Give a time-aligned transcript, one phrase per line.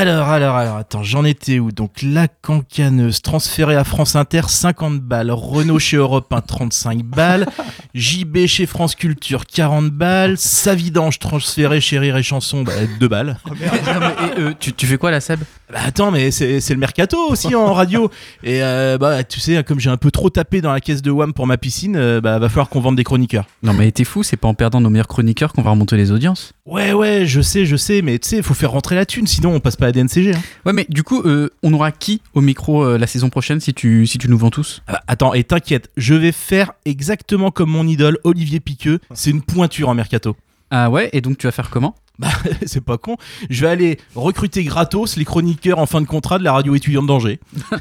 [0.00, 1.72] Alors, alors, alors, attends, j'en étais où?
[1.72, 5.30] Donc, la cancaneuse transférée à France Inter, 50 balles.
[5.30, 7.46] Renault chez Europe 1, 35 balles.
[7.92, 10.38] JB chez France Culture, 40 balles.
[10.38, 13.36] Savidange transféré chez Rire et Chanson, bah, 2 balles.
[13.46, 15.40] Non, mais, et, euh, tu, tu fais quoi là, Seb?
[15.70, 18.10] Bah, attends, mais c'est c'est le mercato aussi en radio.
[18.42, 21.10] Et euh, bah, tu sais, comme j'ai un peu trop tapé dans la caisse de
[21.10, 23.44] WAM pour ma piscine, euh, bah, va falloir qu'on vende des chroniqueurs.
[23.62, 26.10] Non, mais t'es fou, c'est pas en perdant nos meilleurs chroniqueurs qu'on va remonter les
[26.10, 26.54] audiences.
[26.66, 29.54] Ouais, ouais, je sais, je sais, mais tu sais, faut faire rentrer la thune, sinon
[29.54, 30.34] on passe pas DNCG.
[30.34, 30.40] Hein.
[30.66, 33.74] Ouais, mais du coup, euh, on aura qui au micro euh, la saison prochaine si
[33.74, 34.82] tu, si tu nous vends tous?
[34.86, 39.00] Ah, attends, et t'inquiète, je vais faire exactement comme mon idole Olivier Piqueux.
[39.14, 40.36] C'est une pointure en mercato.
[40.70, 41.96] Ah ouais, et donc tu vas faire comment?
[42.18, 42.28] Bah,
[42.66, 43.16] c'est pas con.
[43.48, 47.06] Je vais aller recruter gratos les chroniqueurs en fin de contrat de la radio étudiante
[47.06, 47.40] d'Angers.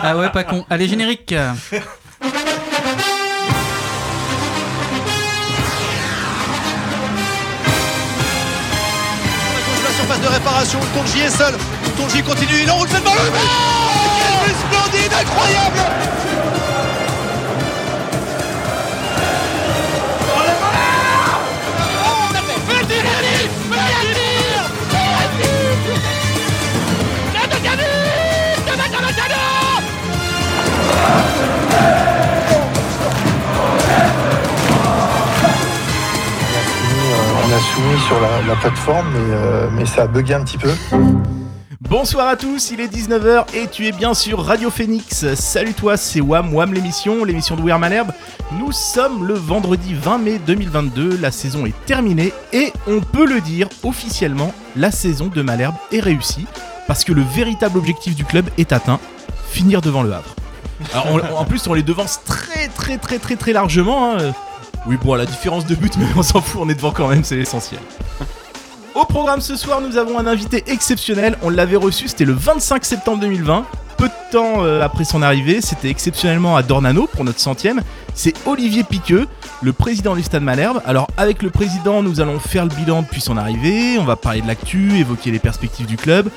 [0.00, 0.64] Ah ouais, pas con.
[0.70, 1.34] Allez, générique
[10.20, 11.54] de réparation, Tonji est seul.
[11.96, 13.14] Tonji continue, il enroule cette balle.
[13.18, 13.30] Oh
[14.18, 15.78] Quel but splendide, incroyable
[31.00, 31.37] Euh,
[37.48, 40.58] on a soumis sur la, la plateforme, mais, euh, mais ça a bugué un petit
[40.58, 40.70] peu.
[41.80, 45.34] Bonsoir à tous, il est 19h et tu es bien sur Radio Phoenix.
[45.34, 48.10] Salut toi, c'est Wam, Wam l'émission, l'émission de Weir Malherbe.
[48.58, 53.40] Nous sommes le vendredi 20 mai 2022, la saison est terminée et on peut le
[53.40, 56.46] dire officiellement, la saison de Malherbe est réussie
[56.86, 59.00] parce que le véritable objectif du club est atteint,
[59.50, 60.34] finir devant le Havre.
[61.36, 64.16] En plus, on les devance très très très très très largement.
[64.18, 64.32] hein.
[64.86, 67.08] Oui, bon, à la différence de but, mais on s'en fout, on est devant quand
[67.08, 67.80] même, c'est l'essentiel.
[68.94, 71.36] Au programme ce soir, nous avons un invité exceptionnel.
[71.42, 73.64] On l'avait reçu, c'était le 25 septembre 2020.
[73.96, 77.82] Peu de temps euh, après son arrivée, c'était exceptionnellement à Dornano pour notre centième.
[78.14, 79.26] C'est Olivier Piqueux,
[79.62, 80.80] le président du Stade Malherbe.
[80.86, 83.98] Alors avec le président, nous allons faire le bilan depuis son arrivée.
[83.98, 86.28] On va parler de l'actu, évoquer les perspectives du club.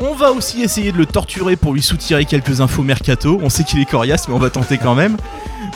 [0.00, 3.40] On va aussi essayer de le torturer pour lui soutirer quelques infos mercato.
[3.42, 5.16] On sait qu'il est coriace, mais on va tenter quand même.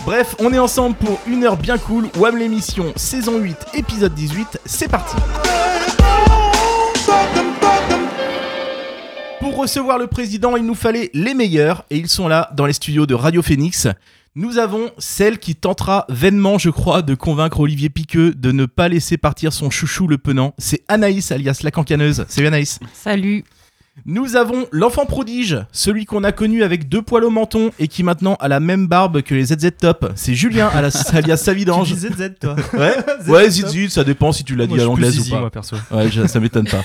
[0.05, 2.09] Bref, on est ensemble pour une heure bien cool.
[2.17, 4.61] Wam l'émission, saison 8, épisode 18.
[4.65, 5.17] C'est parti.
[9.41, 12.73] Pour recevoir le président, il nous fallait les meilleurs et ils sont là dans les
[12.73, 13.89] studios de Radio Phoenix.
[14.37, 18.89] Nous avons celle qui tentera vainement, je crois, de convaincre Olivier Piqueux de ne pas
[18.89, 20.55] laisser partir son chouchou le penant.
[20.59, 22.25] C'est Anaïs alias la cancaneuse.
[22.29, 22.79] Salut Anaïs.
[22.95, 23.45] Salut.
[24.07, 28.03] Nous avons l'enfant prodige, celui qu'on a connu avec deux poils au menton et qui
[28.03, 30.11] maintenant a la même barbe que les ZZ Top.
[30.17, 31.89] C'est Julien alias, alias Savidange.
[31.89, 32.97] Tu dis ZZ toi Ouais,
[33.29, 35.51] ouais, Zizid, ça dépend si tu l'as dit à l'anglaise ou pas.
[35.51, 35.77] perso.
[35.91, 36.83] Ouais, je- ça m'étonne pas.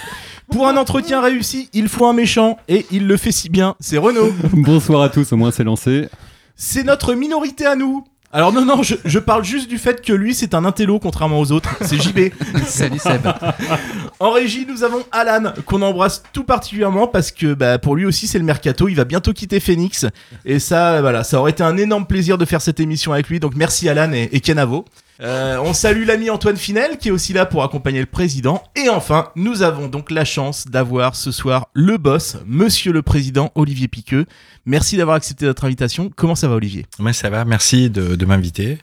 [0.52, 3.76] Pour un entretien réussi, il faut un méchant et il le fait si bien.
[3.80, 4.32] C'est Renaud.
[4.54, 6.10] Bonsoir à tous, au moins c'est lancé.
[6.58, 8.04] C'est notre minorité à nous.
[8.34, 11.40] Alors non, non, je, je parle juste du fait que lui, c'est un intello contrairement
[11.40, 11.70] aux autres.
[11.82, 12.34] C'est JB.
[12.66, 13.28] Salut Seb.
[14.20, 18.26] En régie, nous avons Alan, qu'on embrasse tout particulièrement parce que bah, pour lui aussi,
[18.26, 18.88] c'est le mercato.
[18.88, 20.08] Il va bientôt quitter Phoenix.
[20.44, 23.40] Et ça, voilà, ça aurait été un énorme plaisir de faire cette émission avec lui.
[23.40, 24.86] Donc merci Alan et, et Kenavo.
[25.20, 28.64] Euh, on salue l'ami Antoine Finel qui est aussi là pour accompagner le président.
[28.76, 33.52] Et enfin, nous avons donc la chance d'avoir ce soir le boss, monsieur le président
[33.56, 34.26] Olivier Piqueux.
[34.66, 36.12] Merci d'avoir accepté notre invitation.
[36.16, 36.86] Comment ça va Olivier?
[37.14, 38.78] Ça va, merci de, m'inviter.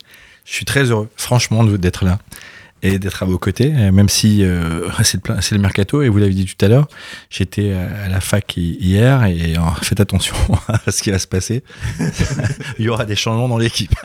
[0.45, 2.19] Je suis très heureux, franchement, d'être là
[2.85, 6.45] et d'être à vos côtés, même si euh, c'est le, mercato, et vous l'avez dit
[6.45, 6.87] tout à l'heure,
[7.31, 10.37] j'étais à la fac hi- hier, et euh, faites attention
[10.69, 11.65] à ce qui va se passer.
[12.79, 13.95] Il y aura des changements dans l'équipe.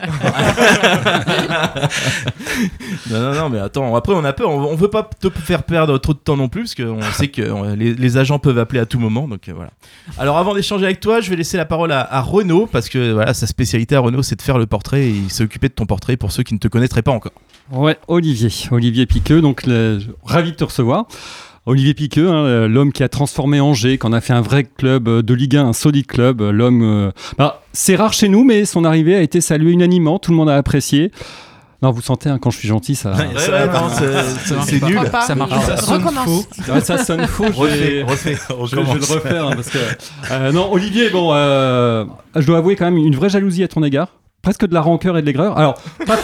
[3.10, 5.62] Non, non, non, mais attends, après on a peur, on, on veut pas te faire
[5.62, 8.80] perdre trop de temps non plus, parce qu'on sait que les, les agents peuvent appeler
[8.80, 9.70] à tout moment, donc euh, voilà.
[10.18, 13.12] Alors avant d'échanger avec toi, je vais laisser la parole à, à Renaud, parce que
[13.12, 15.74] voilà, sa spécialité à Renaud, c'est de faire le portrait, et il s'est occupé de
[15.74, 17.32] ton portrait pour ceux qui ne te connaîtraient pas encore.
[17.72, 21.06] Ouais, Olivier, Olivier Piqueux, donc le- ravi de te recevoir.
[21.66, 25.08] Olivier Piqueux, hein, l'homme qui a transformé Angers, qui en a fait un vrai club
[25.08, 26.40] euh, de Ligue 1, un solide club.
[26.40, 30.18] euh, L'homme, euh, bah, c'est rare chez nous, mais son arrivée a été saluée unanimement,
[30.18, 31.12] tout le monde a apprécié.
[31.82, 33.88] Non, vous sentez, hein, quand je suis gentil, ça, Ouais, ouais, non,
[34.64, 34.98] c'est- nul.
[35.10, 35.22] Pas.
[35.22, 35.60] Ça marche pas.
[35.60, 36.46] Ça sonne recommence.
[36.68, 37.44] Ouais, ça sonne faux.
[37.46, 38.36] je vais- refais.
[38.66, 39.78] Je, le refaire hein, parce que
[40.32, 42.04] euh, non Olivier bon euh,
[42.36, 44.08] je dois avouer quand même une vraie jalousie à ton égard
[44.42, 45.74] presque de la rancœur et de l'aigreur alors
[46.06, 46.18] pas,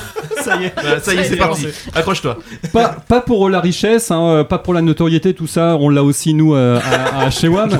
[0.46, 1.66] Ça y est, voilà, ça y est, c'est parti.
[1.94, 2.38] Accroche-toi.
[2.72, 6.02] pas, pas pour la richesse hein, euh, pas pour la notoriété tout ça on l'a
[6.04, 7.70] aussi nous euh, à, à chez WAM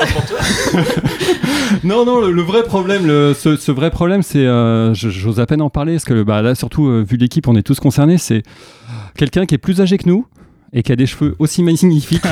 [1.84, 5.46] non non le, le vrai problème le, ce, ce vrai problème c'est euh, j'ose à
[5.46, 8.18] peine en parler parce que bah, là surtout euh, vu l'équipe on est tous concernés
[8.18, 8.42] c'est
[9.16, 10.26] quelqu'un qui est plus âgé que nous
[10.72, 12.22] et qui a des cheveux aussi magnifiques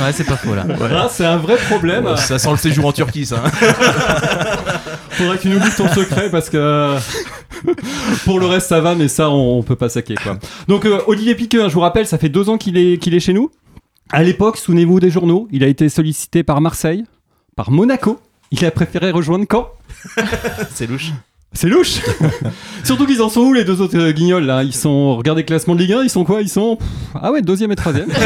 [0.00, 0.64] Ouais, c'est pas faux là.
[0.96, 2.06] Ah, c'est un vrai problème.
[2.06, 3.42] Ouais, Ça sent le séjour en Turquie, ça.
[5.18, 6.96] Faudrait que tu nous dises ton secret parce que
[8.24, 10.38] pour le reste ça va, mais ça on, on peut pas saquer quoi.
[10.68, 13.20] Donc euh, Olivier Piqueux, je vous rappelle, ça fait deux ans qu'il est qu'il est
[13.20, 13.50] chez nous.
[14.10, 17.04] À l'époque, souvenez-vous des journaux, il a été sollicité par Marseille,
[17.56, 18.18] par Monaco.
[18.50, 19.68] Il a préféré rejoindre Caen.
[20.72, 21.12] C'est louche.
[21.52, 22.00] C'est louche
[22.84, 24.62] Surtout qu'ils en sont où les deux autres euh, guignols là?
[24.62, 25.16] Ils sont.
[25.16, 26.40] Regardez le classement de Ligue 1, ils sont quoi?
[26.42, 26.78] Ils sont.
[27.14, 28.08] Ah ouais, deuxième et troisième.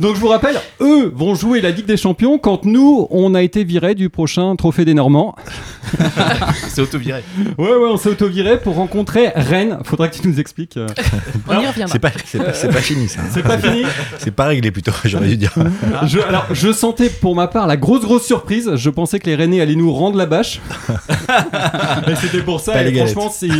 [0.00, 3.42] Donc je vous rappelle, eux vont jouer la Ligue des Champions quand nous, on a
[3.42, 5.34] été virés du prochain trophée des Normands.
[6.68, 7.22] C'est auto-viré.
[7.58, 9.78] Ouais, ouais, on s'est auto-viré pour rencontrer Rennes.
[9.84, 10.76] Faudra que tu nous expliques.
[10.78, 10.86] euh,
[11.48, 11.92] On y reviendra.
[11.92, 13.20] C'est pas, c'est pas, c'est pas fini ça.
[13.30, 13.82] C'est pas fini
[14.18, 15.52] C'est pas réglé plutôt, j'aurais dû dire.
[16.06, 18.70] je, Alors, je sentais pour ma part la grosse, grosse surprise.
[18.76, 20.60] Je pensais que les Rennais allaient nous rendre la bâche.
[22.08, 22.72] et c'était pour ça.
[22.72, 23.50] Pas et franchement, si,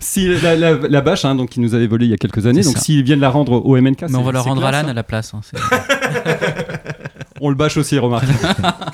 [0.00, 2.46] si la, la- la bâche, hein, donc, qui nous avait volé il y a quelques
[2.46, 2.84] années, C'est donc ça.
[2.84, 4.90] s'ils viennent la rendre au MNK, Mais on va leur c'est rendre Alan hein.
[4.90, 5.32] à la place.
[5.34, 5.40] hein,
[7.40, 8.26] On le bâche aussi, remarque.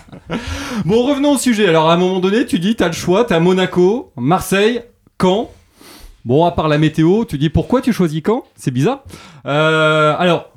[0.85, 1.69] bon, revenons au sujet.
[1.69, 4.83] Alors, à un moment donné, tu dis, t'as le choix, t'as Monaco, Marseille,
[5.21, 5.51] Caen.
[6.25, 8.45] Bon, à part la météo, tu dis pourquoi tu choisis Caen?
[8.57, 9.05] C'est bizarre.
[9.47, 10.50] Euh, alors,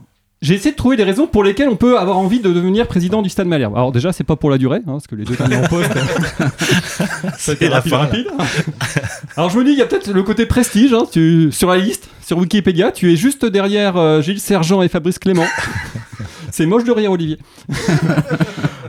[0.44, 3.22] j'ai essayé de trouver des raisons pour lesquelles on peut avoir envie de devenir président
[3.22, 3.76] du Stade Malherbe.
[3.76, 5.90] Alors déjà, c'est pas pour la durée, hein, parce que les deux derniers en poste,
[7.62, 7.98] la rapide, fin, là.
[7.98, 8.28] rapide.
[9.38, 10.94] Alors je me dis, il y a peut-être le côté prestige.
[10.94, 14.90] hein, tu, sur la liste, sur Wikipédia, tu es juste derrière euh, Gilles Sergent et
[14.90, 15.46] Fabrice Clément.
[16.52, 17.40] C'est moche de rire, Olivier.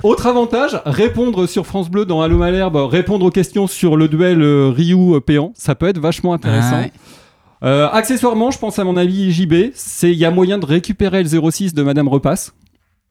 [0.03, 4.43] Autre avantage, répondre sur France Bleu dans Allo Malherbe, répondre aux questions sur le duel
[4.43, 6.75] euh, Ryu-Péan, ça peut être vachement intéressant.
[6.75, 6.93] Ah ouais.
[7.65, 11.23] Euh, accessoirement, je pense à mon avis JB, c'est il y a moyen de récupérer
[11.23, 12.53] le 06 de Madame Repasse.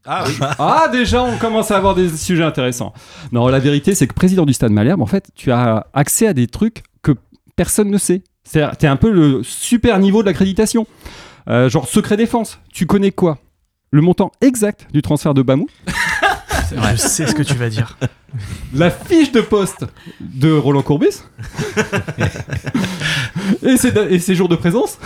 [0.05, 0.33] Ah oui.
[0.59, 2.93] Ah déjà, on commence à avoir des sujets intéressants.
[3.31, 6.33] Non, la vérité, c'est que président du Stade Malherbe, en fait, tu as accès à
[6.33, 7.13] des trucs que
[7.55, 8.21] personne ne sait.
[8.43, 10.85] C'est-à-dire, t'es un peu le super niveau de l'accréditation.
[11.49, 12.59] Euh, genre secret défense.
[12.71, 13.37] Tu connais quoi?
[13.91, 15.67] Le montant exact du transfert de Bamou?
[16.71, 17.97] Je sais ce que tu vas dire.
[18.73, 19.85] la fiche de poste
[20.19, 21.21] de Roland Courbis?
[23.65, 24.97] et, ses, et ses jours de présence.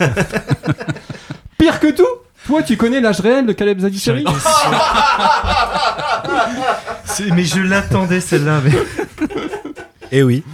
[1.58, 2.04] Pire que tout,
[2.46, 4.24] toi tu connais l'âge réel de Caleb Zadisseri
[7.32, 8.60] Mais je l'attendais celle-là.
[8.64, 8.72] Mais...
[10.12, 10.44] Et Eh oui.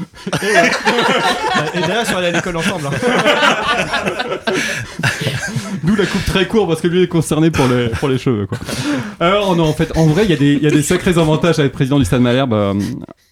[0.42, 2.86] Et d'ailleurs, on allait à l'école ensemble.
[2.86, 2.90] hein.
[5.82, 8.46] D'où la coupe très courte parce que lui est concerné pour les, pour les cheveux.
[8.46, 8.56] Quoi.
[9.20, 11.18] Alors non, en fait, en vrai, il y, a des- il y a des sacrés
[11.18, 12.52] avantages à être président du Stade Malherbe.
[12.54, 12.74] Euh,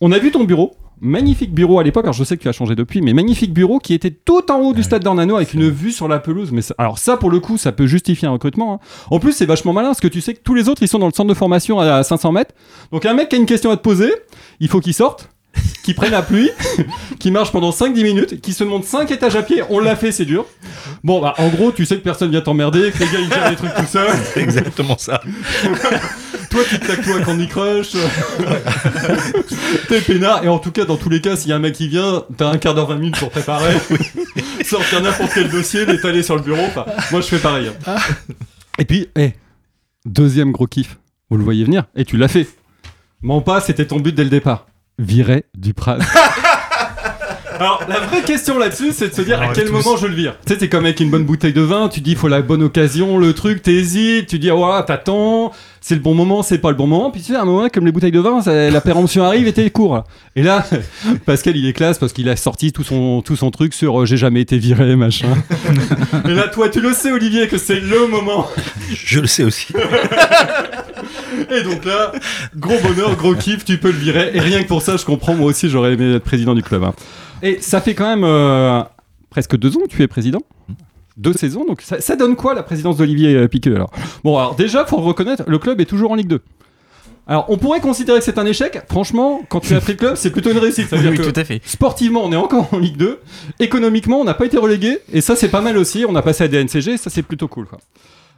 [0.01, 0.75] on a vu ton bureau.
[1.03, 3.79] Magnifique bureau à l'époque, alors je sais que tu as changé depuis, mais magnifique bureau
[3.79, 6.53] qui était tout en haut du stade d'Ornano avec une vue sur la pelouse.
[6.53, 8.75] Mais ça- alors ça, pour le coup, ça peut justifier un recrutement.
[8.75, 8.79] hein.
[9.11, 10.99] En plus, c'est vachement malin parce que tu sais que tous les autres, ils sont
[10.99, 12.55] dans le centre de formation à 500 mètres.
[12.93, 14.13] Donc un mec qui a une question à te poser,
[14.61, 15.31] il faut qu'il sorte,
[15.83, 16.51] qu'il prenne la pluie,
[17.19, 19.63] qu'il marche pendant 5-10 minutes, qu'il se monte 5 étages à pied.
[19.71, 20.47] On l'a fait, c'est dur.
[21.03, 23.51] Bon, bah en gros, tu sais que personne vient t'emmerder, que les gars ils gèrent
[23.51, 24.11] les trucs tout seuls.
[24.35, 25.21] C'est exactement ça.
[26.51, 27.93] Toi, tu te claques toi à Candy Crush.
[29.89, 30.45] T'es peinard.
[30.45, 32.25] Et en tout cas, dans tous les cas, s'il y a un mec qui vient,
[32.37, 33.75] t'as un quart d'heure, 20 minutes pour préparer.
[34.65, 36.65] Sortir n'importe quel dossier, l'étaler sur le bureau.
[36.67, 37.71] Enfin, moi, je fais pareil.
[38.79, 39.33] Et puis, eh,
[40.05, 40.99] deuxième gros kiff.
[41.31, 41.85] Vous le voyez venir.
[41.95, 42.49] Et tu l'as fait.
[43.23, 44.67] Mens pas, c'était ton but dès le départ.
[45.01, 46.05] Virer du Prade.
[47.61, 50.35] Alors, la vraie question là-dessus, c'est de se dire à quel moment je le vire.
[50.47, 52.41] Tu sais, t'es comme avec une bonne bouteille de vin, tu dis, il faut la
[52.43, 55.53] bonne occasion, le truc, t'hésites, tu dis, ouais, t'attends,
[55.83, 57.11] c'est le bon moment, c'est pas le bon moment.
[57.11, 59.47] Puis tu sais, à un moment, comme les bouteilles de vin, ça- la péremption arrive
[59.47, 60.05] et t'es court.
[60.37, 60.65] Et là,
[61.27, 64.07] Pascal, il est classe parce qu'il a sorti tout son, tout son truc sur euh,
[64.07, 65.29] j'ai jamais été viré, machin.
[66.27, 68.47] et là, toi, tu le sais, Olivier, que c'est le moment.
[68.91, 69.69] Je le sais aussi.
[71.51, 72.13] Et donc là,
[72.57, 74.31] gros bonheur, gros kiff, tu peux le virer.
[74.35, 76.85] Et rien que pour ça, je comprends, moi aussi, j'aurais aimé être président du club.
[76.85, 76.95] hein.
[77.43, 78.83] Et ça fait quand même euh,
[79.31, 80.41] presque deux ans que tu es président.
[81.17, 83.91] Deux saisons, donc ça, ça donne quoi la présidence d'Olivier euh, Piqueux alors?
[84.25, 86.41] Bon, alors déjà, faut le reconnaître, le club est toujours en Ligue 2.
[87.27, 88.81] Alors, on pourrait considérer que c'est un échec.
[88.89, 90.89] Franchement, quand tu as pris le club, c'est plutôt une réussite.
[90.93, 91.61] Oui, C'est-à-dire oui, que tout à fait.
[91.65, 93.21] sportivement, on est encore en Ligue 2.
[93.61, 94.99] Économiquement, on n'a pas été relégué.
[95.13, 96.05] Et ça, c'est pas mal aussi.
[96.09, 96.97] On a passé à DNCG.
[96.97, 97.67] Ça, c'est plutôt cool.
[97.67, 97.79] Quoi.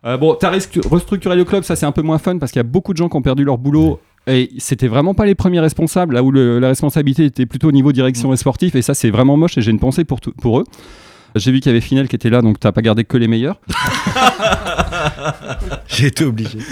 [0.05, 1.63] Euh, bon, t'as restructuré le club.
[1.63, 3.23] Ça, c'est un peu moins fun parce qu'il y a beaucoup de gens qui ont
[3.23, 3.99] perdu leur boulot.
[4.27, 7.73] Et c'était vraiment pas les premiers responsables, là où le- la responsabilité était plutôt au
[7.73, 8.75] niveau direction et sportif.
[8.77, 9.59] Et ça, c'est vraiment moche.
[9.59, 10.65] Et j'ai une pensée pour, tout- pour eux.
[11.35, 13.27] J'ai vu qu'il y avait Finel qui était là, donc t'as pas gardé que les
[13.27, 13.59] meilleurs.
[15.89, 16.59] J'ai été obligé.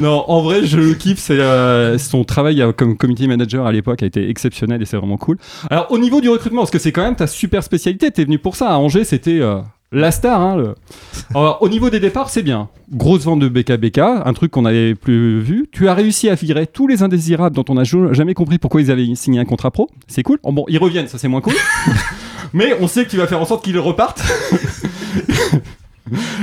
[0.00, 1.18] Non, en vrai, je le kiffe.
[1.18, 4.96] C'est euh, son travail euh, comme community manager à l'époque a été exceptionnel et c'est
[4.96, 5.36] vraiment cool.
[5.70, 8.38] Alors, au niveau du recrutement, parce que c'est quand même ta super spécialité, t'es venu
[8.38, 8.70] pour ça.
[8.70, 9.60] À Angers, c'était euh,
[9.92, 10.40] la star.
[10.40, 10.74] Hein,
[11.34, 12.68] Alors, au niveau des départs, c'est bien.
[12.92, 15.68] Grosse vente de BKBK, un truc qu'on n'avait plus vu.
[15.70, 18.90] Tu as réussi à virer tous les indésirables dont on n'a jamais compris pourquoi ils
[18.90, 19.88] avaient signé un contrat pro.
[20.08, 20.38] C'est cool.
[20.42, 21.54] Bon, ils reviennent, ça c'est moins cool.
[22.52, 24.22] Mais on sait que tu vas faire en sorte qu'ils repartent.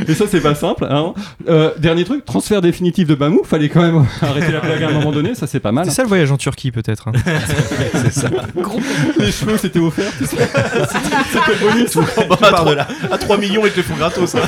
[0.07, 0.85] Et ça, c'est pas simple.
[0.89, 1.13] hein.
[1.49, 3.43] Euh, dernier truc, transfert définitif de Bamou.
[3.43, 5.35] Fallait quand même arrêter la blague à un moment donné.
[5.35, 5.85] Ça, c'est pas mal.
[5.85, 7.09] C'est ça le voyage en Turquie peut-être.
[7.09, 7.11] hein.
[9.19, 10.11] Les cheveux, c'était offert.
[10.17, 10.37] tu sais.
[10.37, 11.97] C'était bonus.
[11.97, 12.75] à, 3,
[13.11, 14.35] à 3 millions, ils te le font gratos.
[14.35, 14.39] hein.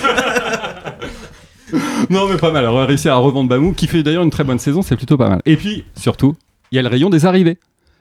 [2.10, 2.64] Non, mais pas mal.
[2.66, 4.82] Alors, on a réussi à revendre Bamou, qui fait d'ailleurs une très bonne saison.
[4.82, 5.42] C'est plutôt pas mal.
[5.46, 6.36] Et puis, surtout,
[6.72, 7.58] il y a le rayon des arrivées.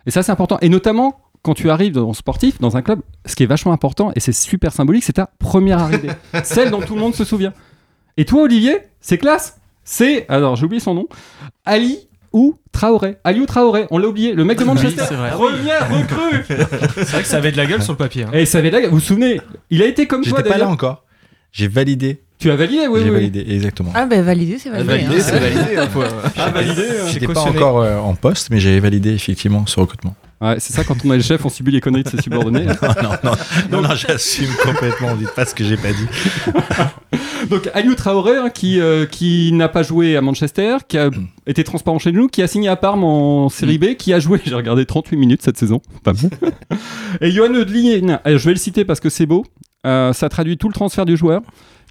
[0.06, 0.58] Et ça, c'est important.
[0.62, 4.12] Et notamment, quand tu arrives dans sportif, dans un club, ce qui est vachement important,
[4.14, 6.10] et c'est super symbolique, c'est ta première arrivée.
[6.44, 7.52] Celle dont tout le monde se souvient.
[8.16, 9.58] Et toi, Olivier, c'est classe.
[9.84, 11.06] C'est, alors j'ai oublié son nom,
[11.64, 11.98] Ali
[12.32, 13.16] ou Traoré.
[13.24, 14.34] Ali ou Traoré, on l'a oublié.
[14.34, 15.04] Le mec de Manchester.
[15.08, 15.30] c'est vrai.
[15.30, 16.44] Première recrue.
[16.48, 18.24] C'est vrai que ça avait de la gueule sur le papier.
[18.24, 18.30] hein.
[18.34, 20.54] Et ça avait la- Vous vous souvenez Il a été comme toi J'étais pas là
[20.58, 20.70] d'ailleurs.
[20.70, 21.04] encore.
[21.50, 22.22] J'ai validé.
[22.40, 23.14] Tu as validé, oui, J'ai oui.
[23.16, 23.92] validé, exactement.
[23.94, 24.88] Ah bah validé, c'est validé.
[24.88, 25.22] Validé, hein.
[25.22, 25.76] c'est validé.
[25.76, 26.02] hein, faut-
[26.38, 26.80] Ah, validé.
[26.82, 27.06] euh.
[27.08, 27.56] J'étais pas cautionné.
[27.58, 30.16] encore euh, en poste, mais j'avais validé effectivement ce recrutement.
[30.40, 32.64] Ouais, c'est ça, quand on est le chef, on subit les conneries de ses subordonnés.
[32.64, 33.32] non, non, non,
[33.70, 35.14] non, non, j'assume complètement.
[35.16, 36.06] Dites pas ce que j'ai pas dit.
[37.50, 41.10] Donc Aliou Traoré, hein, qui, euh, qui n'a pas joué à Manchester, qui a
[41.46, 44.40] été transparent chez nous, qui a signé à Parme en Série B, qui a joué,
[44.46, 46.30] j'ai regardé 38 minutes cette saison, pas bon.
[47.20, 49.44] Et Johan Odlin, euh, je vais le citer parce que c'est beau,
[49.86, 51.40] euh, ça traduit tout le transfert du joueur,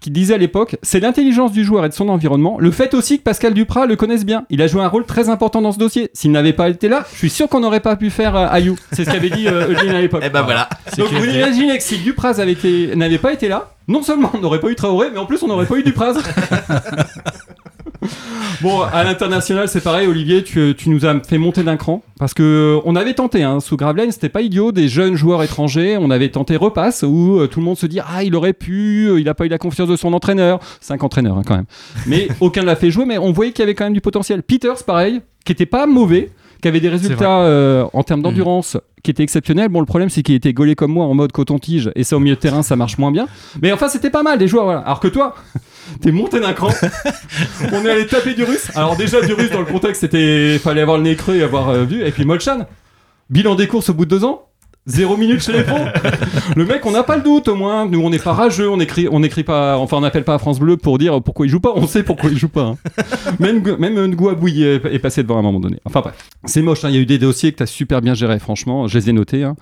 [0.02, 3.18] qui disait à l'époque, c'est l'intelligence du joueur et de son environnement, le fait aussi
[3.20, 4.46] que Pascal Duprat le connaisse bien.
[4.50, 6.10] Il a joué un rôle très important dans ce dossier.
[6.14, 8.76] S'il n'avait pas été là, je suis sûr qu'on n'aurait pas pu faire euh, Ayou.
[8.92, 10.24] C'est ce qu'avait dit euh, Odlin à l'époque.
[10.26, 10.70] Eh ben voilà.
[10.98, 11.98] Donc vous imaginez que si
[12.52, 15.42] été- n'avait pas été là, non seulement on n'aurait pas eu Traoré, mais en plus
[15.44, 16.14] on n'aurait pas eu Dupraz.
[18.62, 22.04] bon, à l'international, c'est pareil, Olivier, tu, tu nous as fait monter d'un cran.
[22.18, 22.44] Parce que
[22.78, 26.12] euh, on avait tenté, hein, sous Gravelaine, c'était pas idiot, des jeunes joueurs étrangers, on
[26.12, 29.20] avait tenté Repasse, où euh, tout le monde se dit Ah, il aurait pu, euh,
[29.20, 30.60] il a pas eu la confiance de son entraîneur.
[30.82, 31.68] Cinq entraîneurs, hein, quand même.
[32.08, 34.02] Mais aucun ne l'a fait jouer, mais on voyait qu'il y avait quand même du
[34.02, 34.44] potentiel.
[34.44, 39.12] Peters, pareil, qui était pas mauvais, qui avait des résultats euh, en termes d'endurance qui
[39.12, 39.70] étaient exceptionnels.
[39.70, 42.20] Bon, le problème, c'est qu'il était gaulé comme moi en mode coton-tige, et ça au
[42.20, 43.28] milieu de terrain, ça marche moins bien.
[43.62, 44.80] Mais enfin, c'était pas mal, des joueurs, voilà.
[44.82, 45.36] Alors que toi,
[46.02, 46.70] t'es monté d'un cran.
[47.72, 48.72] On est allé taper du russe.
[48.76, 50.60] Alors, déjà, du russe, dans le contexte, c'était.
[50.60, 52.04] Fallait avoir le nez creux et avoir euh, vu.
[52.04, 52.68] Et puis, Molchan,
[53.30, 54.49] bilan des courses au bout de deux ans.
[54.90, 55.78] Zéro minute chez les pros.
[56.56, 57.86] Le mec, on n'a pas le doute au moins.
[57.88, 60.40] Nous, on n'est pas rageux, on écrit, on écrit pas, enfin, on n'appelle pas à
[60.40, 61.74] France Bleu pour dire pourquoi il joue pas.
[61.76, 62.64] On sait pourquoi il joue pas.
[62.64, 62.78] hein.
[63.40, 65.78] Même, même est, est passé devant à un moment donné.
[65.86, 66.16] Enfin bref,
[66.46, 66.84] c'est moche.
[66.84, 66.90] hein.
[66.90, 68.88] Il y a eu des dossiers que tu as super bien gérés, franchement.
[68.88, 69.44] Je les ai notés.
[69.44, 69.56] hein.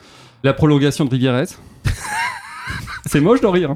[0.44, 1.46] La prolongation de Rivieres.
[3.06, 3.76] C'est moche d'en rire.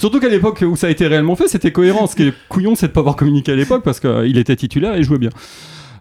[0.00, 2.06] Surtout qu'à l'époque où ça a été réellement fait, c'était cohérent.
[2.08, 4.94] Ce qui est couillon, c'est de pas avoir communiqué à l'époque parce qu'il était titulaire
[4.96, 5.30] et il jouait bien.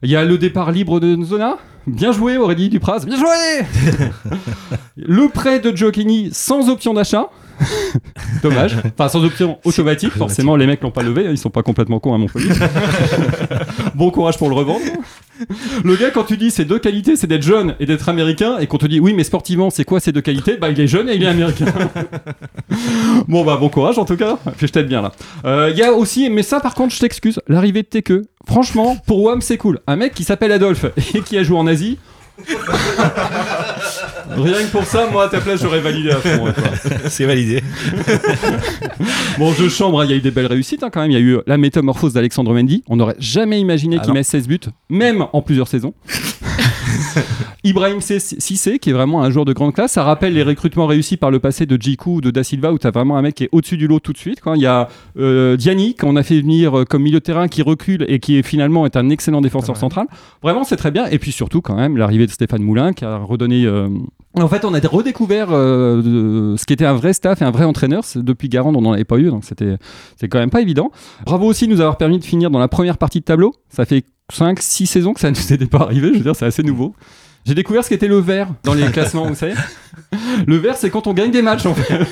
[0.01, 1.57] Il y a le départ libre de Nzona.
[1.87, 3.05] Bien joué, Aurélie Dupraz.
[3.05, 3.65] Bien joué
[4.97, 7.29] Le prêt de Giochini sans option d'achat.
[8.43, 8.75] Dommage.
[8.97, 10.11] Enfin, sans option automatique.
[10.11, 11.25] Forcément, les mecs l'ont pas levé.
[11.27, 12.49] hein, Ils sont pas complètement cons à Montpellier.
[13.95, 14.81] bon courage pour le revendre.
[15.83, 18.67] Le gars, quand tu dis ces deux qualités, c'est d'être jeune et d'être américain, et
[18.67, 20.57] qu'on te dit oui, mais sportivement, c'est quoi ces deux qualités?
[20.57, 21.65] Bah, il est jeune et il est américain.
[23.27, 24.37] bon, bah, bon courage en tout cas.
[24.57, 25.11] Puis je t'aide bien là.
[25.45, 28.13] Euh, Il y a aussi, mais ça par contre, je t'excuse, l'arrivée de Teke.
[28.47, 29.79] Franchement, pour WAM, c'est cool.
[29.87, 30.85] Un mec qui s'appelle Adolphe
[31.15, 31.97] et qui a joué en Asie.
[34.29, 36.45] Rien que pour ça, moi à ta place, j'aurais validé à fond.
[36.45, 36.53] quoi.
[37.09, 37.61] C'est validé.
[39.37, 41.11] Bon, je chambre, hein, il y a eu des belles réussites hein, quand même.
[41.11, 42.83] Il y a eu la métamorphose d'Alexandre Mendy.
[42.87, 45.93] On n'aurait jamais imaginé Ah qu'il mette 16 buts, même en plusieurs saisons.
[47.65, 49.93] Ibrahim Sissé, qui est vraiment un joueur de grande classe.
[49.93, 52.77] Ça rappelle les recrutements réussis par le passé de Djikou ou de Da Silva, où
[52.77, 54.39] tu as vraiment un mec qui est au-dessus du lot tout de suite.
[54.39, 54.55] quoi.
[54.55, 57.61] Il y a euh, Diani, qu'on a fait venir euh, comme milieu de terrain, qui
[57.63, 60.05] recule et qui est, finalement est un excellent défenseur central.
[60.43, 61.07] Vraiment, c'est très bien.
[61.07, 63.65] Et puis surtout, quand même, l'arrivée de Stéphane Moulin, qui a redonné.
[63.65, 63.89] euh,
[64.35, 67.65] En fait, on a redécouvert euh, ce qui était un vrai staff et un vrai
[67.65, 68.03] entraîneur.
[68.15, 69.77] Depuis Garand, on n'en avait pas eu, donc c'était
[70.19, 70.91] c'est quand même pas évident.
[71.25, 73.53] Bravo aussi de nous avoir permis de finir dans la première partie de tableau.
[73.69, 76.09] Ça fait 5-6 saisons que ça ne nous était pas arrivé.
[76.09, 76.93] Je veux dire, c'est assez nouveau.
[77.45, 79.53] J'ai découvert ce qu'était le vert dans les classements, vous savez.
[80.47, 82.05] Le vert, c'est quand on gagne des matchs, en fait.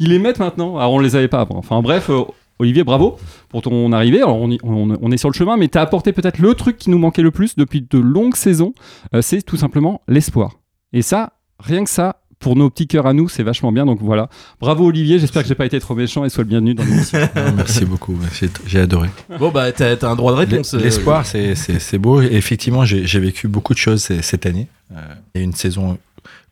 [0.00, 0.78] Ils les mettent maintenant.
[0.78, 1.46] Alors, on les avait pas.
[1.50, 2.24] Enfin, bref, euh,
[2.58, 3.16] Olivier, bravo
[3.48, 4.18] pour ton arrivée.
[4.18, 6.98] Alors, on, est sur le chemin, mais tu as apporté peut-être le truc qui nous
[6.98, 8.74] manquait le plus depuis de longues saisons.
[9.14, 10.58] Euh, c'est tout simplement l'espoir.
[10.92, 13.84] Et ça, rien que ça, pour nos petits cœurs à nous, c'est vachement bien.
[13.86, 14.28] Donc voilà.
[14.60, 17.18] Bravo Olivier, j'espère que j'ai pas été trop méchant et sois le bienvenu dans l'émission.
[17.56, 18.18] Merci beaucoup.
[18.40, 19.10] J'ai- J'ai adoré.
[19.38, 20.74] Bon, bah, t'as t'as un droit de réponse.
[20.74, 22.22] euh, L'espoir, c'est- beau.
[22.22, 24.66] Et effectivement, j'ai vécu beaucoup de choses cette année.
[24.92, 24.96] Euh,
[25.34, 25.98] Il y a une saison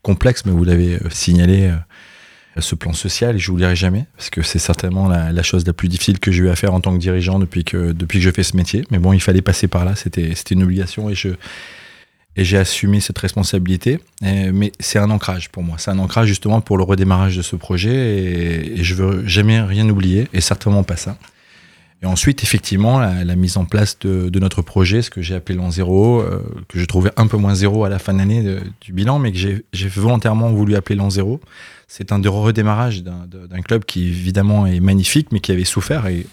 [0.02, 4.30] complexe, mais vous l'avez euh, signalé, euh, ce plan social, et je l'oublierai jamais, parce
[4.30, 6.80] que c'est certainement la, la chose la plus difficile que j'ai eu à faire en
[6.80, 8.85] tant que dirigeant depuis que, depuis que je fais ce métier.
[8.90, 11.30] Mais bon, il fallait passer par là, c'était c'était une obligation, et je
[12.38, 14.00] et j'ai assumé cette responsabilité.
[14.23, 15.76] Mais c'est un ancrage pour moi.
[15.78, 19.61] C'est un ancrage justement pour le redémarrage de ce projet, et, et je veux jamais
[19.61, 21.18] rien oublier, et certainement pas ça.
[22.00, 25.71] Et ensuite, effectivement, la, mise en place de, notre projet, ce que j'ai appelé l'an
[25.73, 28.61] zéro, euh, que je trouvais un peu moins zéro à la fin de l'année de-
[28.80, 31.40] du bilan, mais que j'ai volontairement voulu appeler l'an zéro.
[31.88, 36.07] C'est un redémarrage d'un- club qui, évidemment, est magnifique, mais qui avait souffert.
[36.07, 36.26] Et,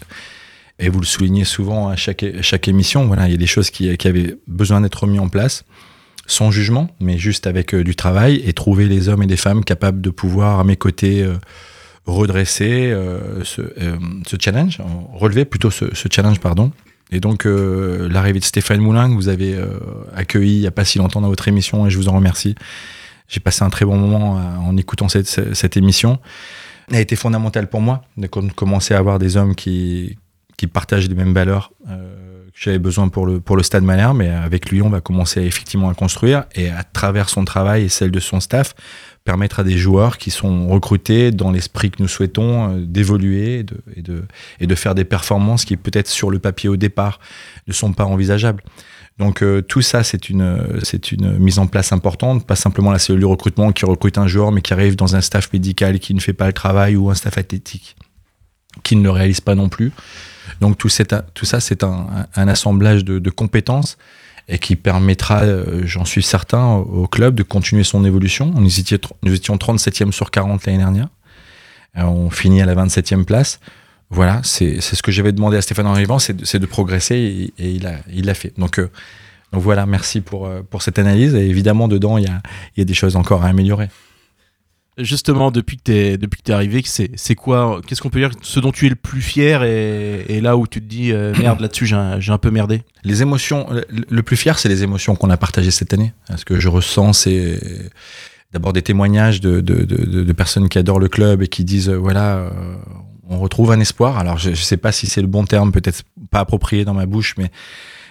[0.89, 2.23] vous le soulignez souvent à chaque,
[2.67, 5.63] émission, voilà, il y a des choses qui, qui avaient besoin d'être mises en place,
[6.27, 9.63] sans jugement, mais juste avec euh, du travail, et trouver les hommes et les femmes
[9.63, 11.35] capables de pouvoir, à mes côtés, euh,
[12.05, 13.61] redresser euh, ce,
[14.39, 14.79] challenge,
[15.13, 16.71] relever plutôt ce, challenge, pardon.
[17.11, 19.55] Et donc, l'arrivée de Stéphane Moulin, que vous avez
[20.15, 22.55] accueilli il n'y a pas si longtemps dans votre émission, et je vous en remercie.
[23.27, 26.17] J'ai passé un très bon moment en écoutant cette, émission.
[26.89, 30.17] Elle a été fondamentale pour moi de com- commencer à avoir des hommes qui,
[30.73, 31.71] partagent les mêmes valeurs
[32.55, 34.17] j'avais besoin pour le, pour le Stade Malherbe.
[34.17, 37.89] Mais avec lui, on va commencer effectivement à construire et à travers son travail et
[37.89, 38.73] celle de son staff,
[39.25, 43.63] permettre à des joueurs qui sont recrutés dans l'esprit que nous souhaitons euh, d'évoluer et
[43.63, 44.23] de, et, de,
[44.59, 47.19] et de faire des performances qui peut-être sur le papier au départ
[47.67, 48.63] ne sont pas envisageables.
[49.17, 52.99] Donc euh, tout ça, c'est une, c'est une mise en place importante, pas simplement la
[52.99, 56.13] cellule de recrutement qui recrute un joueur, mais qui arrive dans un staff médical qui
[56.13, 57.95] ne fait pas le travail ou un staff athlétique
[58.83, 59.91] qui ne le réalise pas non plus.
[60.61, 63.97] Donc tout, ça, c'est un, assemblage de, compétences
[64.47, 68.53] et qui permettra, euh, j'en suis certain, au, club de continuer son évolution.
[68.63, 71.09] Étions, nous étions 37e sur 40 l'année dernière.
[71.97, 73.59] Euh, on finit à la 27e place.
[74.11, 77.69] Voilà, c'est ce que j'avais demandé à Stéphane en arrivant, c'est de, de, progresser et,
[77.71, 78.53] il l'a il a fait.
[78.55, 78.91] Donc, euh,
[79.51, 81.33] donc voilà, merci pour, pour cette analyse.
[81.33, 82.41] Et évidemment, dedans, il y a,
[82.75, 83.89] il y a des choses encore à améliorer.
[84.97, 88.61] Justement, depuis que t'es depuis que t'es arrivé, c'est quoi Qu'est-ce qu'on peut dire Ce
[88.61, 91.59] dont tu es le plus fier et, et là où tu te dis euh, merde
[91.59, 92.81] là-dessus, j'ai un, un, peu merdé?
[93.03, 96.13] Les émotions, le, le plus fier, c'est les émotions qu'on a partagées cette année.
[96.37, 97.59] Ce que je ressens, c'est
[98.53, 101.89] d'abord des témoignages de, de, de, de, personnes qui adorent le club et qui disent
[101.89, 102.49] euh, voilà, euh,
[103.27, 104.17] on retrouve un espoir.
[104.17, 107.05] Alors je, je sais pas si c'est le bon terme, peut-être pas approprié dans ma
[107.05, 107.51] bouche, mais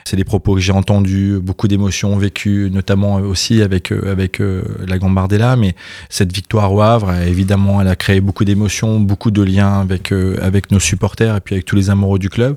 [0.05, 4.99] c'est des propos que j'ai entendus, beaucoup d'émotions vécues, notamment aussi avec avec euh, la
[4.99, 5.57] Gambardella.
[5.57, 5.75] Mais
[6.11, 10.37] cette victoire au Havre, évidemment, elle a créé beaucoup d'émotions, beaucoup de liens avec euh,
[10.43, 12.57] avec nos supporters et puis avec tous les amoureux du club.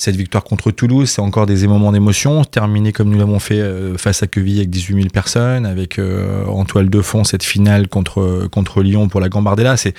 [0.00, 3.98] Cette victoire contre Toulouse, c'est encore des moments d'émotion, terminé comme nous l'avons fait euh,
[3.98, 7.86] face à Quevilly avec 18 000 personnes, avec euh, en toile de fond cette finale
[7.86, 9.76] contre contre Lyon pour la Gambardella.
[9.76, 9.94] C'est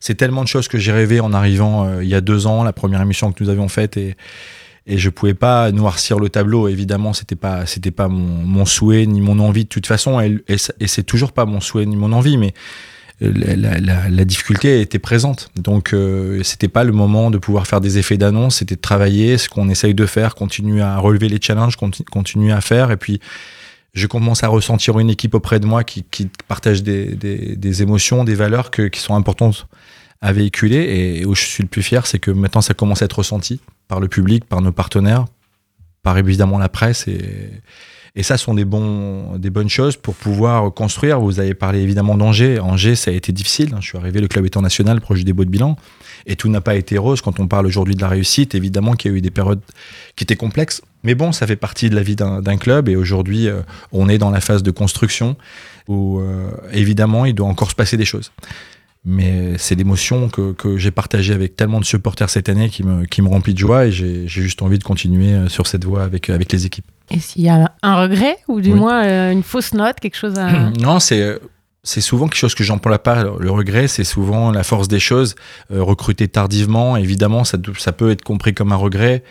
[0.00, 2.64] c'est tellement de choses que j'ai rêvé en arrivant euh, il y a deux ans,
[2.64, 4.16] la première émission que nous avions faite et
[4.86, 6.68] et je pouvais pas noircir le tableau.
[6.68, 10.56] Évidemment, c'était pas c'était pas mon, souhait ni mon envie de toute façon, et, et,
[10.80, 12.54] et c'est toujours pas mon souhait ni mon envie, mais
[13.20, 15.50] la, la, difficulté était présente.
[15.56, 19.38] Donc euh, c'était pas le moment de pouvoir faire des effets d'annonce, c'était de travailler,
[19.38, 22.96] ce qu'on essaye de faire, continuer à relever les challenges, continu, continuer à faire, et
[22.96, 23.20] puis
[23.94, 26.04] je commence à ressentir une équipe auprès de moi qui,
[26.48, 29.68] partage des, des, émotions, des valeurs qui sont importantes
[30.24, 31.18] à véhiculer.
[31.18, 33.60] Et où je suis le plus fier, c'est que maintenant ça commence à être ressenti
[33.86, 35.26] par le public, par nos partenaires,
[36.02, 37.06] par évidemment la presse.
[37.06, 37.20] Et,
[38.16, 41.20] et ça sont des, des bonnes choses pour pouvoir construire.
[41.20, 42.58] Vous avez parlé évidemment d'Angers.
[42.58, 43.74] Angers, ça a été difficile.
[43.80, 45.76] Je suis arrivé, le club étant national, proche du dépôt de bilan.
[46.26, 47.20] Et tout n'a pas été rose.
[47.20, 49.60] Quand on parle aujourd'hui de la réussite, évidemment qu'il y a eu des périodes
[50.16, 50.80] qui étaient complexes.
[51.02, 52.88] Mais bon, ça fait partie de la vie d'un club.
[52.88, 53.60] Et aujourd'hui, euh,
[53.92, 55.36] on est dans la phase de construction
[55.86, 58.32] où, euh, évidemment, il doit encore se passer des choses
[59.04, 63.04] mais c'est l'émotion que, que j'ai partagée avec tellement de supporters cette année qui me,
[63.04, 66.02] qui me remplit de joie et j'ai juste envie de continuer euh, sur cette voie
[66.02, 66.86] avec, avec les équipes.
[67.10, 68.78] Et s'il y a un regret ou du oui.
[68.78, 70.70] moins euh, une fausse note, quelque chose à...
[70.80, 71.38] Non, c'est
[71.84, 73.24] c'est souvent quelque chose que j'emploie pas.
[73.38, 75.36] Le regret, c'est souvent la force des choses.
[75.70, 79.22] Euh, recruter tardivement, évidemment, ça, ça peut être compris comme un regret,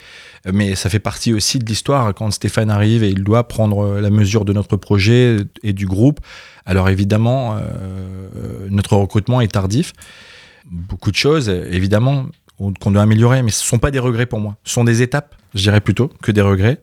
[0.51, 2.13] mais ça fait partie aussi de l'histoire.
[2.13, 6.19] Quand Stéphane arrive et il doit prendre la mesure de notre projet et du groupe,
[6.65, 9.93] alors évidemment, euh, notre recrutement est tardif.
[10.69, 12.27] Beaucoup de choses, évidemment,
[12.58, 14.56] qu'on doit améliorer, mais ce ne sont pas des regrets pour moi.
[14.63, 16.79] Ce sont des étapes, je dirais plutôt, que des regrets.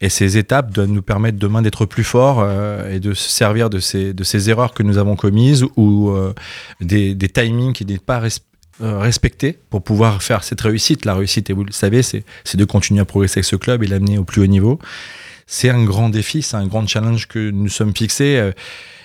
[0.00, 3.70] Et ces étapes doivent nous permettre demain d'être plus forts euh, et de se servir
[3.70, 6.34] de ces, de ces erreurs que nous avons commises ou euh,
[6.80, 8.18] des, des timings qui n'étaient pas
[8.80, 11.04] res respectés pour pouvoir faire cette réussite.
[11.04, 13.86] La réussite, et vous le savez, c'est de continuer à progresser avec ce club et
[13.86, 14.78] l'amener au plus haut niveau.
[15.46, 18.36] C'est un grand défi, c'est un grand challenge que nous sommes fixés.
[18.36, 18.52] Euh,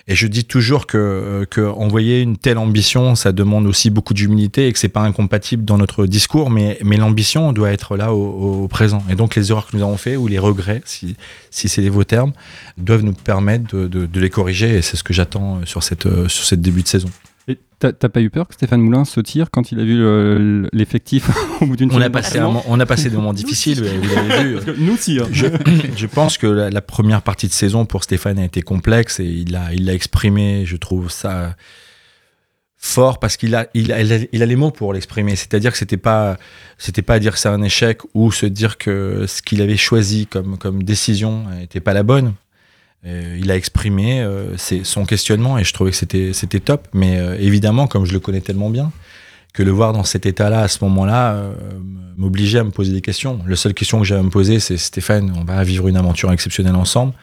[0.08, 4.67] et je dis toujours que, que envoyer une telle ambition, ça demande aussi beaucoup d'humilité
[4.67, 9.03] et que c'est pas incompatible dans notre discours, mais, l'ambition doit être là au, présent.
[9.12, 11.15] Et donc les erreurs que nous avons fait ou les regrets, si,
[11.51, 12.34] si c'est vos termes,
[12.77, 16.08] doivent nous permettre de, les corriger et c'est ce que j'attends sur cette
[16.60, 17.10] début de saison.
[17.79, 21.29] T'as pas eu peur que Stéphane Moulin se tire quand il a vu l'effectif
[21.62, 24.43] au bout d'une on, a passé un, on a passé des moments difficiles, vous l'avez
[24.43, 24.59] vu.
[24.79, 25.17] Nous aussi.
[25.19, 25.27] Hein.
[25.31, 25.47] Je,
[25.95, 29.25] je, pense que la, la, première partie de saison pour Stéphane a été complexe et
[29.25, 31.55] il l'a il a exprimé, je trouve ça
[32.79, 35.35] fort parce qu'il a, il a, il a, il a les mots pour l'exprimer.
[35.35, 36.38] C'est-à-dire que c'était pas,
[36.77, 40.25] c'était pas dire que c'est un échec ou se dire que ce qu'il avait choisi
[40.25, 42.33] comme, comme décision n'était pas la bonne.
[43.05, 46.88] Euh, il a exprimé euh, son questionnement et je trouvais que c'était, c'était top.
[46.93, 48.91] Mais euh, évidemment, comme je le connais tellement bien,
[49.53, 51.43] que le voir dans cet état-là à ce moment-là
[52.17, 53.39] m'obligeait à me poser des questions.
[53.47, 56.31] La seule question que j'avais à me poser, c'est Stéphane, on va vivre une aventure
[56.31, 57.13] exceptionnelle ensemble.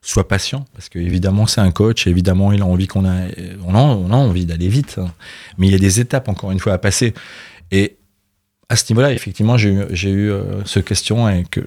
[0.00, 3.26] Sois patient, parce que évidemment c'est un coach, évidemment il a envie qu'on a,
[3.64, 5.12] on a, envie d'aller vite, hein.
[5.58, 7.14] mais il y a des étapes encore une fois à passer.
[7.70, 7.96] Et
[8.68, 10.32] à ce niveau-là, effectivement, j'ai eu,
[10.64, 11.60] ce question et que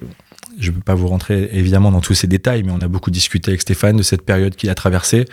[0.58, 3.10] je ne peux pas vous rentrer évidemment dans tous ces détails, mais on a beaucoup
[3.10, 5.24] discuté avec Stéphane de cette période qu'il a traversée.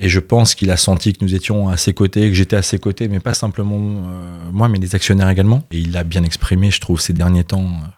[0.00, 2.62] Et je pense qu'il a senti que nous étions à ses côtés, que j'étais à
[2.62, 5.64] ses côtés, mais pas simplement euh, moi, mais les actionnaires également.
[5.70, 7.66] Et il l'a bien exprimé, je trouve, ces derniers temps.
[7.66, 7.88] euh,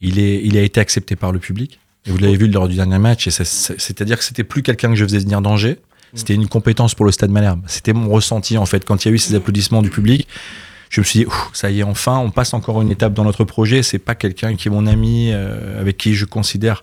[0.00, 1.78] Il, est, il a été accepté par le public.
[2.06, 3.28] Et vous l'avez vu lors du dernier match.
[3.28, 5.78] C'est-à-dire que c'était plus quelqu'un que je faisais venir d'Angers.
[6.14, 7.62] C'était une compétence pour le Stade Malherbe.
[7.66, 8.84] C'était mon ressenti, en fait.
[8.84, 10.28] Quand il y a eu ces applaudissements du public,
[10.90, 13.44] je me suis dit, ça y est, enfin, on passe encore une étape dans notre
[13.44, 13.82] projet.
[13.82, 16.82] C'est pas quelqu'un qui est mon ami, euh, avec qui je considère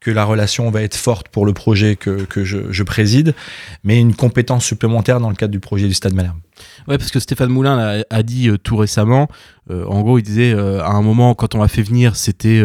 [0.00, 3.34] que la relation va être forte pour le projet que, que je, préside,
[3.82, 6.38] mais une compétence supplémentaire dans le cadre du projet du Stade Malherbe.
[6.86, 9.26] Ouais, parce que Stéphane Moulin a, dit euh, tout récemment,
[9.70, 12.62] euh, en gros, il disait à un moment, quand on l'a fait venir, c'était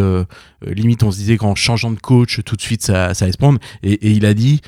[0.61, 3.25] limite, on se disait qu'en changeant de coach, tout de suite, ça, ça.
[3.81, 4.61] Et, il a dit,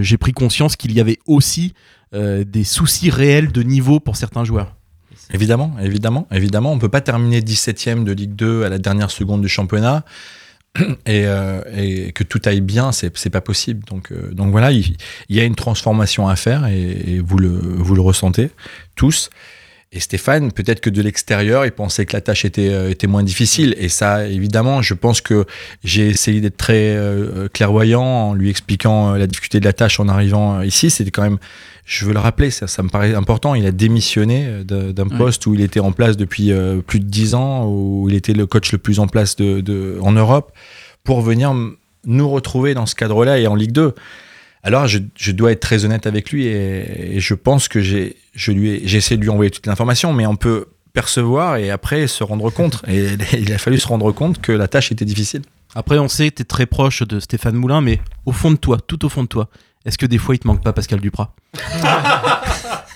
[0.00, 1.74] j'ai pris conscience qu'il y avait aussi
[2.14, 4.76] des soucis réels de niveau pour certains joueurs.
[5.32, 6.72] Évidemment, évidemment, évidemment.
[6.72, 10.04] On peut pas terminer 17ème de Ligue 2 à la dernière seconde du championnat
[11.06, 13.84] et, euh, et que tout aille bien, c'est pas possible.
[13.86, 14.96] Donc, euh, voilà, il,
[15.28, 18.50] y a une transformation à faire et, vous le ressentez
[18.94, 19.30] tous.
[19.92, 23.22] Et Stéphane, peut-être que de l'extérieur, il pensait que la tâche était, euh, était moins
[23.22, 23.74] difficile.
[23.78, 25.44] Et ça, évidemment, je pense que
[25.84, 30.00] j'ai essayé d'être très euh, clairvoyant en lui expliquant euh, la difficulté de la tâche
[30.00, 30.90] en arrivant euh, ici.
[30.90, 31.38] C'était quand même,
[31.84, 33.54] je veux le rappeler, ça, ça me paraît important.
[33.54, 35.16] Il a démissionné euh, d'un Ouais.
[35.16, 38.32] poste où il était en place depuis euh, plus de dix ans, où il était
[38.34, 40.52] le coach le plus en place de, de- en Europe,
[41.04, 41.54] pour venir
[42.04, 43.94] nous retrouver dans ce cadre-là et en Ligue 2.
[44.66, 48.16] Alors, je, je dois être très honnête avec lui et, et je pense que j'ai,
[48.34, 51.70] je lui ai, j'ai essayé de lui envoyer toute l'information, mais on peut percevoir et
[51.70, 52.82] après se rendre compte.
[52.88, 55.42] Et il a fallu se rendre compte que la tâche était difficile.
[55.76, 58.56] Après, on sait que tu es très proche de Stéphane Moulin, mais au fond de
[58.56, 59.48] toi, tout au fond de toi,
[59.84, 61.32] est-ce que des fois, il te manque pas Pascal Duprat?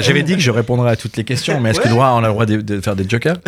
[0.00, 2.18] j'avais dit que je répondrais à toutes les questions, mais est-ce que le droit, on
[2.18, 3.38] a le droit de, de faire des jokers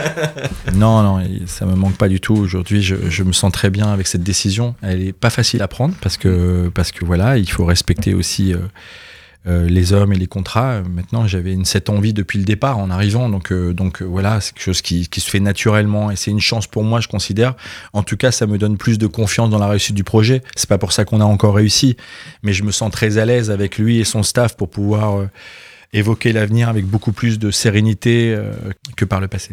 [0.74, 2.34] Non, non, ça me manque pas du tout.
[2.36, 4.74] Aujourd'hui, je, je me sens très bien avec cette décision.
[4.82, 8.52] Elle est pas facile à prendre parce que parce que voilà, il faut respecter aussi
[8.52, 8.58] euh,
[9.46, 10.82] euh, les hommes et les contrats.
[10.82, 14.52] Maintenant, j'avais cette envie depuis le départ en arrivant, donc euh, donc euh, voilà, c'est
[14.52, 17.54] quelque chose qui, qui se fait naturellement et c'est une chance pour moi, je considère.
[17.92, 20.42] En tout cas, ça me donne plus de confiance dans la réussite du projet.
[20.56, 21.96] C'est pas pour ça qu'on a encore réussi,
[22.42, 25.28] mais je me sens très à l'aise avec lui et son staff pour pouvoir euh,
[25.92, 28.36] évoquer l'avenir avec beaucoup plus de sérénité
[28.96, 29.52] que par le passé.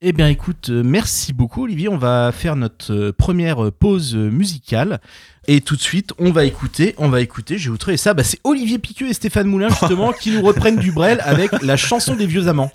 [0.00, 1.88] Eh bien, écoute, euh, merci beaucoup, Olivier.
[1.88, 5.00] On va faire notre euh, première euh, pause musicale.
[5.48, 8.14] Et tout de suite, on va écouter, on va écouter, vous trouver ça.
[8.14, 11.76] Bah, c'est Olivier Piqueux et Stéphane Moulin, justement, qui nous reprennent du Brel avec la
[11.76, 12.70] chanson des vieux amants.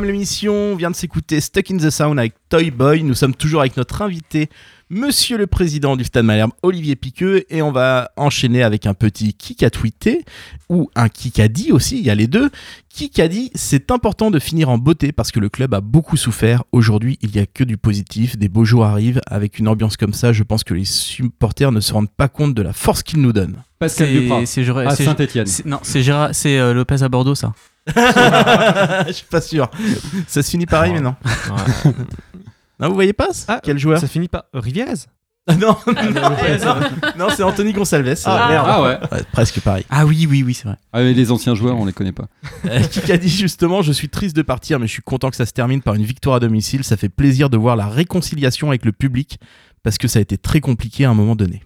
[0.00, 0.54] WAM l'émission.
[0.54, 3.02] On vient de s'écouter Stuck in the Sound avec Toy Boy.
[3.02, 4.48] Nous sommes toujours avec notre invité,
[4.88, 7.44] Monsieur le Président du Stade Malherbe, Olivier Piqueux.
[7.50, 10.24] Et on va enchaîner avec un petit kick à tweeter
[10.68, 11.98] ou un kick à dit aussi.
[11.98, 12.50] Il y a les deux.
[12.88, 16.16] Kick a dit c'est important de finir en beauté parce que le club a beaucoup
[16.16, 16.64] souffert.
[16.72, 18.36] Aujourd'hui, il n'y a que du positif.
[18.38, 19.20] Des beaux jours arrivent.
[19.26, 22.54] Avec une ambiance comme ça, je pense que les supporters ne se rendent pas compte
[22.54, 23.62] de la force qu'ils nous donnent.
[23.78, 25.46] Pascal Duprat, à c'est- Saint-Etienne.
[25.46, 27.52] c'est- Non, c'est Gérard- c'est euh, Lopez à Bordeaux, ça.
[29.06, 29.70] Je suis pas sûr.
[30.26, 31.14] Ça se finit pareil, mais non.
[32.78, 34.46] Non, vous voyez pas ça Ah, Quel joueur Ça finit pas.
[34.54, 34.94] Rivierez
[35.46, 36.74] Ah, Non, non, non,
[37.18, 38.22] non, c'est Anthony Gonsalves.
[38.24, 38.66] Ah, Euh, merde.
[38.68, 38.98] Ah ouais.
[39.12, 39.84] ouais, presque pareil.
[39.90, 40.76] Ah oui, oui, oui, c'est vrai.
[40.92, 42.26] Ah, mais les anciens joueurs, on les connaît pas.
[42.66, 45.36] Euh, qui a dit justement Je suis triste de partir, mais je suis content que
[45.36, 46.84] ça se termine par une victoire à domicile.
[46.84, 49.38] Ça fait plaisir de voir la réconciliation avec le public
[49.82, 51.62] parce que ça a été très compliqué à un moment donné.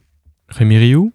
[0.48, 1.12] Rémi Rioux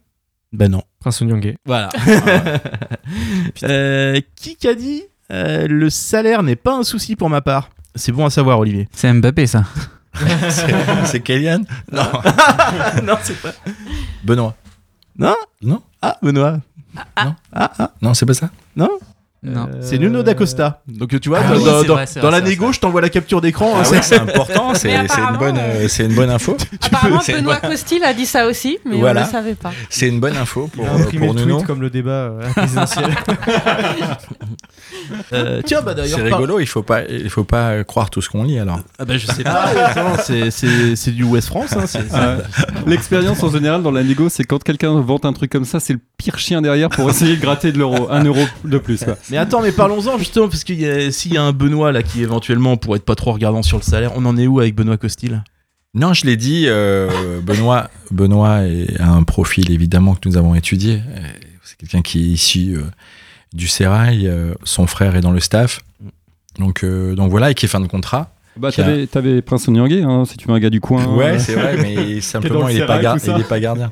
[0.51, 0.83] Ben non.
[0.99, 1.57] Prince Onyangé.
[1.65, 1.89] Voilà.
[3.63, 7.69] Euh, qui a dit euh, Le salaire n'est pas un souci pour ma part?
[7.95, 8.87] C'est bon à savoir, Olivier.
[8.91, 9.63] C'est Mbappé, ça.
[10.13, 12.03] C'est- C'est Kélian Non.
[13.03, 13.51] non, c'est pas.
[14.23, 14.55] Benoît.
[15.17, 15.35] Non?
[15.61, 15.81] Non?
[16.01, 16.59] Ah, Benoît.
[16.95, 17.35] Non.
[17.53, 18.49] Ah, ah, Non, c'est pas ça?
[18.75, 18.89] Non?
[19.81, 20.81] C'est Nuno D'Acosta.
[20.87, 23.73] Donc tu vois, Ah dans, oui, dans- vrai, la négo, je t'envoie la capture d'écran.
[23.75, 26.57] hein, Ah c'est- ouais, c'est important, c'est une, bonne, euh, c'est une bonne info.
[26.85, 29.21] Apparemment, Benoît bonne- Costil a dit ça aussi, mais Voilà.
[29.21, 29.71] on ne le savait pas.
[29.89, 31.55] C'est une bonne info pour, Il a euh, imprimé pour le Nuno.
[31.55, 33.05] tweet comme le débat euh, présidentiel.
[35.33, 36.19] Euh, tiens, bah d'ailleurs.
[36.19, 38.79] C'est par- rigolo, il faut pas, il faut pas croire tout ce qu'on lit alors.
[38.97, 41.75] Ah bah je sais pas, attends, c'est- du West France.
[42.13, 42.37] Hein,
[42.87, 45.93] L'expérience en général dans la négo, c'est quand quelqu'un vante un truc comme ça, c'est
[45.93, 49.03] le pire chien derrière pour essayer de gratter de l'euro, un euro de plus.
[49.03, 49.15] Quoi.
[49.31, 52.01] Mais attends, mais parlons-en justement, parce qu'il y a- s'il y a un Benoît là
[52.03, 54.75] qui éventuellement pourrait être pas trop regardant sur le salaire, on en est où avec
[54.75, 55.43] Benoît Costil?
[55.93, 58.61] Non, je l'ai dit, euh, Benoît, Benoît
[58.99, 61.01] a un profil évidemment que nous avons étudié.
[61.15, 61.19] Euh,
[61.63, 62.83] C'est quelqu'un qui est issu euh,
[63.53, 65.81] du Sérail, euh, son frère est dans le staff.
[66.57, 68.31] Donc, euh, donc voilà, et qui est fin de contrat.
[68.59, 71.05] Bah, t'avais, t'avais Prince Onyangé, hein, si tu veux un gars du coin.
[71.15, 73.89] Ouais, euh, c'est vrai, mais simplement, le il n'est pas, gar- est gardien.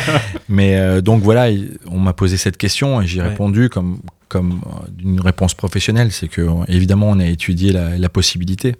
[0.48, 3.28] mais euh, donc voilà, il- on m'a posé cette question et j'ai Ouais.
[3.28, 6.12] répondu comme, comme euh, d'une réponse professionnelle.
[6.12, 8.76] C'est que, évidemment, on a étudié la, la possibilité.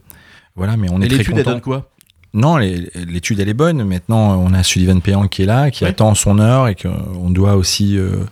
[0.57, 1.51] Voilà, mais on est Et très l'étude, elle content.
[1.53, 1.91] donne quoi?
[2.33, 3.83] Non, l'étude elle est bonne.
[3.83, 5.91] Maintenant, on a Sullivan Péan qui est là, qui Ouais.
[5.91, 8.25] attend son heure et qu'on doit aussi euh,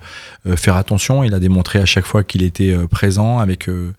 [0.54, 1.24] faire attention.
[1.24, 3.92] Il a démontré à chaque fois qu'il était présent avec euh,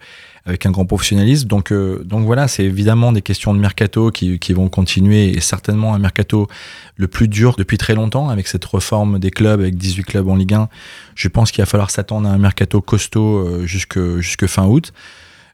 [0.46, 1.48] avec un grand professionnalisme.
[1.48, 5.42] Donc euh, donc voilà, c'est évidemment des questions de mercato qui, qui vont continuer et
[5.42, 6.48] certainement un mercato
[6.96, 10.36] le plus dur depuis très longtemps avec cette réforme des clubs avec 18 clubs en
[10.36, 10.70] Ligue 1.
[11.16, 14.94] Je pense qu'il va falloir s'attendre à un mercato costaud euh, jusque jusque fin août.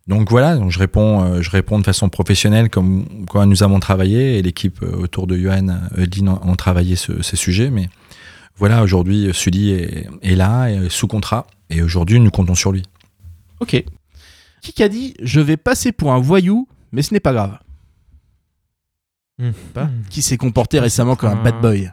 [0.08, 3.80] Donc voilà, donc je réponds, euh, je réponds de façon professionnelle comme quoi nous avons
[3.80, 5.68] travaillé et l'équipe euh, autour de Johan
[5.98, 7.72] Eudin ont, travaillé ce, ces sujets.
[7.72, 7.90] Mais
[8.56, 12.84] voilà, aujourd'hui, Sully est, est là, est sous contrat et aujourd'hui, nous comptons sur lui.
[13.60, 13.84] Ok.
[14.74, 17.58] Qui a dit Je vais passer pour un voyou, mais ce n'est pas grave
[19.74, 19.90] Pas.
[20.10, 21.92] Qui s'est comporté récemment comme un bad boy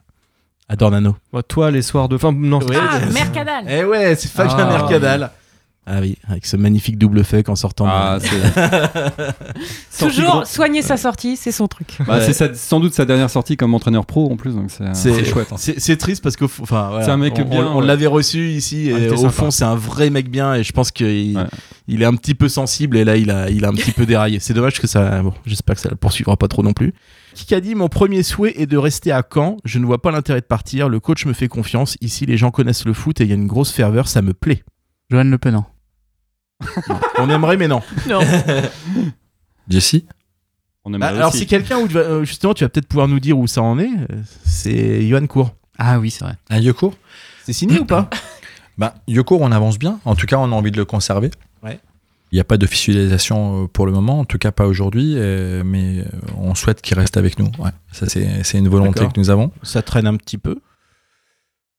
[0.68, 2.16] à Dornano Bah, toi, les soirs de.
[2.16, 2.76] Enfin, non, Ouais.
[2.80, 4.78] Ah, Mercadal Eh ouais, c'est Fabien Ah.
[4.78, 5.30] Mercadal.
[5.84, 7.86] Ah oui, avec ce magnifique double fuck en sortant.
[7.88, 8.18] Ah,
[9.98, 11.98] Toujours grand- soigner sa sortie, c'est son truc.
[12.06, 12.20] Bah, Ouais.
[12.24, 15.48] c'est sa- sans doute sa dernière sortie comme entraîneur pro en plus, donc c'est, chouette.
[15.52, 15.56] hein.
[15.58, 17.86] C'est c'est triste parce que enfin, voilà, C'est un mec on, bien, On, on ouais.
[17.86, 19.30] l'avait reçu ici et Ah, était au sympa.
[19.32, 21.44] fond c'est un vrai mec bien et je pense qu'il Ouais.
[21.88, 24.06] il est un petit peu sensible et là il a il a un petit peu
[24.06, 24.38] déraillé.
[24.38, 25.20] C'est dommage que ça.
[25.22, 26.94] Bon, j'espère que ça le poursuivra pas trop non plus.
[27.34, 29.56] Qui a dit mon premier souhait est de rester à Caen.
[29.64, 30.88] Je ne vois pas l'intérêt de partir.
[30.88, 31.96] Le coach me fait confiance.
[32.00, 34.06] Ici les gens connaissent le foot et il y a une grosse ferveur.
[34.06, 34.62] Ça me plaît.
[35.10, 35.66] Johan Le Penant.
[37.18, 37.80] On aimerait mais non.
[38.08, 38.20] Non.
[39.68, 39.96] Jesse
[40.84, 41.38] On Bah, aimerait alors aussi.
[41.40, 43.62] c'est quelqu'un où tu vas- euh, justement tu vas peut-être pouvoir nous dire où ça
[43.62, 43.88] en est.
[44.10, 45.54] Euh, C'est Johan Cour.
[45.78, 46.34] Ah oui, c'est vrai.
[46.50, 46.94] Un Yoko
[47.44, 48.08] C'est signé ou pas
[48.78, 50.00] ben, Yoko, on avance bien.
[50.04, 51.30] En tout cas, on a envie de le conserver.
[51.62, 51.80] Ouais.
[52.30, 55.62] Il n'y a pas d'officialisation euh, pour le moment, en tout cas pas aujourd'hui, euh,
[55.64, 56.04] mais euh,
[56.38, 57.50] on souhaite qu'il reste avec nous.
[57.58, 57.70] Ouais.
[57.92, 59.12] Ça, c'est c'est une volonté D'accord.
[59.12, 59.50] que nous avons.
[59.62, 60.56] Ça traîne un petit peu.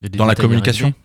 [0.02, 1.00] Il y a des Dans la détails à communication régler.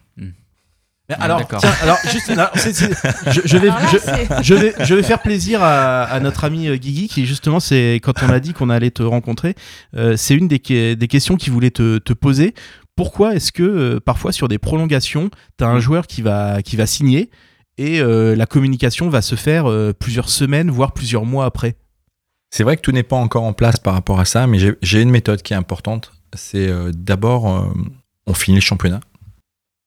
[1.09, 2.93] Mais Ouais, alors, tiens, alors juste, alors, c'est- c'est-
[3.33, 6.21] je, je vais, Alors là, je, c'est- je vais, je vais faire plaisir à, à
[6.21, 9.55] notre ami euh, Guigui qui justement, c'est quand on a dit qu'on allait te rencontrer,
[9.97, 12.55] euh, c'est une des, que- des questions qu'il voulait te, te poser.
[12.95, 16.77] Pourquoi est-ce que euh, parfois sur des prolongations, tu as un joueur qui va, qui
[16.77, 17.31] va signer
[17.79, 21.77] et euh, la communication va se faire euh, plusieurs semaines, voire plusieurs mois après?
[22.51, 24.77] C'est vrai que tout n'est pas encore en place par rapport à ça, mais j'ai-
[24.83, 26.13] j'ai une méthode qui est importante.
[26.35, 27.67] C'est euh, d'abord, euh,
[28.27, 29.01] on finit le championnat.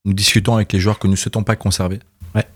[0.06, 2.00] Nous discutons avec les joueurs que nous ne souhaitons pas conserver.
[2.36, 2.48] Ouais.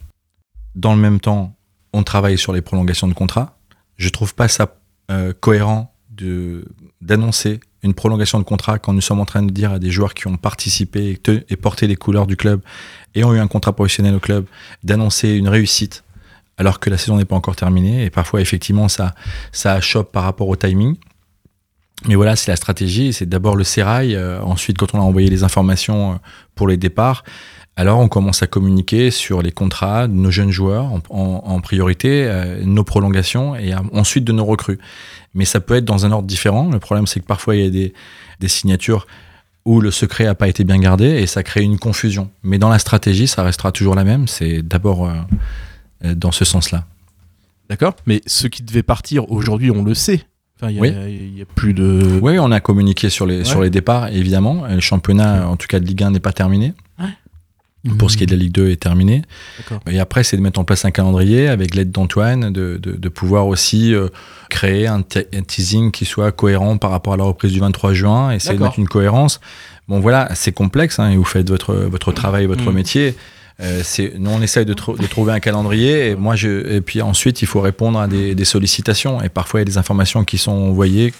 [0.75, 1.55] Dans le même temps,
[1.93, 3.57] on travaille sur les prolongations de contrat.
[3.97, 4.75] Je trouve pas ça
[5.11, 6.65] euh, cohérent de
[7.01, 10.15] d'annoncer une prolongation de contrat quand nous sommes en train de dire à des joueurs
[10.15, 12.61] qui ont participé et, te- et porté les couleurs du club
[13.13, 14.45] et ont eu un contrat professionnel au club
[14.83, 16.03] d'annoncer une réussite
[16.57, 18.05] alors que la saison n'est pas encore terminée.
[18.05, 19.13] Et parfois, effectivement, ça,
[19.51, 20.95] ça chope par rapport au timing.
[22.07, 23.13] Mais voilà, c'est la stratégie.
[23.13, 24.15] C'est d'abord le sérail.
[24.15, 26.15] euh, ensuite, quand on a envoyé les informations euh,
[26.53, 27.23] pour les départs,
[27.77, 32.63] alors on commence à communiquer sur les contrats de nos jeunes joueurs en, priorité, euh,
[32.63, 34.79] nos prolongations et ensuite de nos recrues.
[35.33, 36.69] Mais ça peut être dans un ordre différent.
[36.69, 37.93] Le problème, c'est que parfois, il y a des,
[38.39, 39.07] des signatures
[39.65, 42.29] où le secret n'a pas été bien gardé et ça crée une confusion.
[42.43, 44.27] Mais dans la stratégie, ça restera toujours la même.
[44.27, 45.11] C'est d'abord
[46.03, 46.85] dans ce sens-là.
[47.69, 47.95] D'accord?
[48.05, 50.25] Mais ceux qui devaient partir aujourd'hui, on le sait.
[50.61, 50.89] Enfin, il Oui.
[51.37, 52.19] y a plus de.
[52.21, 53.43] Oui, on a communiqué sur les, Ouais.
[53.45, 54.63] sur les départs, évidemment.
[54.69, 56.73] Le championnat, en tout cas de Ligue 1, n'est pas terminé.
[57.99, 59.21] Pour ce qui est de la Ligue 2, est terminé.
[59.87, 63.09] Et après, c'est de mettre en place un calendrier avec l'aide d'Antoine, de, de, de
[63.09, 64.07] pouvoir aussi euh,
[64.49, 67.93] créer un, te- un teasing qui soit cohérent par rapport à la reprise du 23
[67.93, 69.39] juin, essayer de mettre une cohérence.
[69.87, 72.75] Bon, voilà, c'est complexe, hein, et vous faites votre, votre travail, votre Mm.
[72.75, 73.15] métier.
[73.61, 76.81] Euh, c'est, nous, on essaye de, tr- de trouver un calendrier, et moi, je, et
[76.81, 79.21] puis ensuite, il faut répondre à des, des sollicitations.
[79.23, 81.13] Et parfois, il y a des informations qui sont envoyées,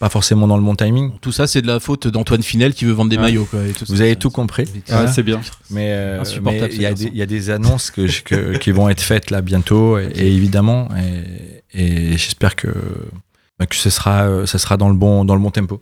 [0.00, 1.12] pas forcément dans le bon timing.
[1.20, 3.22] Tout ça, c'est de la faute d'Antoine Finel qui veut vendre des Ouais.
[3.22, 3.44] maillots.
[3.48, 3.92] Quoi, et tout ça.
[3.92, 4.64] Vous avez tout compris.
[4.90, 5.40] Ah, c'est bien.
[5.70, 7.10] Mais euh, mais il y, a des- garçon.
[7.12, 10.06] il y a des annonces que, je- que- qui vont être faites là bientôt, et,
[10.16, 10.88] et évidemment,
[11.74, 12.68] et, et j'espère que,
[13.58, 15.80] bah, que ce sera, euh, ça sera dans le bon, dans le bon tempo.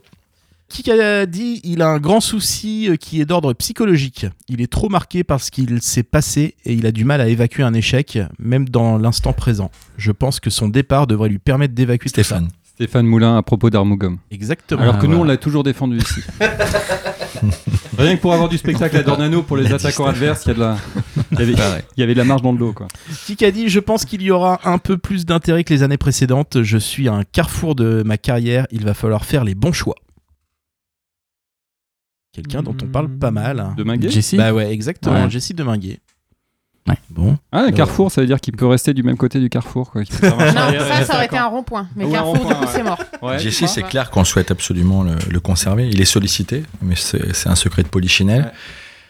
[0.69, 4.25] Qui a dit il a un grand souci euh, qui est d'ordre psychologique.
[4.49, 7.27] Il est trop marqué par ce qu'il s'est passé et il a du mal à
[7.27, 9.71] évacuer un échec, même dans l'instant présent.
[9.97, 12.23] Je pense que son départ devrait lui permettre d'évacuer tout ça.
[12.23, 12.49] Stéphane.
[12.77, 14.19] Stéphane Moulin à propos d'Armougom.
[14.29, 14.81] Exactement.
[14.81, 16.21] Alors que nous, on l'a toujours défendu ici.
[17.97, 20.53] Rien que pour avoir du spectacle à Dornano pour les attaquants adverses, il y, a
[20.53, 20.77] de la...
[21.31, 21.83] il, y avait...
[21.97, 22.73] il y avait de la marge dans le dos.
[22.73, 22.87] Quoi.
[23.25, 25.97] Qui a dit Je pense qu'il y aura un peu plus d'intérêt que les années
[25.97, 26.61] précédentes.
[26.61, 28.67] Je suis à un carrefour de ma carrière.
[28.69, 29.95] Il va falloir faire les bons choix.
[32.37, 33.59] Quelqu'un dont on parle pas mal.
[33.59, 33.73] hein.
[33.75, 35.23] De Minguet Jessie Bah ouais, exactement.
[35.23, 35.29] Ouais.
[35.29, 35.99] Jessie Deminguet.
[36.87, 36.95] Ouais.
[37.09, 37.37] Bon.
[37.51, 39.91] Ah, un carrefour, ça veut dire qu'il peut rester du même côté du carrefour.
[39.91, 40.03] Quoi.
[40.21, 41.89] Non, ça, ça aurait été un rond-point.
[41.97, 42.67] Mais Carrefour, du rond-point, coup, ouais.
[42.71, 42.99] c'est mort.
[43.21, 45.89] Ouais, Jessie, tu c'est clair qu'on souhaite absolument le, le conserver.
[45.89, 48.43] Il est sollicité, mais c'est un secret de Polichinelle.
[48.43, 48.51] Ouais.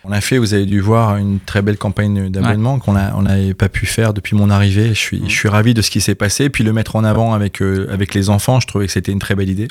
[0.06, 3.54] On a fait, vous avez dû voir, une très belle campagne d'abonnement qu'on on n'avait
[3.54, 4.90] pas pu faire depuis mon arrivée.
[4.90, 5.30] Je suis, Mhm.
[5.30, 6.50] je suis ravi de ce qui s'est passé.
[6.50, 9.20] Puis le mettre en avant avec, euh, avec les enfants, je trouvais que c'était une
[9.20, 9.68] très belle idée.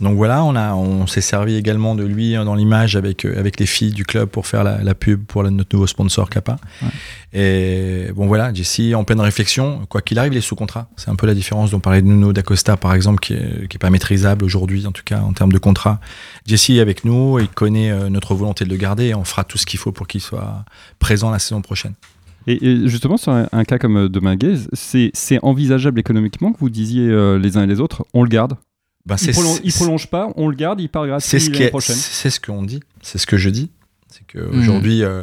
[0.00, 3.36] Donc voilà, on, a, on s'est servi également de lui euh, dans l'image avec, euh,
[3.38, 6.30] avec les filles du club pour faire la, la pub pour la- notre nouveau sponsor
[6.30, 6.56] Kappa.
[7.32, 10.88] Et bon voilà, Jesse en pleine réflexion, quoi qu'il arrive, il est sous contrat.
[10.96, 13.76] C'est un peu la différence dont parlait de Nuno D'Acosta par exemple, qui est, qui
[13.76, 16.00] est pas maîtrisable aujourd'hui, en tout cas en termes de contrat.
[16.46, 19.42] Jesse est avec nous, il connaît euh, notre volonté de le garder et on fera
[19.42, 20.64] tout ce qu'il faut pour qu'il soit
[21.00, 21.94] présent la saison prochaine.
[22.46, 27.06] Et, justement, sur un, cas comme de Minguet, c'est envisageable économiquement que vous disiez
[27.38, 28.54] les uns et les autres, on le garde?
[29.06, 31.68] Ben, Il, prolonge, il prolonge pas, on le garde, il part gratuit c'est ce l'année
[31.68, 31.96] prochaine.
[31.96, 33.70] c'est ce qu'on dit, c'est ce que je dis,
[34.08, 35.22] c'est que aujourd'hui euh,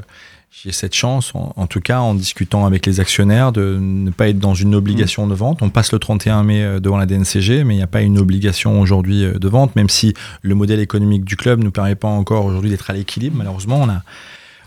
[0.63, 4.29] j'ai cette chance, en, en tout cas en discutant avec les actionnaires, de ne pas
[4.29, 5.61] être dans une obligation de vente.
[5.61, 8.17] On passe le 31 mai euh, devant la DNCG, mais il n'y a pas une
[8.17, 11.95] obligation aujourd'hui euh, de vente, même si le modèle économique du club ne nous permet
[11.95, 13.35] pas encore aujourd'hui d'être à l'équilibre.
[13.37, 14.01] Malheureusement, on a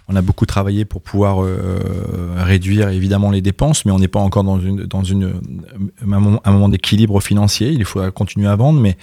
[0.08, 1.78] on a beaucoup travaillé pour pouvoir euh,
[2.36, 6.50] réduire évidemment les dépenses, mais on n'est pas encore dans, une, dans une, euh, un
[6.52, 7.70] moment, d'équilibre financier.
[7.70, 8.96] Il faudra continuer à vendre, mais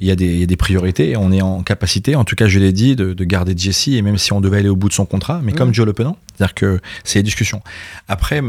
[0.00, 2.24] il y, a des, il y a des priorités et on est en capacité, en
[2.24, 4.68] tout cas je l'ai dit, de, de garder Jesse, et même si on devait aller
[4.68, 7.62] au bout de son contrat, mais comme Joe Le Penant, c'est-à-dire que c'est les discussions.
[8.06, 8.42] Après,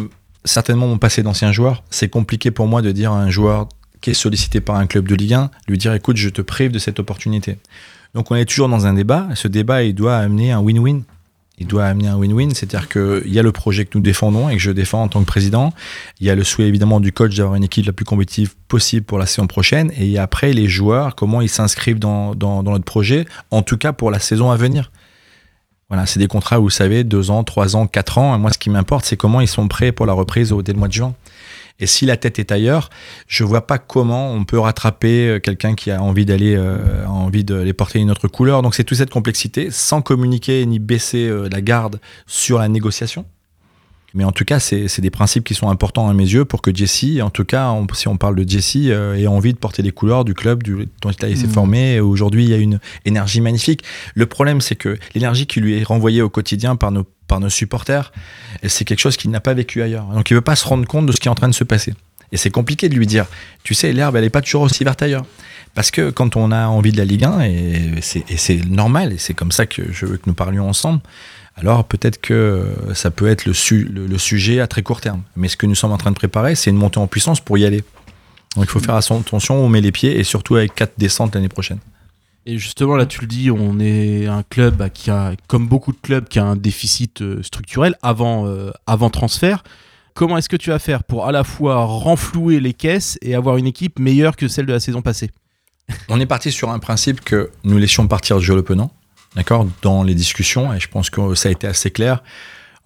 [0.44, 3.70] certainement mon passé d'ancien joueur, c'est compliqué pour moi de dire à un joueur
[4.02, 6.72] qui est sollicité par un club de Ligue 1, lui dire écoute, je te prive
[6.72, 7.58] de cette opportunité.
[8.14, 11.04] Donc on est toujours dans un débat, ce débat il doit amener un win-win.
[11.60, 14.54] Il doit amener un win-win, c'est-à-dire qu'il y a le projet que nous défendons et
[14.54, 15.74] que je défends en tant que président.
[16.20, 19.06] Il y a le souhait évidemment du coach d'avoir une équipe la plus compétitive possible
[19.06, 19.92] pour la saison prochaine.
[19.98, 24.20] Et après les joueurs, comment ils s'inscrivent dans, notre projet, en tout cas pour la
[24.20, 24.92] saison à venir.
[25.90, 28.38] Voilà, c'est des contrats, vous savez, deux ans, trois ans, quatre ans.
[28.38, 30.80] Moi, ce qui m'importe, c'est comment ils sont prêts pour la reprise au, dès le
[30.80, 31.16] mois de juin.
[31.80, 32.90] Et si la tête est ailleurs,
[33.28, 37.44] je vois pas comment on peut rattraper euh, quelqu'un qui a envie d'aller, euh, envie
[37.44, 38.64] d'aller porter une autre couleur.
[38.64, 43.26] Donc c'est toute cette complexité, sans communiquer ni baisser euh, la garde sur la négociation.
[44.14, 46.74] Mais en tout cas, c'est des principes qui sont importants à mes yeux pour que
[46.74, 49.84] Jesse, en tout cas, on- si on parle de Jesse, euh, ait envie de porter
[49.84, 51.50] les couleurs du club du, dont il a été Mhm.
[51.52, 52.00] formé.
[52.00, 53.84] Aujourd'hui, il y a une énergie magnifique.
[54.16, 57.50] Le problème, c'est que l'énergie qui lui est renvoyée au quotidien par nos, par nos
[57.50, 58.12] supporters,
[58.66, 60.06] c'est quelque chose qu'il n'a pas vécu ailleurs.
[60.06, 61.54] Donc, il ne veut pas se rendre compte de ce qui est en train de
[61.54, 61.94] se passer.
[62.32, 63.26] Et c'est compliqué de lui dire,
[63.64, 65.26] tu sais, l'herbe, elle n'est pas toujours aussi verte ailleurs.
[65.76, 69.14] Parce que quand on a envie de la Ligue 1, et c'est et c'est normal,
[69.14, 71.02] et c'est comme ça que je veux que nous parlions ensemble,
[71.58, 75.24] alors peut-être que ça peut être le, su- le, le sujet à très court terme.
[75.36, 77.58] Mais ce que nous sommes en train de préparer, c'est une montée en puissance pour
[77.58, 77.84] y aller.
[78.56, 81.36] Donc il faut faire attention où on met les pieds, et surtout avec quatre descentes
[81.36, 81.80] l'année prochaine.
[82.46, 85.92] Et justement, là, tu le dis, on est un club bah, qui a, comme beaucoup
[85.92, 89.64] de clubs, qui a un déficit euh, structurel avant, euh, avant transfert.
[90.18, 93.58] comment est-ce que tu vas faire pour à la fois renflouer les caisses et avoir
[93.58, 95.30] une équipe meilleure que celle de la saison passée?
[96.10, 98.92] On est parti sur un principe que nous laissions partir Joe Le Penant,
[99.38, 102.22] d'accord, dans les discussions, et je pense que ça a été assez clair.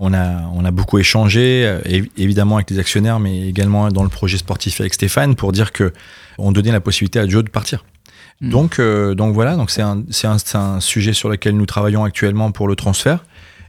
[0.03, 4.03] On a, on a beaucoup échangé, euh, évi- évidemment avec les actionnaires, mais également dans
[4.03, 5.93] le projet sportif avec Stéphane, pour dire que
[6.37, 7.85] on donnait la possibilité à Joe de partir.
[8.41, 8.49] Mm.
[8.49, 12.03] Donc, euh, donc voilà, donc c'est un, c'est un, un sujet sur lequel nous travaillons
[12.03, 13.23] actuellement pour le transfert.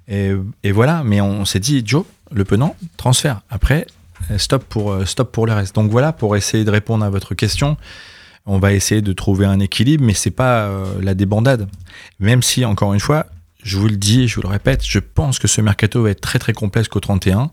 [0.09, 0.33] Et,
[0.65, 3.43] et voilà, mais on s'est dit, Joe, le penant, transfert.
[3.51, 3.87] Après,
[4.31, 5.75] euh, stop pour, stop pour le reste.
[5.75, 7.77] Donc voilà, pour essayer de répondre à votre question,
[8.47, 11.69] on va essayer de trouver un équilibre, mais c'est pas euh, la débandade.
[12.21, 13.27] Même si, encore une fois,
[13.63, 16.21] je vous le dis, je vous le répète, je pense que ce mercato va être
[16.21, 17.51] très très complexe qu'au 31,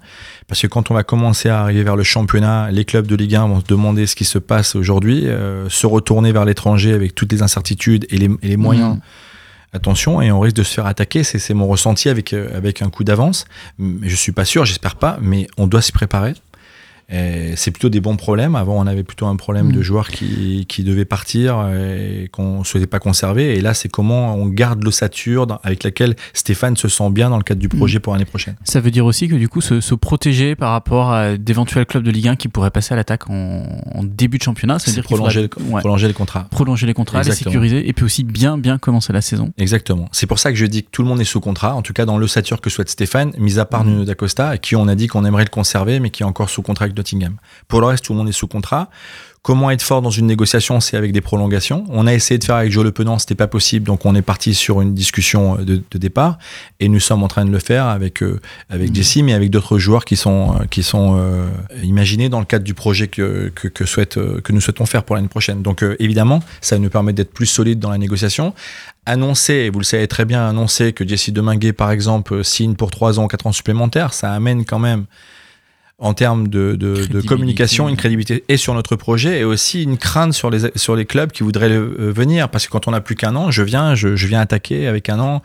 [0.48, 3.36] parce que quand on va commencer à arriver vers le championnat, les clubs de Ligue
[3.36, 7.14] 1 vont se demander ce qui se passe aujourd'hui, euh, se retourner vers l'étranger avec
[7.14, 8.96] toutes les incertitudes et les, et les moyens.
[8.96, 9.02] Mm.
[9.72, 11.24] Attention, et on risque de se faire attaquer.
[11.24, 13.46] C'est mon ressenti avec, euh, avec un coup d'avance.
[13.78, 16.34] Mais Je suis pas sûr, j'espère pas, mais on doit s'y préparer.
[17.12, 18.56] C'est plutôt des bons problèmes.
[18.56, 19.72] Avant, on avait plutôt un problème Mm.
[19.74, 23.58] de joueurs qui, qui devaient partir et qu'on souhaitait pas conserver.
[23.58, 27.44] Et là, c'est comment on garde l'ossature avec laquelle Stéphane se sent bien dans le
[27.44, 28.56] cadre du projet pour l'année prochaine.
[28.64, 32.04] Ça veut dire aussi que du coup se, se protéger par rapport à d'éventuels clubs
[32.04, 34.80] de Ligue 1 qui pourraient passer à l'attaque en, en début de championnat.
[34.80, 36.48] Ça veut C'est dire qu'il prolonger, faudrait- le, ouais, prolonger le contrat.
[36.52, 39.52] prolonger les contrats, les sécuriser et puis aussi bien bien commencer la saison.
[39.58, 40.08] Exactement.
[40.12, 41.94] C'est pour ça que je dis que tout le monde est sous contrat, en tout
[41.94, 45.08] cas dans l'ossature que souhaite Stéphane, mis à part Nuno D'Acosta, qui on a dit
[45.08, 47.38] qu'on aimerait le conserver, mais qui est encore sous contrat avec Nottingham.
[47.68, 48.90] Pour le reste, tout le monde est sous contrat.
[49.42, 51.86] Comment être fort dans une négociation, c'est avec des prolongations.
[51.88, 54.22] On a essayé de faire avec Joe Le Penant, c'était pas possible, donc on est
[54.22, 56.38] parti sur une discussion de, de départ,
[56.82, 59.80] et nous sommes en train de le faire avec euh, avec Jesse, mais avec d'autres
[59.80, 61.48] joueurs qui sont euh, qui sont euh,
[61.84, 65.06] imaginés dans le cadre du projet que que, que souhaite euh, que nous souhaitons faire
[65.06, 65.62] pour l'année prochaine.
[65.62, 68.54] Donc euh, évidemment, ça nous permet d'être plus solide dans la négociation
[69.10, 72.76] annoncer, et vous le savez très bien, annoncer que Jesse Deminguet, par exemple, euh, signe
[72.76, 75.06] pour 3 ans, 4 ans supplémentaires, ça amène quand même,
[76.00, 77.28] en termes de, de- de Crédibilité.
[77.28, 81.06] communication, une crédibilité et sur notre projet, et aussi une crainte sur les, sur les
[81.06, 82.50] clubs qui voudraient le- euh, venir.
[82.50, 85.10] Parce que quand on n'a plus qu'un an, je viens, je, je viens attaquer avec
[85.10, 85.42] un an,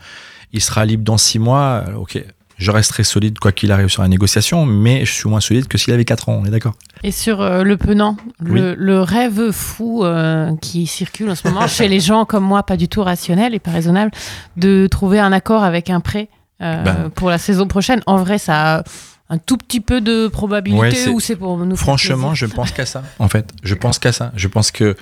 [0.53, 1.83] il sera libre dans 6 mois.
[1.85, 2.23] Alors, ok,
[2.57, 5.77] je resterai solide quoi qu'il arrive sur la négociation, mais je suis moins solide que
[5.77, 9.51] s'il avait 4 ans, on est d'accord Et sur euh, le penant, le, le rêve
[9.51, 13.03] fou euh, qui circule en ce moment chez les gens comme moi, pas du tout
[13.03, 14.11] rationnel et pas raisonnable,
[14.55, 16.29] de trouver un accord avec un prêt
[16.61, 17.09] euh, Ben.
[17.13, 18.01] pour la saison prochaine.
[18.05, 18.83] En vrai, ça a
[19.29, 22.85] un tout petit peu de probabilité ou c'est pour nous faire Franchement, je pense qu'à
[22.85, 23.03] ça.
[23.19, 24.31] En fait, je pense qu'à ça.
[24.35, 24.95] Je pense que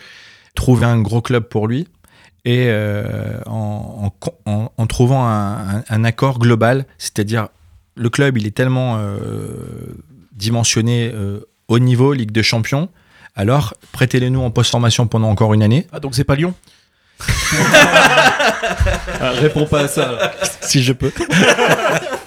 [0.56, 1.88] trouver un gros club pour lui
[2.46, 7.48] et euh, en, en con- en- en trouvant un, un- un accord global, c'est-à-dire
[7.96, 9.18] le club, il est tellement euh,
[10.34, 12.90] dimensionné euh, haut niveau, Ligue des Champions.
[13.36, 16.54] Alors, prêtez-les nous en post-formation pendant encore une année, Ah, donc c'est pas Lyon
[19.22, 20.34] réponds pas à ça.
[20.62, 21.12] si je peux.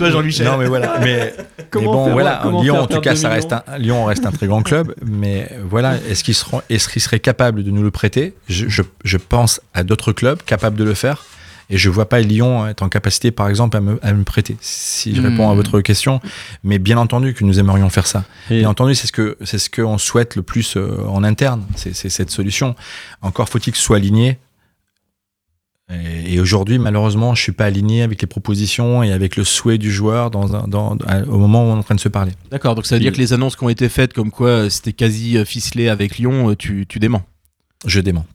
[0.00, 0.46] Toi, Jean-Michel.
[0.46, 0.98] Non, mais voilà.
[1.04, 1.34] Mais,
[1.72, 2.42] bon, faire- voilà.
[2.62, 4.94] Lyon, en tout cas, ça reste un, Lyon reste un très grand club.
[5.04, 8.34] Mais voilà, est-ce qu'ils seront, est-ce qu'ils seraient capables de nous le prêter?
[8.48, 11.24] Je, je, je pense à d'autres clubs capables de le faire.
[11.72, 14.56] Et je vois pas Lyon être en capacité, par exemple, à me, à me prêter.
[14.60, 15.26] Si je Hmm.
[15.26, 16.20] réponds à votre question,
[16.64, 18.24] mais bien entendu que nous aimerions faire ça.
[18.50, 21.64] Et- Bien entendu, c'est ce que c'est ce qu'on souhaite le plus euh, en interne.
[21.76, 22.74] C'est cette solution.
[23.22, 24.38] Encore faut-il que ce soit aligné.
[25.92, 29.78] Et, et aujourd'hui, malheureusement, je suis pas aligné avec les propositions et avec le souhait
[29.78, 30.46] du joueur dans,
[31.28, 32.32] au moment où on est en train de se parler.
[32.50, 34.92] D'accord, donc ça veut dire que les annonces qui ont été faites comme quoi c'était
[34.92, 37.22] quasi euh, ficelé avec Lyon, euh, tu, tu déments.
[37.86, 38.26] Je dément.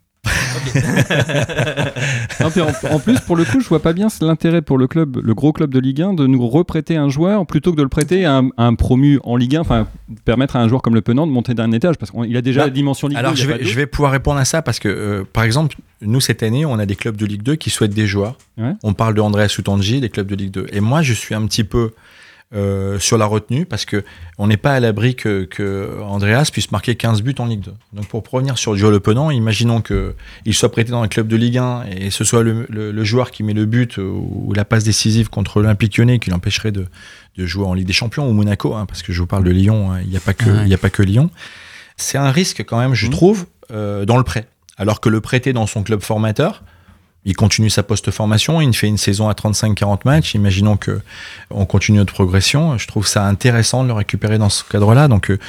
[2.42, 5.20] Non, en, en plus, pour le coup, je vois pas bien l'intérêt pour le club,
[5.24, 7.90] le gros club de Ligue 1, de nous reprêter un joueur plutôt que de le
[7.90, 9.88] prêter à un, à un promu en Ligue 1, enfin
[10.24, 12.62] permettre à un joueur comme le Penant de monter d'un étage parce qu'il a déjà
[12.62, 13.20] Bah, la dimension Ligue 2.
[13.20, 15.44] Alors, il je vais, de je vais pouvoir répondre à ça parce que, euh, par
[15.44, 18.38] exemple, nous, cette année, on a des clubs de Ligue 2 qui souhaitent des joueurs.
[18.58, 18.74] Ouais.
[18.84, 20.68] On parle de André Soutangi, des clubs de Ligue 2.
[20.72, 21.92] Et moi, je suis un petit peu
[22.56, 24.04] euh, sur la retenue parce que
[24.38, 27.74] on n'est pas à l'abri que, que Andreas puisse marquer 15 buts en Ligue 2.
[27.94, 31.36] Donc, pour revenir sur Joe Le Penant, imaginons qu'il soit prêté dans un club de
[31.36, 34.54] Ligue 1 et ce soit le, le- le joueur qui met le but ou, ou
[34.54, 36.86] la passe décisive contre l'Olympique lyonnais qui l'empêcherait de,
[37.38, 39.52] de jouer en Ligue des Champions ou Monaco, hein, parce que je vous parle de
[39.52, 40.68] Lyon, hein, il n'y a, pas que- Ouais.
[40.68, 41.30] y a pas que Lyon.
[41.98, 44.48] C'est un risque quand même, je trouve, euh, dans le prêt.
[44.78, 46.64] Alors que le prêter dans son club formateur,
[47.26, 50.36] il continue sa post-formation, il fait une saison à 35-40 matchs.
[50.36, 51.02] Imaginons que
[51.50, 52.78] on continue notre progression.
[52.78, 55.08] Je trouve ça intéressant de le récupérer dans ce cadre-là.
[55.08, 55.40] Donc, euh,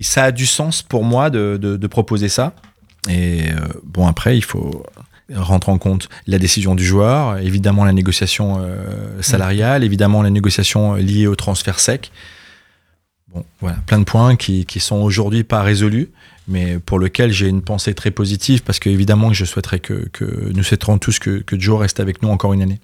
[0.00, 2.54] ça a du sens pour moi de, proposer ça.
[3.08, 4.84] Et euh, bon, après, il faut
[5.34, 10.94] rentrer en compte la décision du joueur, évidemment la négociation euh, salariale, évidemment la négociation
[10.94, 12.12] liée au transfert sec.
[13.32, 16.10] Bon, voilà, plein de points qui, qui sont aujourd'hui pas résolus,
[16.48, 20.08] mais pour lequel j'ai une pensée très positive parce que évidemment que je souhaiterais que,
[20.12, 22.80] que nous souhaiterons tous que, que Joe reste avec nous encore une année.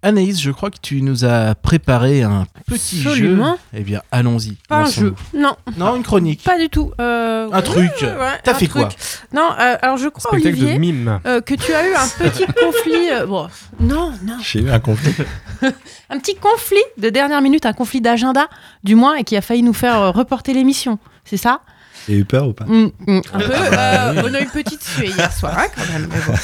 [0.00, 3.54] Anaïs, je crois que tu nous as préparé un petit Absolument.
[3.54, 3.58] jeu.
[3.74, 4.52] Eh bien, allons-y.
[4.68, 5.12] Pas un jeu.
[5.34, 6.44] Non, Non, une chronique.
[6.44, 6.92] pas du tout.
[7.00, 7.90] Euh, Un truc.
[8.02, 8.82] ouais, T'as un fait truc.
[8.84, 8.88] quoi
[9.32, 11.18] Non, euh, alors je crois, Olivier, de mime.
[11.26, 13.10] euh, que tu as eu un petit conflit.
[13.10, 13.48] euh, bon,
[13.80, 14.36] non, non.
[14.40, 15.12] J'ai eu un conflit.
[16.10, 18.48] Un petit conflit de dernière minute, un conflit d'agenda,
[18.84, 21.00] du moins, et qui a failli nous faire reporter l'émission.
[21.24, 21.60] C'est ça?
[22.08, 23.52] J'ai eu peur ou pas Mm, mm, un peu.
[23.52, 26.08] euh, on a eu une petite suée hier soir, hein, quand même.
[26.10, 26.34] mais bon.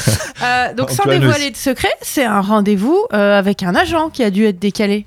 [0.44, 4.30] Euh, donc, sans dévoiler de secret, c'est un rendez-vous euh, avec un agent qui a
[4.30, 5.06] dû être décalé.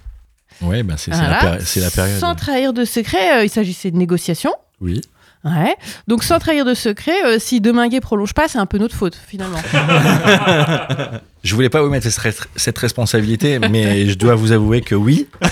[0.61, 1.57] Oui, ben c'est Voilà.
[1.75, 2.19] la, période.
[2.19, 4.55] Sans trahir de secret, euh, il s'agissait de négociations.
[4.81, 5.01] Oui.
[5.43, 5.75] Ouais.
[6.07, 9.15] Donc, sans trahir de secret, euh, si Deminguet prolonge pas, c'est un peu notre faute,
[9.27, 9.59] finalement.
[11.43, 12.07] Je voulais pas vous mettre
[12.55, 15.27] cette responsabilité, mais je dois vous avouer que oui.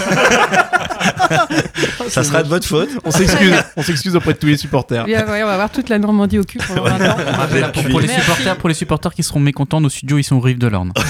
[2.10, 2.90] Ça sera de votre faute.
[3.04, 5.06] On s'excuse, on s'excuse auprès de tous les supporters.
[5.06, 7.16] Bien, ouais, on va avoir toute la Normandie au cul pendant 20 ans.
[7.50, 10.40] Voilà, pour, pour les supporters, pour les supporters qui seront mécontents, nos studios ils sont
[10.40, 10.94] rive de l'Orne.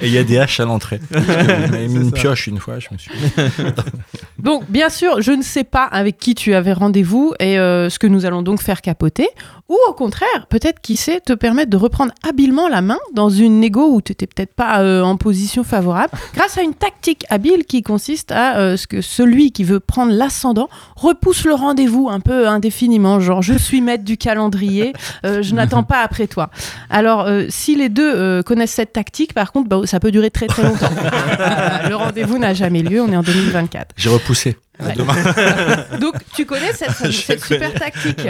[0.00, 1.00] Et il y a des haches à l'entrée.
[1.10, 3.10] M'avez mis une pioche une fois, je me suis.
[4.38, 7.98] Donc, bien sûr, je ne sais pas avec qui tu avais rendez-vous et euh, ce
[7.98, 9.28] que nous allons donc faire capoter.
[9.68, 13.60] Ou au contraire, peut-être qui sait te permettre de reprendre habilement la main dans une
[13.60, 17.64] négo où tu n'étais peut-être pas euh, en position favorable, grâce à une tactique habile
[17.64, 22.20] qui consiste à euh, ce que celui qui veut prendre l'ascendant repousse le rendez-vous un
[22.20, 24.92] peu indéfiniment, genre je suis maître du calendrier,
[25.24, 26.50] je n'attends pas après toi.
[26.88, 30.62] Alors, si les deux connaissent cette tactique, par contre, bah, ça peut durer très très
[30.62, 30.90] longtemps.
[31.88, 33.94] Le rendez-vous n'a jamais lieu, on est en 2024.
[33.96, 34.56] J'ai repoussé.
[34.80, 34.94] Ouais.
[36.00, 37.70] Donc tu connais cette, super connais.
[37.72, 38.28] tactique.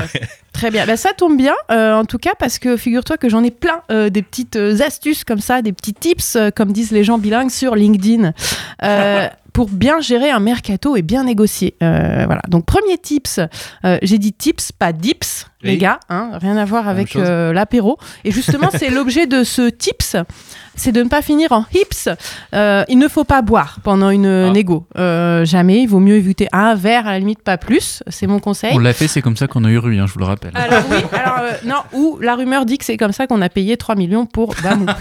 [0.53, 0.87] Très bien.
[0.87, 3.83] Bah, ça tombe bien, euh, en tout cas, parce que figure-toi que j'en ai plein
[3.91, 7.19] euh, des petites euh, astuces comme ça, des petits tips, euh, comme disent les gens
[7.19, 8.33] bilingues sur LinkedIn.
[9.59, 11.75] Pour bien gérer un mercato et bien négocier.
[11.83, 12.43] Euh, voilà.
[12.47, 13.41] Donc premier tips,
[13.85, 17.99] euh, j'ai dit tips, pas dips, les gars, hein, rien à voir avec euh, l'apéro.
[18.23, 20.15] Et justement, c'est l'objet de ce tips,
[20.77, 22.09] c'est de ne pas finir en hips.
[22.53, 24.51] Il ne faut pas boire pendant une Ah.
[24.53, 24.87] négo.
[24.95, 25.83] Jamais.
[25.83, 28.05] Il vaut mieux éviter un verre, à la limite pas plus.
[28.07, 28.71] C'est mon conseil.
[28.75, 30.53] On l'a fait, c'est comme ça qu'on a eu rue, hein, je vous le rappelle.
[30.55, 33.77] Alors oui, alors non, ou la rumeur dit que c'est comme ça qu'on a payé
[33.77, 34.87] 3 millions pour Damou.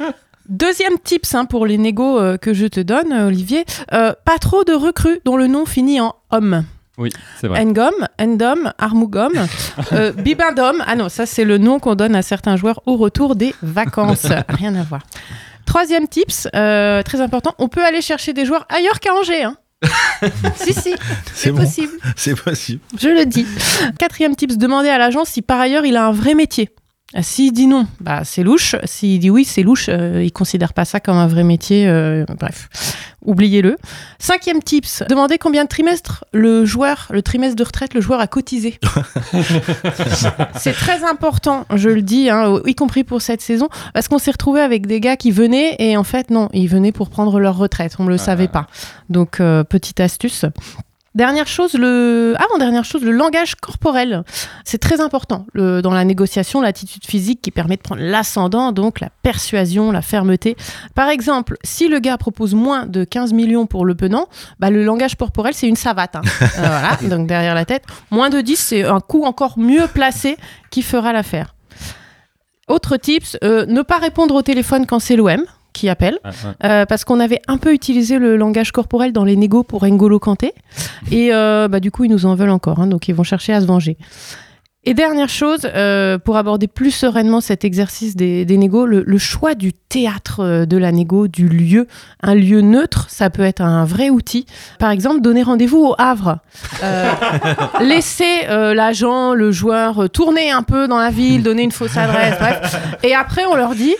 [0.48, 4.38] Deuxième tips hein, pour les négos euh, que je te donne, euh, Olivier, euh, pas
[4.38, 6.64] trop de recrues dont le nom finit en homme.
[6.98, 7.60] Oui, c'est vrai.
[7.60, 9.32] Engom, Endom, Armougom,
[9.92, 10.82] euh, Bibindom.
[10.86, 14.26] Ah non, ça c'est le nom qu'on donne à certains joueurs au retour des vacances.
[14.48, 15.02] Rien à voir.
[15.66, 19.42] Troisième tips, euh, très important, on peut aller chercher des joueurs ailleurs qu'à Angers.
[19.42, 19.56] hein.
[20.56, 20.94] si, si, c'est
[21.34, 21.58] C'est bon.
[21.64, 21.92] possible.
[22.16, 22.80] C'est possible.
[22.98, 23.46] Je le dis.
[23.98, 26.70] Quatrième tips, demander à l'agent si par ailleurs il a un vrai métier.
[27.14, 28.74] Euh, S'il dit non, bah c'est louche.
[28.84, 29.86] S'il dit oui, c'est louche.
[29.88, 31.86] Euh, il considère pas ça comme un vrai métier.
[31.86, 32.68] euh, bref,
[33.24, 33.76] oubliez-le.
[34.18, 38.26] Cinquième tips, demander combien de trimestres le joueur, le trimestre de retraite, le joueur a
[38.26, 38.80] cotisé.
[40.56, 44.32] c'est très important, je le dis, hein, y compris pour cette saison, parce qu'on s'est
[44.32, 47.56] retrouvé avec des gars qui venaient et en fait non, ils venaient pour prendre leur
[47.56, 47.94] retraite.
[48.00, 48.66] On ne le savait pas.
[49.10, 50.44] Donc euh, petite astuce.
[51.16, 54.22] Dernière chose, le avant-dernière chose, le langage corporel.
[54.66, 59.00] C'est très important le- dans la négociation, l'attitude physique qui permet de prendre l'ascendant, donc
[59.00, 60.56] la persuasion, la fermeté.
[60.94, 64.28] Par exemple, si le gars propose moins de 15 millions pour le penant,
[64.60, 66.16] bah, le langage corporel, c'est une savate.
[66.16, 66.22] hein.
[66.42, 67.84] Euh, voilà, donc derrière la tête.
[68.10, 70.36] Moins de 10, c'est un coup encore mieux placé
[70.70, 71.54] qui fera l'affaire.
[72.68, 75.42] Autre tips, euh, ne pas répondre au téléphone quand c'est l'OM
[75.76, 76.18] qui appelle.
[76.24, 76.66] Ah, ah.
[76.66, 80.18] Euh, parce qu'on avait un peu utilisé le langage corporel dans les négos pour N'Golo
[80.18, 80.54] Kanté.
[81.12, 82.80] Et euh, bah, du coup, ils nous en veulent encore.
[82.80, 83.96] hein, donc, ils vont chercher à se venger.
[84.88, 89.18] Et dernière chose, euh, pour aborder plus sereinement cet exercice des, des négos, le, le
[89.18, 91.88] choix du théâtre de la négo, du lieu.
[92.22, 94.46] Un lieu neutre, ça peut être un vrai outil.
[94.78, 96.38] Par exemple, donner rendez-vous au Havre.
[96.84, 97.10] Euh,
[97.80, 102.38] laisser euh, l'agent, le joueur tourner un peu dans la ville, donner une fausse adresse,
[102.38, 102.76] bref.
[103.02, 103.96] Et après, on leur dit,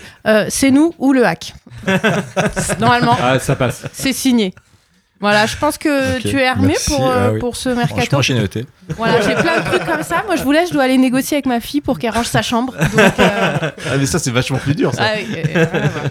[0.49, 1.53] c'est nous ou le hack.
[2.81, 3.85] Normalement, Ah, ça passe.
[3.93, 4.55] c'est signé.
[5.18, 6.91] Voilà, je pense que tu es armé merci.
[6.91, 7.39] pour, euh, Ah oui.
[7.39, 8.20] pour ce mercato.
[8.20, 8.66] J'ai noté.
[8.99, 10.22] Voilà, j'ai plein de trucs comme ça.
[10.27, 12.43] Moi, je vous laisse, je dois aller négocier avec ma fille pour qu'elle range sa
[12.43, 12.74] chambre.
[12.77, 13.59] Donc, euh,
[13.91, 15.05] Ah, mais ça, c'est vachement plus dur, ça.
[15.07, 15.66] ah oui, euh.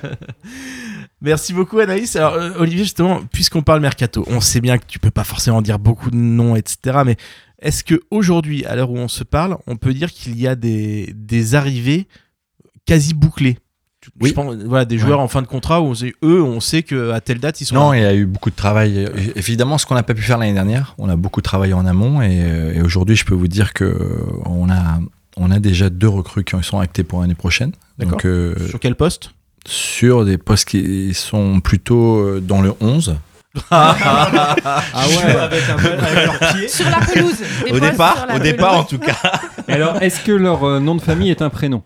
[1.22, 2.16] Merci beaucoup Anaïs.
[2.16, 5.80] Alors Olivier, justement, puisqu'on parle mercato, on sait bien que tu peux pas forcément dire
[5.80, 7.00] beaucoup de noms, etc.
[7.06, 7.16] Mais
[7.62, 10.56] est-ce que aujourd'hui, à l'heure où on se parle, on peut dire qu'il y a
[10.56, 12.08] des, des arrivées
[12.86, 13.58] quasi bouclées?
[14.22, 14.30] Oui.
[14.30, 16.84] Je pense, voilà, des joueurs en fin de contrat où on sait, eux, on sait
[16.84, 17.98] qu'à telle date, ils sont Non, là.
[17.98, 19.08] il y a eu beaucoup de travail.
[19.36, 22.22] Évidemment, ce qu'on n'a pas pu faire l'année dernière, on a beaucoup travaillé en amont
[22.22, 23.98] et, euh, et aujourd'hui, je peux vous dire que
[24.46, 25.00] on a,
[25.38, 27.72] on a déjà deux recrues qui sont actées pour l'année prochaine.
[27.98, 28.20] D'accord.
[28.26, 29.32] Euh, Sur quel poste?
[29.68, 33.16] sur des postes qui sont plutôt euh, dans le 11.
[33.72, 33.96] Ah
[35.08, 36.68] ouais, avec un bal- avec leurs pieds.
[36.68, 37.36] Sur la pelouse.
[37.66, 39.16] Des Au départ, sur la au départ en tout cas.
[39.68, 41.82] Alors, est-ce que leur euh, nom de famille est un prénom?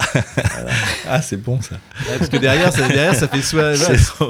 [1.09, 1.75] Ah, c'est bon ça.
[2.09, 3.73] Ouais, parce que derrière, ça, derrière, ça fait soit,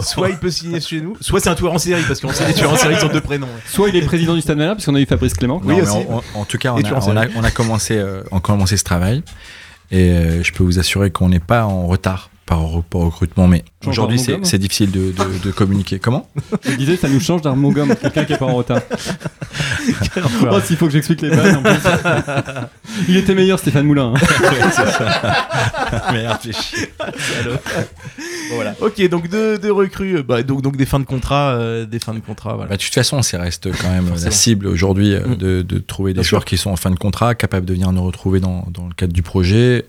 [0.01, 2.47] soit il peut signer chez nous, soit c'est un tueur en série, parce qu'on sait
[2.47, 3.47] les tueurs en série qui ont deux prénoms.
[3.65, 5.61] Soit il est président du Stade Malherbe, parce qu'on a eu Fabrice Clément.
[5.63, 5.97] Non, mais aussi.
[6.35, 9.23] en, tout cas, a, a- on a commencé, euh, on a commencé ce travail
[9.91, 13.47] et euh, je peux vous assurer qu'on n'est pas en retard par recrutement.
[13.47, 15.99] Mais aujourd'hui, c'est c'est difficile de, de- de communiquer.
[15.99, 16.27] Comment?
[16.65, 18.81] Je disais, ça nous change d'Armand Gomme, quelqu'un qui est pas en retard.
[20.51, 21.71] oh, s'il faut que j'explique les bases en plus.
[23.07, 24.13] Il était meilleur, Stéphane Moulin.
[24.15, 26.11] hein.
[26.13, 26.89] Merde, fais chier.
[28.53, 28.75] Voilà.
[28.81, 31.99] Ok, donc deux, deux recrues, euh, bah, donc, donc des fins de contrat, euh, des
[31.99, 32.69] fins de contrat, voilà.
[32.69, 35.35] Bah, de toute façon, ça reste quand même la cible aujourd'hui euh, Mm.
[35.35, 37.91] de, de trouver des Bien joueurs qui sont en fin de contrat, capables de venir
[37.91, 39.85] nous retrouver dans, dans le cadre du projet.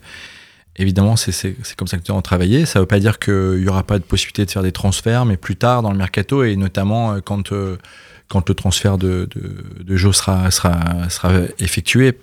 [0.76, 2.64] Évidemment, c'est comme ça que nous allons travailler.
[2.64, 5.26] Ça ne veut pas dire qu'il n'y aura pas de possibilité de faire des transferts,
[5.26, 7.76] mais plus tard dans le mercato et notamment euh, quand, euh,
[8.28, 12.16] quand le transfert de, de, de Joe sera, sera, sera effectué.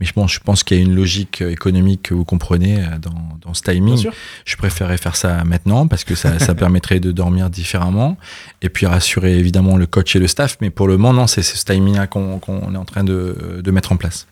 [0.00, 2.98] Mais je pense, je pense qu'il y a une logique économique que vous comprenez euh,
[3.00, 4.08] dans, dans ce timing.
[4.44, 8.18] Je préférais faire ça maintenant parce que ça, ça permettrait de dormir différemment
[8.60, 10.58] et puis rassurer évidemment le coach et le staff.
[10.60, 13.92] Mais pour le moment, non, c'est ce timing-là qu'on est en train de, de mettre
[13.92, 14.26] en place.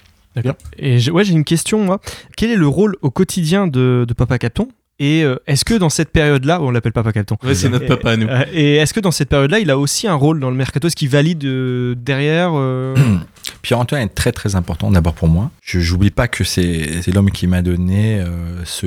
[0.78, 2.00] Et j'ai- ouais, j'ai une question, moi.
[2.36, 4.68] Quel est le rôle au quotidien de, de Papa Capton?
[4.98, 7.36] Et euh, est-ce que dans cette période-là, on l'appelle Papa Capton?
[7.44, 8.26] Ouais, c'est notre papa à nous.
[8.28, 10.88] euh, Et est-ce que dans cette période-là, il a aussi un rôle dans le mercato?
[10.88, 12.94] Est-ce qu'il valide euh, derrière euh,
[13.62, 15.50] Pierre-Antoine est très très important d'abord pour moi.
[15.60, 18.26] Je n'oublie pas que c'est c'est l'homme qui m'a donné euh,
[18.64, 18.86] ce,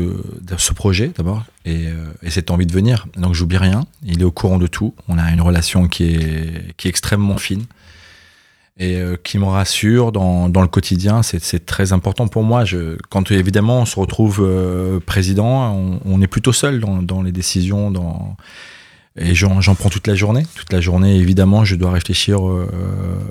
[0.57, 3.05] ce projet d'abord et, euh, et cette envie de venir.
[3.15, 3.83] Donc j'oublie rien.
[4.03, 4.95] Il est au courant de tout.
[5.09, 7.65] On a une relation qui est, qui est extrêmement fine
[8.79, 11.21] et euh, qui me rassure dans, dans le quotidien.
[11.21, 12.63] C'est très important pour moi.
[12.63, 17.21] Je, quand évidemment on se retrouve euh, président, on, on est plutôt seul dans, dans
[17.21, 17.91] les décisions.
[17.91, 18.37] Dans,
[19.17, 20.45] et j'en prends toute la journée.
[20.55, 22.69] Toute la journée, évidemment, je dois réfléchir euh,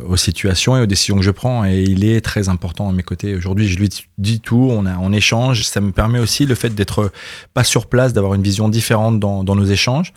[0.07, 1.65] aux situations et aux décisions que je prends.
[1.65, 3.35] Et il est très important à mes côtés.
[3.35, 3.89] Aujourd'hui, je lui
[4.19, 5.63] dis tout, on, a, on échange.
[5.63, 7.11] Ça me permet aussi le fait d'être
[7.55, 10.13] pas sur place, d'avoir une vision différente dans, dans nos échanges.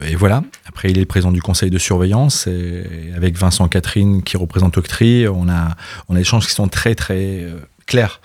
[0.00, 0.42] Et voilà.
[0.66, 2.46] Après, il est le président du conseil de surveillance.
[2.46, 5.76] Et avec Vincent Catherine qui représente Octree, on a,
[6.08, 8.20] on a des échanges qui sont très, très euh, clairs.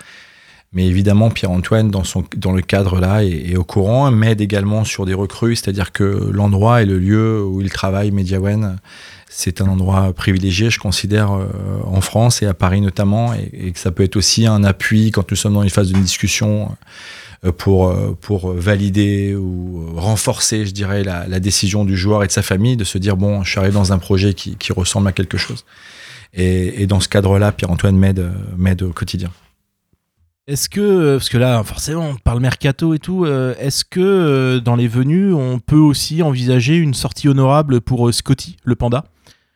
[0.72, 5.06] Mais évidemment, Pierre-Antoine, dans, son, dans le cadre-là, est, est au courant, m'aide également sur
[5.06, 8.78] des recrues, c'est-à-dire que l'endroit et le lieu où il travaille, Mediawen,
[9.30, 11.48] c'est un endroit privilégié, je considère, euh,
[11.86, 15.10] en France et à Paris notamment, et, et que ça peut être aussi un appui
[15.10, 16.76] quand nous sommes dans une phase de discussion
[17.58, 22.32] pour, euh, pour valider ou euh, renforcer, je dirais, la, décision du joueur et de
[22.32, 25.08] sa famille, de se dire, bon, je suis arrivé dans un projet qui, qui ressemble
[25.08, 25.66] à quelque chose.
[26.34, 29.32] Et, dans ce cadre-là, Pierre-Antoine m'aide euh, m'aide au quotidien.
[30.50, 34.00] Est-ce que, euh, parce que là, forcément, on parle mercato et tout, euh, est-ce que
[34.00, 38.76] euh, dans les venues, on peut aussi envisager une sortie honorable pour euh, Scotty, le
[38.76, 39.06] panda?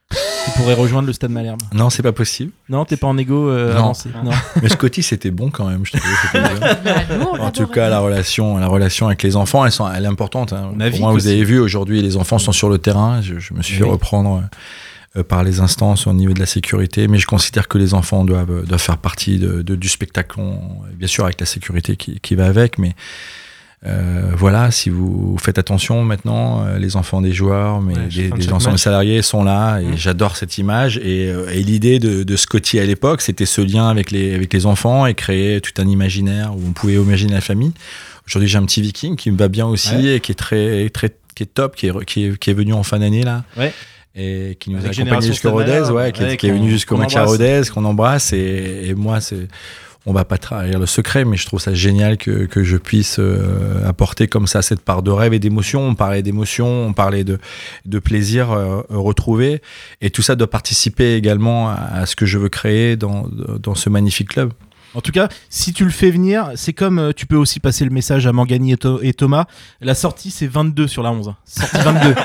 [0.10, 2.52] Qui pourrait rejoindre le Stade Malherbe Non, c'est pas possible.
[2.70, 3.80] Non, t'es pas en égo euh, Non.
[3.80, 4.32] avancé Non.
[4.62, 5.94] Mais Scotty, c'était bon quand même, je.
[6.34, 7.02] Bah,
[7.40, 10.54] En tout cas, la relation, la relation avec les enfants, elle, sont, elle est importante.
[10.54, 10.74] hein.
[10.92, 11.28] Pour moi, vous aussi.
[11.30, 13.22] avez vu, aujourd'hui, les enfants sont sur le terrain.
[13.22, 13.90] Je, je me suis fait Oui.
[13.92, 14.44] reprendre
[15.16, 18.26] euh, par les instances au niveau de la sécurité, mais je considère que les enfants
[18.26, 20.40] doivent, doivent faire partie de, de- du spectacle,
[20.96, 22.96] bien sûr avec la sécurité qui, qui va avec, mais
[23.86, 28.30] euh, voilà, si vous faites attention maintenant, euh, les enfants des joueurs, mais Ouais, des,
[28.30, 28.76] des match.
[28.78, 29.98] salariés sont là, et Mm.
[29.98, 30.98] j'adore cette image.
[31.04, 34.54] Et, euh, et l'idée de, de Scotty à l'époque, c'était ce lien avec les, avec
[34.54, 37.74] les enfants et créer tout un imaginaire où on pouvait imaginer la famille.
[38.26, 40.16] Aujourd'hui, j'ai un petit viking qui me va bien aussi Ouais.
[40.16, 42.72] et qui est très, très, qui est top, qui est, qui est, qui est venu
[42.74, 43.44] en fin d'année là.
[43.58, 43.74] Ouais.
[44.16, 46.46] Et qui nous Avec a accompagnés Génération jusqu'à Rodez, Malherbe, ouais, qui, est- ouais, qui
[46.46, 47.26] est qu'on- venu jusqu'au match à.
[47.26, 48.32] Rodez, qu'on embrasse.
[48.32, 49.48] Et, et moi, c'est,
[50.06, 53.20] on va pas trahir le secret, mais je trouve ça génial que, que je puisse
[53.20, 55.88] euh, apporter comme ça cette part de rêve et d'émotion.
[55.88, 57.40] On parlait d'émotion, on parlait de,
[57.86, 59.62] de plaisir euh, retrouvé.
[60.02, 63.28] Et tout ça doit participer également à, à ce que je veux créer dans,
[63.60, 64.52] dans ce magnifique club.
[64.96, 67.84] En tout cas, si tu le fais venir, c'est comme euh, tu peux aussi passer
[67.86, 69.46] le message à Mangani et, et Thomas.
[69.82, 71.30] La sortie, c'est 22 sur la 11.
[71.30, 71.36] hein.
[71.46, 72.16] Sortie 22.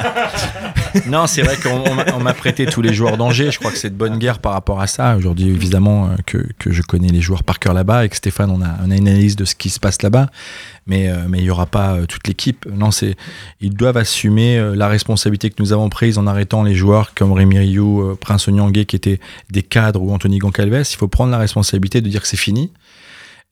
[1.07, 3.51] Non, c'est vrai qu'on on m'a- prêté tous les joueurs d'Angers.
[3.51, 5.17] Je crois que c'est de bonne guerre par rapport à ça.
[5.17, 7.99] Aujourd'hui, évidemment, euh, que, que je connais les joueurs par cœur là-bas.
[7.99, 10.29] Avec Stéphane, on a, on a une analyse de ce qui se passe là-bas.
[10.89, 12.67] Mais, euh, mais il n'y aura pas euh, toute l'équipe.
[12.67, 12.89] Non,
[13.61, 17.33] ils doivent assumer euh, la responsabilité que nous avons prise en arrêtant les joueurs comme
[17.33, 19.21] Rémi Rioux, Prince Onyangé, qui étaient
[19.51, 20.87] des cadres, ou Anthony Goncalves.
[20.91, 22.73] Il faut prendre la responsabilité de dire que c'est fini.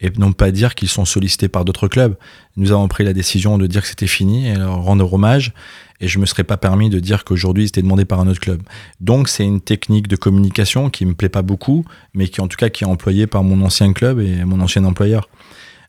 [0.01, 2.17] Et non pas dire qu'ils sont sollicités par d'autres clubs.
[2.59, 5.55] Nous avons pris la décision de dire que c'était fini et leur rendre hommage
[6.01, 8.63] et je me serais pas permis de dire qu'aujourd'hui c'était demandé par un autre club.
[9.01, 11.85] Donc c'est une technique de communication qui me plaît pas beaucoup,
[12.15, 14.85] mais qui en tout cas qui est employée par mon ancien club et mon ancien
[14.85, 15.29] employeur.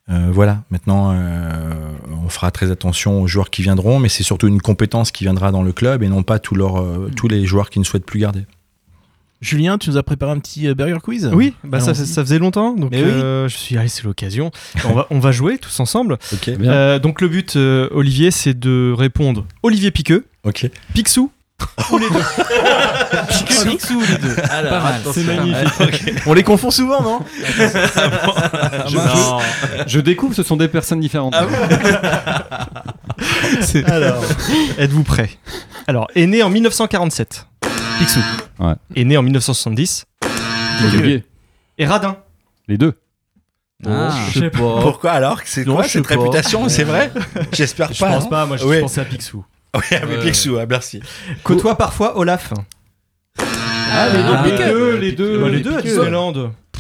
[0.09, 1.91] Euh, voilà, maintenant, euh,
[2.25, 5.51] on fera très attention aux joueurs qui viendront, mais c'est surtout une compétence qui viendra
[5.51, 8.05] dans le club et non pas tous, leurs, euh, tous les joueurs qui ne souhaitent
[8.05, 8.45] plus garder.
[9.39, 11.29] Julien, tu nous as préparé un petit burger quiz?
[11.31, 13.11] Oui, bah ça, ça faisait longtemps, donc Mais oui.
[13.11, 14.49] je suis allé, c'est l'occasion.
[14.85, 16.17] on, va, on va jouer tous ensemble.
[16.33, 20.71] Ok, Euh, donc le but, euh, Olivier, c'est de répondre Olivier Piqueux, ok.
[20.95, 21.29] Picsou
[21.91, 23.65] ou les deux.
[23.69, 24.35] Picsou, les deux.
[24.51, 25.13] Alors, Pas mal, attention.
[25.13, 26.13] c'est magnifique.
[26.25, 27.19] On les confond souvent, non
[28.87, 31.35] Je, je- je découvre, ce sont des personnes différentes.
[33.85, 34.23] Alors,
[34.77, 35.29] êtes-vous prêts?
[35.87, 37.47] Alors, est né en 1947.
[37.99, 38.19] Picsou.
[38.95, 40.05] Est né en 1970.
[40.83, 41.23] Olivier,
[41.79, 42.17] Et Radin.
[42.67, 42.93] les deux.
[43.85, 44.09] Ah.
[44.31, 44.81] Je sais pas.
[44.81, 45.39] Pourquoi alors?
[45.45, 46.15] C'est Non, quoi cette pas.
[46.15, 46.67] réputation?
[46.69, 47.11] C'est vrai?
[47.51, 48.07] J'espère Je pas.
[48.11, 48.81] pense non pas, moi je Ouais.
[48.81, 49.43] pensais à Picsou.
[49.77, 50.19] Oui, avec.
[50.21, 50.99] Picsou, ah, merci.
[51.43, 52.53] Côtoie parfois Olaf.
[53.39, 54.69] Ah, les Piqueux.
[54.71, 55.39] deux, les deux.
[55.39, 55.81] Bah, les deux à.
[55.81, 56.33] Disneyland.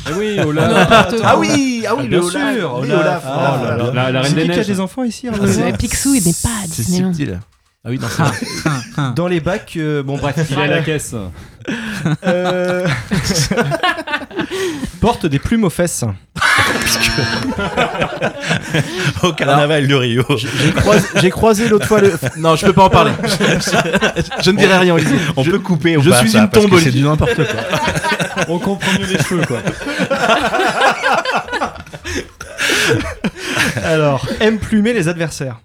[0.05, 0.87] Ah oui, Olaf.
[0.89, 1.39] Ah quoi.
[1.39, 2.81] oui, ah oui, Bien sûr, Olaf.
[2.81, 3.23] Oui, Olaf.
[3.25, 3.91] Ah, Oh là là là.
[3.93, 4.67] La, la C'est Reine des qui a Neiges.
[4.67, 7.13] des enfants ici Mais regardez Picsou, il n'est pas à C'est Disneyland.
[7.13, 7.39] subtil.
[7.85, 11.13] Ah oui, c'est Dans les bacs, euh, bon bref, Il est à la caisse.
[12.25, 12.87] Euh,
[15.01, 16.03] Porte des plumes aux fesses.
[19.23, 20.23] Au carnaval de Rio.
[21.19, 22.13] J'ai croisé, l'autre fois le.
[22.37, 23.11] Non, je peux pas en parler.
[23.23, 23.29] Je,
[24.43, 25.17] je ne dirai rien, Olivier.
[25.35, 27.45] On Je- peut couper ou je pas suis ça, une tombe, C'est du n'importe quoi.
[28.47, 29.57] On comprend mieux les cheveux, quoi.
[33.83, 35.57] Alors, aime plumer les adversaires.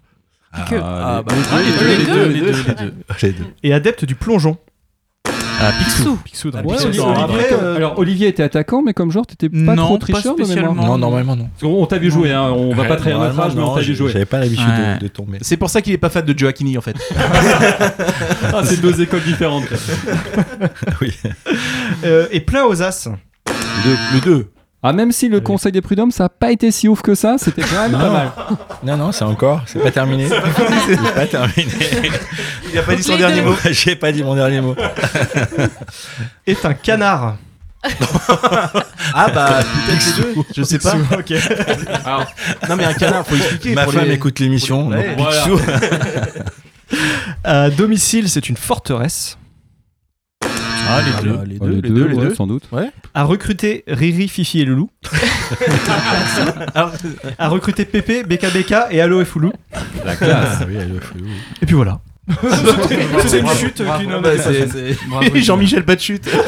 [0.69, 1.65] Que- Ah, bah, les-
[1.97, 2.95] les deux, les deux, les deux, les deux.
[3.23, 3.45] Les deux.
[3.63, 4.59] Et adepte du plongeon.
[5.65, 6.17] Ah, Picsou.
[6.25, 9.49] Picsou dans Ouais, Picsou, non, après, euh, Alors, Olivier était attaquant, mais comme joueur, t'étais
[9.49, 10.47] pas Non, trop pas tricheur de mémoire.
[10.57, 10.87] spécialement.
[10.87, 11.49] Non, normalement non.
[11.59, 12.51] Parce qu'on t'a vu jouer, hein.
[12.51, 14.11] on va pas trahir notre âge, mais on t'a vu jouer.
[14.13, 14.97] J'avais pas l'habitude Ouais.
[14.97, 15.39] de, de tomber.
[15.43, 16.97] C'est pour ça qu'il est pas fan de Joaquini en fait.
[18.55, 19.65] Ah, c'est deux écoles différentes.
[21.01, 21.13] Oui.
[22.05, 23.09] Euh, et plein aux as.
[23.45, 24.47] Le 2.
[24.85, 27.37] Ah, même si le conseil des prud'hommes, ça a pas été si ouf que ça,
[27.39, 28.33] c'était quand même pas mal.
[28.83, 29.63] Non, non, c'est encore.
[29.67, 30.27] C'est pas terminé.
[30.87, 31.73] c'est pas terminé.
[32.73, 33.55] Il a pas dit son dernier mot.
[33.71, 34.75] J'ai pas dit mon dernier mot.
[36.47, 37.37] Est un canard.
[39.15, 40.35] Ah bah peut-être les deux.
[40.57, 40.95] Je sais pas.
[42.69, 43.75] Non mais un canard, faut expliquer.
[43.75, 44.91] Ma pour femme les- écoute l'émission.
[47.45, 49.37] À domicile, c'est une forteresse.
[50.95, 52.35] Ah les deux, Ah, les deux, les deux, les ouais, deux.
[52.35, 52.65] sans doute.
[53.15, 54.91] À recruter Riri, Fifi et Loulou.
[56.75, 56.93] Alors,
[57.39, 59.53] À recruter Pépé, BKBK et Allo et Foulou.
[60.05, 60.65] La classe.
[60.69, 61.31] Oui, fait, oui.
[61.63, 62.01] Et puis voilà.
[63.27, 66.29] C'est une chute qui bah, c'est- c'est- Bravo, Jean-Michel pas de chute.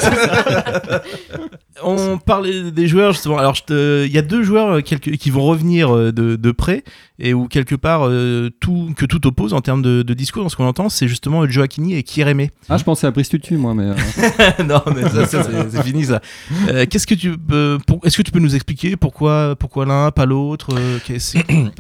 [1.83, 3.37] On parlait des joueurs justement.
[3.39, 6.85] Alors, il y a deux joueurs euh, quelque- qui vont revenir euh, de, de près
[7.19, 10.49] et où quelque part euh, tout que tout oppose en termes de, de discours dans
[10.49, 12.47] ce qu'on entend, c'est justement Joaquini et Kireme.
[12.69, 13.85] Ah, je pensais à Brice Tutu, moi, mais.
[13.87, 16.21] euh, non, mais ça, ça, c'est fini ça.
[16.69, 17.35] Euh, Qu'est-ce que tu
[18.05, 20.99] est-ce que tu peux nous expliquer pourquoi, pourquoi l'un, pas l'autre euh,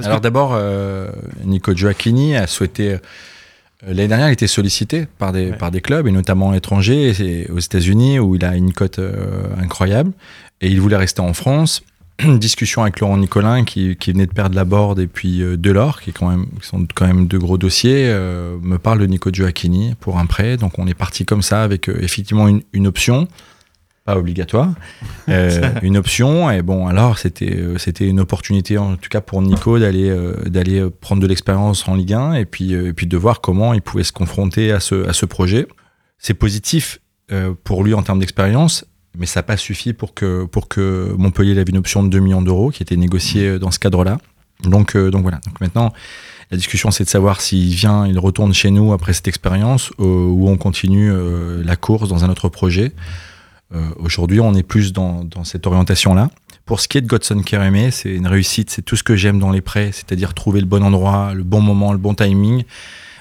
[0.04, 1.08] Alors que- d'abord, euh,
[1.44, 2.96] Nico Gioacchini a souhaité.
[3.86, 5.56] Euh, L'année dernière, il était sollicité par des, Ouais.
[5.56, 9.44] par des clubs, et notamment étrangers, et aux États-Unis, où il a une cote euh,
[9.60, 10.12] incroyable.
[10.60, 11.82] Et il voulait rester en France.
[12.38, 16.00] Discussion avec Laurent Nicolin, qui, qui venait de perdre la board, et puis euh, Delors,
[16.00, 19.06] qui, est quand même, qui sont quand même deux gros dossiers, euh, me parle de
[19.06, 20.56] Nico Gioacchini pour un prêt.
[20.56, 23.26] Donc on est parti comme ça, avec effectivement une, une option.
[24.04, 24.74] Pas obligatoire,
[25.30, 26.50] euh, une option.
[26.50, 30.34] Et bon, alors c'était euh, c'était une opportunité en tout cas pour Nico d'aller euh,
[30.44, 33.40] d'aller euh, prendre de l'expérience en Ligue 1 et puis euh, et puis de voir
[33.40, 35.66] comment il pouvait se confronter à ce à ce projet.
[36.18, 37.00] C'est positif
[37.32, 38.84] euh, pour lui en termes d'expérience,
[39.16, 42.20] mais ça n'a pas suffi pour que pour que Montpellier avait une option de 2
[42.20, 44.18] millions d'euros qui était négociée dans ce cadre-là.
[44.62, 45.40] Donc euh, donc voilà.
[45.46, 45.92] Donc maintenant.
[46.50, 50.04] La discussion, c'est de savoir s'il vient, il retourne chez nous après cette expérience euh,
[50.04, 52.92] ou on continue euh, la course dans un autre projet.
[53.74, 56.30] Euh, Aujourd'hui, on est plus dans, cette orientation-là.
[56.64, 59.38] Pour ce qui est de Godson Kereme, c'est une réussite, c'est tout ce que j'aime
[59.38, 62.64] dans les prêts, c'est-à-dire trouver le bon endroit, le bon moment, le bon timing.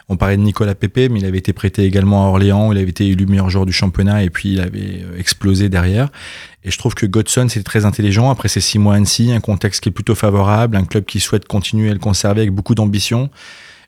[0.10, 2.90] On parlait de Nicolas Pepe, mais il avait été prêté également à Orléans, il avait
[2.90, 6.10] été élu meilleur joueur du championnat et puis il avait euh, explosé derrière.
[6.64, 8.30] Et je trouve que Godson, c'est très intelligent.
[8.30, 11.20] Après ces six mois à Annecy, un contexte qui est plutôt favorable, un club qui
[11.20, 13.30] souhaite continuer à le conserver avec beaucoup d'ambition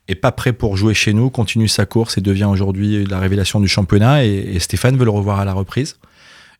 [0.08, 3.60] et pas prêt pour jouer chez nous, continue sa course et devient aujourd'hui la révélation
[3.60, 4.24] du championnat.
[4.24, 5.98] Et Stéphane veut le revoir à la reprise.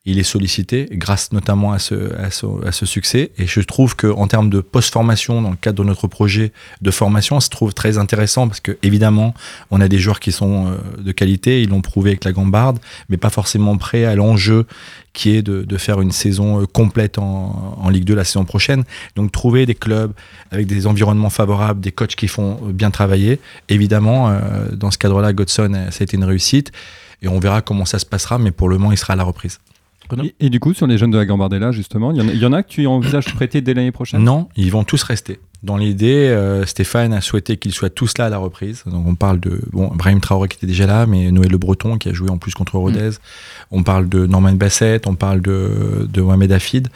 [0.06, 2.14] Il est sollicité grâce notamment à ce,
[2.64, 3.32] à ce, succès.
[3.38, 7.36] Et je trouve qu'en termes de post-formation, dans le cadre de notre projet de formation,
[7.36, 9.34] on se trouve très intéressant parce que évidemment,
[9.72, 12.78] on a des joueurs qui sont euh, de qualité, ils l'ont prouvé avec la Gambarde,
[13.08, 14.66] mais pas forcément prêts à l'enjeu
[15.12, 18.44] qui est de, de faire une saison euh, complète en, en Ligue 2 la saison
[18.44, 18.84] prochaine.
[19.16, 20.12] Donc trouver des clubs
[20.52, 23.40] avec des environnements favorables, des coachs qui font euh, bien travailler.
[23.68, 24.32] Évidemment,
[24.72, 26.70] dans ce cadre-là, Godson, ça a été une réussite.
[27.22, 29.24] Et on verra comment ça se passera, mais pour le moment, il sera à la
[29.24, 29.58] reprise.
[30.24, 32.32] Et, et du coup, sur les jeunes de la Gambardella, justement, il y, en a-
[32.32, 34.22] il y en a que tu envisages de prêter dès l'année prochaine?
[34.22, 35.38] Non, ils vont tous rester.
[35.62, 38.84] Dans l'idée, euh, Stéphane a souhaité qu'ils soient tous là à la reprise.
[38.86, 41.96] Donc on parle de bon, Brahim Traoré qui était déjà là, mais Noël Le Breton
[41.98, 43.10] qui a joué en plus contre Rodez.
[43.70, 46.88] On parle de Norman Bassett, on parle de, de Mohamed Afid,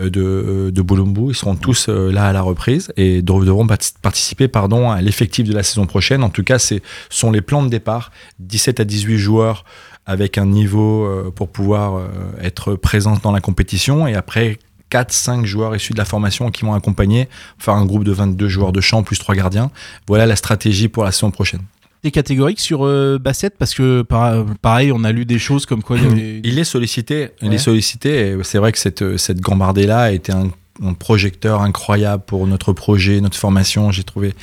[0.00, 1.30] euh, de, de Boulombo.
[1.30, 5.02] Ils seront tous euh, là à la reprise et dev- devront parti- participer pardon, à
[5.02, 6.22] l'effectif de la saison prochaine.
[6.22, 6.76] En tout cas, ce
[7.10, 8.12] sont les plans de départ.
[8.38, 9.64] 17 à 18 joueurs
[10.06, 12.06] avec un niveau euh, pour pouvoir euh,
[12.40, 14.58] être présents dans la compétition et après
[14.90, 17.28] 4-5 joueurs issus de la formation qui vont accompagner,
[17.58, 19.70] faire un groupe de 22 joueurs de champ plus 3 gardiens.
[20.06, 21.60] Voilà la stratégie pour la saison prochaine.
[22.02, 25.82] T'es catégorique sur euh, Bassett parce que par- pareil, on a lu des choses comme
[25.82, 28.36] quoi il y avait- Il est sollicité, il est sollicité.
[28.44, 30.50] C'est vrai que cette, cette gambardée-là a été un,
[30.84, 34.34] un projecteur incroyable pour notre projet, notre formation, j'ai trouvé.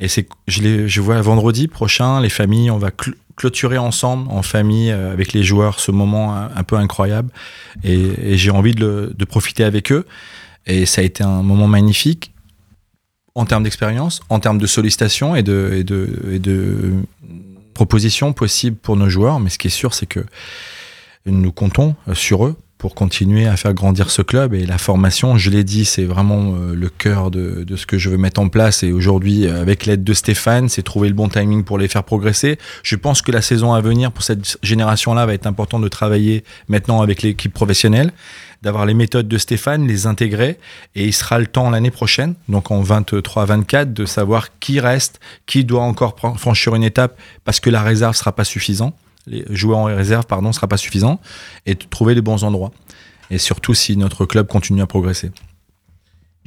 [0.00, 2.90] Et c'est, je, je vois vendredi prochain, les familles, on va
[3.38, 7.30] clôturer ensemble, en famille, euh, avec les joueurs, ce moment un, peu incroyable.
[7.84, 10.04] Et, j'ai envie de, profiter avec eux.
[10.66, 12.32] Et ça a été un moment magnifique
[13.34, 15.72] en termes d'expérience, en termes de sollicitation et de,
[16.30, 16.94] et de,
[17.72, 19.38] propositions possibles pour nos joueurs.
[19.38, 20.26] Mais ce qui est sûr, c'est que
[21.24, 25.50] nous comptons sur eux pour continuer à faire grandir ce club et la formation, je
[25.50, 28.84] l'ai dit, c'est vraiment euh, le cœur de, ce que je veux mettre en place.
[28.84, 32.04] Et aujourd'hui euh, avec l'aide de Stéphane, c'est trouver le bon timing pour les faire
[32.04, 32.56] progresser.
[32.84, 36.44] Je pense que la saison à venir pour cette génération-là va être important de travailler
[36.68, 38.12] maintenant avec l'équipe professionnelle,
[38.62, 40.56] d'avoir les méthodes de Stéphane, les intégrer.
[40.94, 45.64] Et il sera le temps l'année prochaine, donc en 23-24, de savoir qui reste, qui
[45.64, 48.94] doit encore franchir une étape parce que la réserve sera pas suffisant
[49.28, 51.20] les joueurs en réserve, pardon, sera pas suffisant,
[51.66, 52.72] et trouver les bons endroits.
[53.30, 55.30] Et surtout si notre club continue à progresser.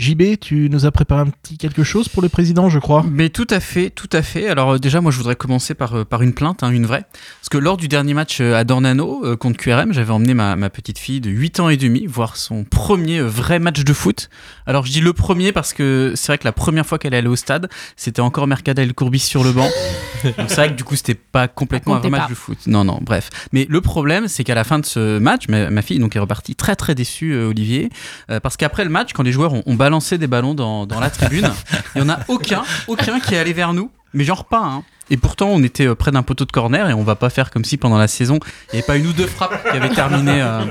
[0.01, 3.05] JB, tu nous as préparé un petit quelque chose pour le président, je crois.
[3.07, 4.47] Mais tout à fait, tout à fait.
[4.47, 7.05] Alors euh, déjà, moi, je voudrais commencer par, euh, par une plainte, hein, une vraie.
[7.39, 10.55] Parce que lors du dernier match euh, à Dornano euh, contre QRM, j'avais emmené ma,
[10.55, 14.31] ma petite fille de 8 ans et demi voir son premier vrai match de foot.
[14.65, 17.17] Alors je dis le premier parce que c'est vrai que la première fois qu'elle est
[17.17, 19.69] allée au stade, c'était encore Mercadal Courbis sur le banc.
[20.23, 22.57] Donc c'est vrai que du coup, c'était pas complètement un vrai match de foot.
[22.67, 23.29] Non, non, bref.
[23.51, 26.19] Mais le problème, c'est qu'à la fin de ce match, ma, ma fille donc est
[26.19, 27.89] repartie très très déçue, euh, Olivier,
[28.29, 31.01] euh, parce qu'après le match, quand les joueurs ont, ont balancé des ballons dans, dans
[31.01, 31.51] la tribune,
[31.95, 34.61] il y en a aucun, aucun qui est allé vers nous, mais genre pas.
[34.63, 34.83] Hein.
[35.09, 37.51] Et pourtant, on était euh, près d'un poteau de corner et on va pas faire
[37.51, 38.39] comme si pendant la saison,
[38.71, 40.61] il n'y avait pas une ou deux frappes qui avaient terminé euh,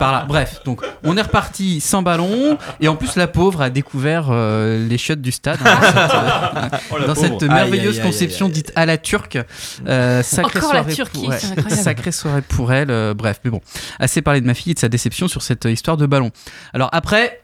[0.00, 0.24] par là.
[0.26, 4.84] Bref, donc on est reparti sans ballon et en plus la pauvre a découvert euh,
[4.88, 9.38] les chiottes du stade hein, dans cette, dans cette merveilleuse conception dite à la turque.
[9.86, 11.70] Euh, sacrée Encore la soirée Turquie, pour- ouais.
[11.70, 12.90] Sacrée soirée pour elle.
[12.90, 13.60] euh, bref, mais bon,
[14.00, 16.32] assez parlé de ma fille et de sa déception sur cette histoire de ballon.
[16.74, 17.42] Alors après.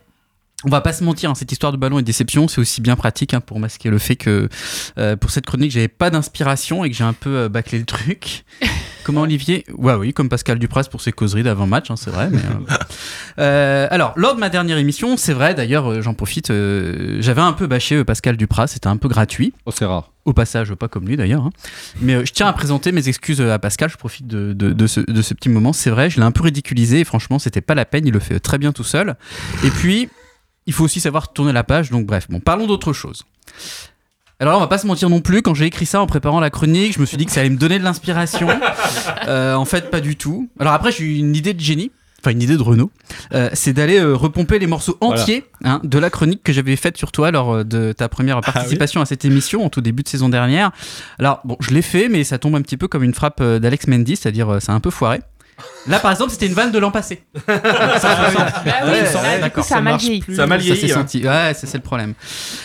[0.67, 2.81] On va pas se mentir, hein, cette histoire de ballon et de déception, c'est aussi
[2.81, 4.49] bien pratique hein, pour masquer le fait que
[4.99, 7.85] euh, pour cette chronique, j'avais pas d'inspiration et que j'ai un peu euh, bâclé le
[7.85, 8.45] truc.
[9.05, 9.67] Comment Olivier?
[9.77, 12.31] Ouais, oui, comme Pascal Dupras pour ses causeries d'avant-match, hein, c'est vrai.
[12.31, 12.75] Mais, euh,
[13.39, 17.43] euh, alors, lors de ma dernière émission, c'est vrai, d'ailleurs, euh, j'en profite, euh, j'avais
[17.43, 19.53] un peu bâché euh, Pascal Dupras, c'était un peu gratuit.
[19.67, 20.13] Oh, c'est rare.
[20.25, 21.43] Au passage, pas comme lui d'ailleurs.
[21.43, 21.51] hein.
[22.01, 23.91] Mais euh, je tiens à présenter mes excuses à Pascal.
[23.91, 25.75] Je profite de, de- de ce, de ce petit moment.
[25.75, 28.07] C'est vrai, je l'ai un peu ridiculisé et franchement, c'était pas la peine.
[28.07, 29.17] Il le fait très bien tout seul.
[29.65, 30.09] Et puis,
[30.67, 31.91] il faut aussi savoir tourner la page.
[31.91, 33.25] Donc, bref, bon, parlons d'autre chose.
[34.41, 35.43] Alors là, on va pas se mentir non plus.
[35.43, 37.51] Quand j'ai écrit ça en préparant la chronique, je me suis dit que ça allait
[37.51, 38.49] me donner de l'inspiration.
[39.27, 40.51] Euh, en fait, pas du tout.
[40.59, 41.91] Alors après, j'ai eu une idée de génie.
[42.25, 42.91] Enfin, une idée de Renault.
[43.35, 46.97] Euh, c'est d'aller euh, repomper les morceaux entiers hein, de la chronique que j'avais faite
[46.97, 50.09] sur toi lors euh, de ta première participation à cette émission en tout début de
[50.09, 50.71] saison dernière.
[51.19, 53.87] Alors, bon, je l'ai fait, mais ça tombe un petit peu comme une frappe d'Alex
[53.89, 55.21] Mendy, c'est-à-dire ça a un peu foiré.
[55.87, 57.23] Là, par exemple, c'était une vanne de l'an passé.
[57.47, 58.01] Ça,
[59.63, 60.23] ça mal vieilli.
[60.35, 60.95] Ça a mal Ça vieilli, s'est hein.
[60.95, 61.19] senti.
[61.19, 62.15] Ouais, ça, c'est le problème.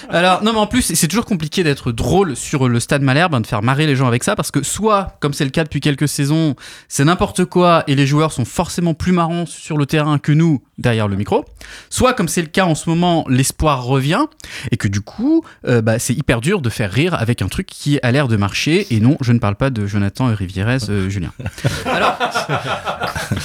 [0.09, 3.41] Alors, non, mais en plus, c'est toujours compliqué d'être drôle sur le stade Malherbe, hein,
[3.41, 5.81] de faire marrer les gens avec ça, parce que soit, comme c'est le cas depuis
[5.81, 6.55] quelques saisons,
[6.87, 10.61] c'est n'importe quoi et les joueurs sont forcément plus marrants sur le terrain que nous
[10.77, 11.45] derrière le micro,
[11.89, 14.25] soit, comme c'est le cas en ce moment, l'espoir revient
[14.71, 17.67] et que du coup, euh, bah, c'est hyper dur de faire rire avec un truc
[17.67, 18.87] qui a l'air de marcher.
[18.91, 21.31] Et non, je ne parle pas de Jonathan Rivierez, euh, Julien.
[21.85, 22.17] Alors,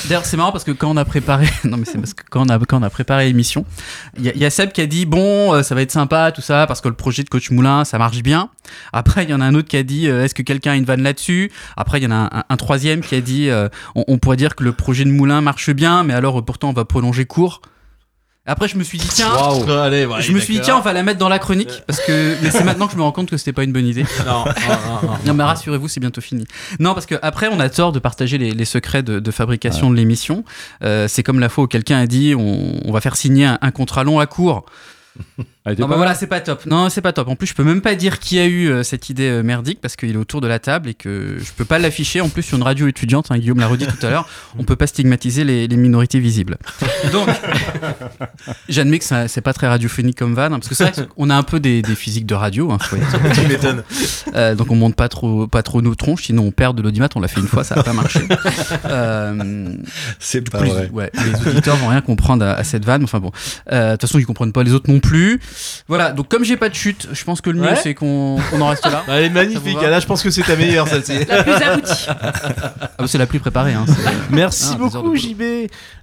[0.08, 2.46] D'ailleurs, c'est marrant parce que quand on a préparé, non mais c'est parce que quand
[2.48, 3.64] on a préparé l'émission,
[4.18, 6.66] il y, a- Seb qui a dit bon, euh, ça va être sympa tout ça
[6.66, 8.50] parce que le projet de coach Moulin, ça marche bien.
[8.92, 10.76] Après, il y en a un autre qui a dit euh, est-ce que quelqu'un a
[10.76, 11.50] une vanne là-dessus?
[11.76, 14.64] Après, il y en a un, troisième qui a dit euh, on, pourrait dire que
[14.64, 17.62] le projet de Moulin marche bien, mais alors pourtant on va prolonger court.
[18.46, 19.32] Après, je me suis dit tiens.
[19.32, 22.00] Allez, ouais, je me suis dit tiens on va la mettre dans la chronique parce
[22.00, 24.04] que mais c'est maintenant que je me rends compte que c'était pas une bonne idée.
[24.26, 24.52] Non, non,
[25.02, 25.18] non, non.
[25.24, 26.46] Non mais rassurez-vous, c'est bientôt fini.
[26.78, 29.90] Non parce que après on a tort de partager les, les secrets de, de fabrication
[29.90, 30.44] de l'émission.
[30.82, 33.58] Euh, c'est comme la fois où quelqu'un a dit on, on va faire signer un,
[33.62, 34.66] un contrat long à court.
[35.66, 36.66] Non, bah voilà, c'est pas top.
[36.66, 37.26] Non, c'est pas top.
[37.28, 39.80] En plus, je peux même pas dire qui a eu euh, cette idée euh, merdique
[39.80, 42.20] parce qu'il est autour de la table et que je peux pas l'afficher.
[42.20, 44.76] En plus, sur une radio étudiante, hein, Guillaume l'a redit tout à l'heure, on peut
[44.76, 46.58] pas stigmatiser les, les minorités visibles.
[47.12, 47.28] Donc,
[48.68, 51.34] j'admets que c'est pas très radiophonique comme van, hein, parce que c'est vrai qu'on a
[51.34, 52.70] un peu des, des physiques de radio.
[52.70, 53.84] Hein, faut être-.
[54.34, 57.08] Euh, donc on monte pas trop, pas trop nos tronches, sinon on perd de l'audimat.
[57.14, 58.20] On l'a fait une fois, ça a pas marché.
[60.18, 60.90] C'est pas coup, les- vrai.
[60.92, 63.04] ouais, les auditeurs vont rien comprendre à, à cette vanne.
[63.04, 63.30] Enfin bon,
[63.70, 65.40] de toute façon ils comprennent pas les autres non plus.
[65.88, 66.12] Voilà.
[66.12, 67.76] Donc comme j'ai pas de chute, je pense que le mieux Ouais.
[67.76, 69.02] c'est qu'on qu'on en reste là.
[69.08, 69.80] Elle est magnifique.
[69.80, 71.24] Là, je pense que c'est ta meilleure, celle-ci.
[71.28, 72.06] La plus aboutie.
[72.96, 73.72] Ah bah, c'est la plus préparée.
[73.72, 73.84] Hein,
[74.30, 75.16] Merci Ah, beaucoup.
[75.16, 75.42] JB.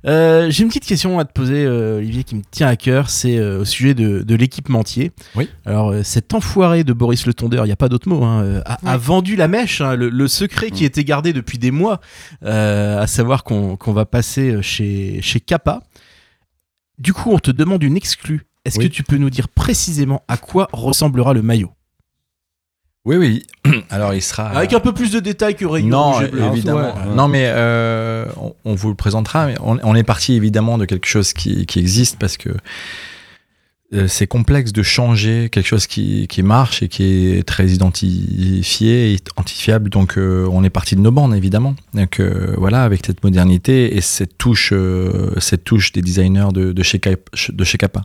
[0.06, 3.10] Euh, J'ai une petite question à te poser, euh, Olivier, qui me tient à cœur.
[3.10, 5.12] C'est euh, au sujet de, de l'équipementier.
[5.36, 5.50] Oui.
[5.66, 8.62] Alors, euh, cet enfoiré de Boris Le Tondeur, il n'y a pas d'autre mot, hein,
[8.66, 9.80] a, vendu la mèche.
[9.82, 12.02] hein, le, le secret qui était gardé depuis des mois,
[12.44, 15.82] euh, à savoir qu'on qu'on va passer chez, chez Kappa.
[17.00, 18.42] Du coup, on te demande une exclue.
[18.66, 18.90] Est-ce Oui.
[18.90, 21.72] que tu peux nous dire précisément à quoi ressemblera le maillot?
[23.06, 23.44] Oui, oui.
[23.90, 24.50] Alors, il sera.
[24.50, 26.44] Avec un peu plus de détails que Réunion Non, Rouge et Bleu.
[26.44, 26.80] évidemment.
[26.96, 27.16] Ouais, ouais.
[27.16, 29.48] Non, mais euh, on, on vous le présentera.
[29.48, 32.50] Mais on, on est parti évidemment de quelque chose qui, qui existe parce que
[33.94, 39.12] euh, c'est complexe de changer quelque chose qui, qui marche et qui est très identifié
[39.12, 39.90] et identifiable.
[39.90, 41.76] Donc, euh, on est parti de nos bandes évidemment.
[41.96, 46.72] Donc, euh, voilà, avec cette modernité et cette touche, euh, cette touche des designers de,
[46.72, 48.04] de chez Cap- de chez Kappa.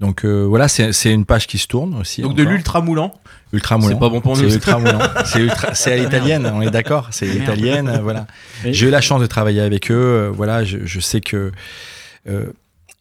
[0.00, 2.20] Donc euh, voilà, c'est c'est une page qui se tourne aussi.
[2.22, 3.14] Donc de l'ultra moulant.
[3.52, 3.88] ultra moulant.
[3.94, 4.52] C'est pas bon pour C'est nous.
[4.54, 4.98] ultra moulant.
[5.24, 7.08] C'est c'est à l'italienne, on est d'accord.
[7.12, 8.26] C'est l'italienne, euh, voilà.
[8.64, 9.94] J'ai eu la chance de travailler avec eux.
[9.94, 11.52] euh, voilà, je, je sais que
[12.28, 12.46] euh,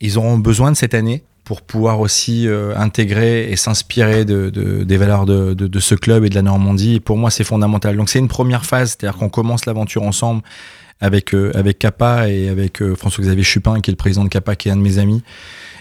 [0.02, 4.84] ils auront besoin de cette année pour pouvoir aussi euh, intégrer et s'inspirer de, de-
[4.84, 6.96] des valeurs de, ce club et de la Normandie.
[6.96, 7.98] Et pour moi, c'est fondamental.
[7.98, 10.42] Donc c'est une première phase, c'est-à-dire qu'on commence l'aventure ensemble
[11.02, 14.56] avec euh, avec Kappa et avec euh, François-Xavier Chupin, qui est le président de Kappa,
[14.56, 15.22] qui est un de mes amis.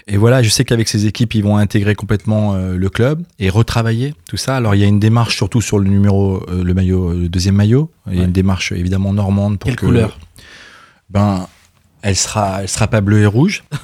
[0.07, 3.49] Et voilà, je sais qu'avec ces équipes, ils vont intégrer complètement euh, le club et
[3.49, 4.57] retravailler tout ça.
[4.57, 7.89] Alors il y a une démarche surtout sur le numéro, le maillot, le deuxième maillot.
[8.07, 8.25] Il y a Ouais.
[8.25, 9.85] une démarche évidemment normande pour Quelle que.
[9.85, 10.19] couleur?
[11.09, 11.47] Ben,
[12.03, 13.63] elle sera, elle sera pas bleue et rouge.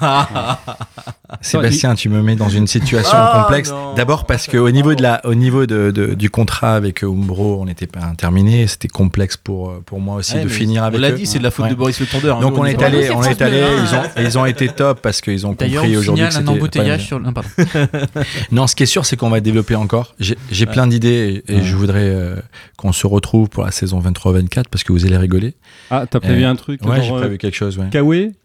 [1.40, 3.72] Sébastien, tu me mets dans une situation Ah, complexe.
[3.96, 7.60] D'abord parce que au niveau de la, au niveau de, de- du contrat avec Umbro,
[7.60, 8.66] on n'était pas terminé.
[8.66, 11.44] C'était complexe pour pour moi aussi Ouais, de finir avec On l'a dit, c'est de
[11.44, 11.70] la faute Ouais.
[11.70, 12.40] de Boris Le Tondeur.
[12.40, 14.02] Donc Nous, on est allé, on est allé, ils hein.
[14.16, 17.00] ont, ils ont été top parce qu'ils ont compris aujourd'hui que un c'était pas embouteillage
[17.00, 17.20] la- sur.
[17.20, 17.48] Non, pardon.
[18.52, 20.14] non, ce qui est sûr, c'est qu'on va développer encore.
[20.18, 20.72] J'ai j'ai Ouais.
[20.72, 21.62] plein d'idées et, et Ouais.
[21.64, 22.36] je voudrais euh,
[22.76, 25.54] qu'on se retrouve pour la saison 23-24 parce que vous allez rigoler.
[25.90, 27.78] Ah, t'as prévu un truc Ouais, j'ai prévu quelque chose.
[27.78, 27.86] Ouais.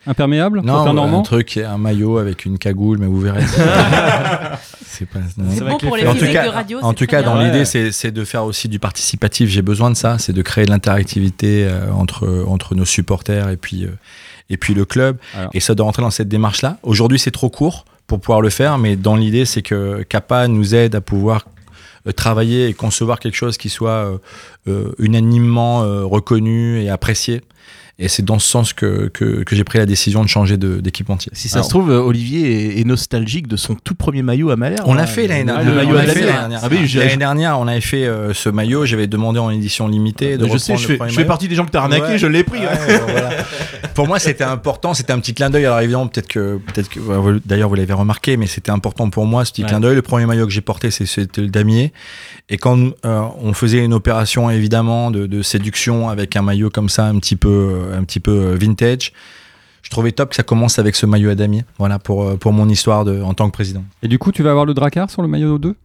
[0.07, 3.43] Imperméable pour Non, faire un normand truc, un maillot avec une cagoule, mais vous verrez.
[4.85, 5.19] c'est pas.
[5.51, 6.05] C'est bon pour les.
[6.07, 6.79] En tout cas, de radio.
[6.81, 7.31] en c'est tout très cas, bien.
[7.31, 7.45] dans Ouais.
[7.45, 9.49] l'idée, c'est c'est de faire aussi du participatif.
[9.49, 13.57] J'ai besoin de ça, c'est de créer de l'interactivité euh, entre entre nos supporters et
[13.57, 13.89] puis euh,
[14.49, 15.17] et puis le club.
[15.35, 15.49] Alors.
[15.53, 16.77] Et ça doit rentrer dans cette démarche-là.
[16.83, 20.75] Aujourd'hui, c'est trop court pour pouvoir le faire, mais dans l'idée, c'est que Kappa nous
[20.75, 21.45] aide à pouvoir
[22.07, 24.17] euh, travailler et concevoir quelque chose qui soit euh,
[24.67, 27.41] euh, unanimement euh, reconnu et apprécié.
[27.97, 30.81] Et c'est dans ce sens que, que, que j'ai pris la décision de changer de-
[30.81, 31.31] d'équipementier.
[31.33, 34.57] Si ça Alors, se trouve, Olivier est, est nostalgique de son tout premier maillot à
[34.57, 34.83] Malherbe.
[34.85, 35.75] On l'a fait l'année Le dernière.
[35.75, 36.01] maillot à.
[36.61, 38.85] Ah oui, L'année dernière, on avait fait euh, ce maillot.
[38.85, 41.71] J'avais demandé en édition limitée de je sais, je fais, je partie des gens que
[41.71, 42.17] t'as arnaqué, Ouais.
[42.17, 42.59] je l'ai pris.
[42.59, 42.65] Ouais,
[42.99, 43.29] bon, voilà.
[43.93, 44.93] Pour moi, c'était important.
[44.93, 45.65] C'était un petit clin d'œil.
[45.65, 46.99] Alors évidemment, peut-être que, peut-être que,
[47.45, 49.69] d'ailleurs, vous l'avez remarqué, mais c'était important pour moi ce petit Ouais.
[49.69, 49.95] clin d'œil.
[49.95, 51.93] Le premier maillot que j'ai porté, c'était le damier.
[52.49, 56.89] Et quand euh, on faisait une opération évidemment de, de séduction avec un maillot comme
[56.89, 59.13] ça, un petit peu, euh, un petit peu euh, vintage.
[59.81, 61.63] Je trouvais top que ça commence avec ce maillot à damier.
[61.77, 63.83] Voilà pour, euh, pour mon histoire de, en tant que président.
[64.01, 65.75] Et du coup, tu vas avoir le Drakkar sur le maillot 2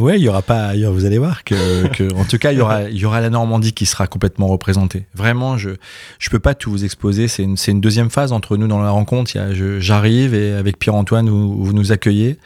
[0.00, 0.72] Ouais, il y aura pas.
[0.74, 3.30] Vous allez voir que, que en tout cas, il y aura, il y aura la
[3.30, 5.06] Normandie qui sera complètement représentée.
[5.14, 5.70] Vraiment, je,
[6.18, 7.28] je peux pas tout vous exposer.
[7.28, 9.30] C'est une, une deuxième phase entre nous dans la rencontre.
[9.78, 12.38] J'arrive et avec Pierre-Antoine, vous, vous nous accueillez.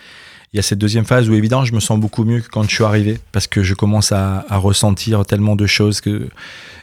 [0.54, 2.62] Il y a cette deuxième phase où évidemment, je me sens beaucoup mieux que quand
[2.62, 6.28] je suis arrivé parce que je commence à, ressentir tellement de choses que,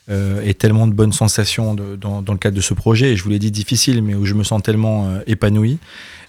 [0.09, 3.13] euh, et tellement de bonnes sensations dans, le cadre de ce projet.
[3.13, 5.77] Et je vous l'ai dit difficile, mais où je me sens tellement euh, épanoui.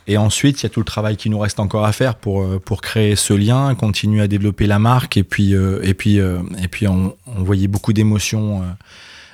[0.06, 2.42] Et ensuite, il y a tout le travail qui nous reste encore à faire pour,
[2.42, 6.18] euh, pour créer ce lien, continuer à développer la marque et puis, euh, et puis,
[6.18, 8.62] et puis on, voyait beaucoup d'émotions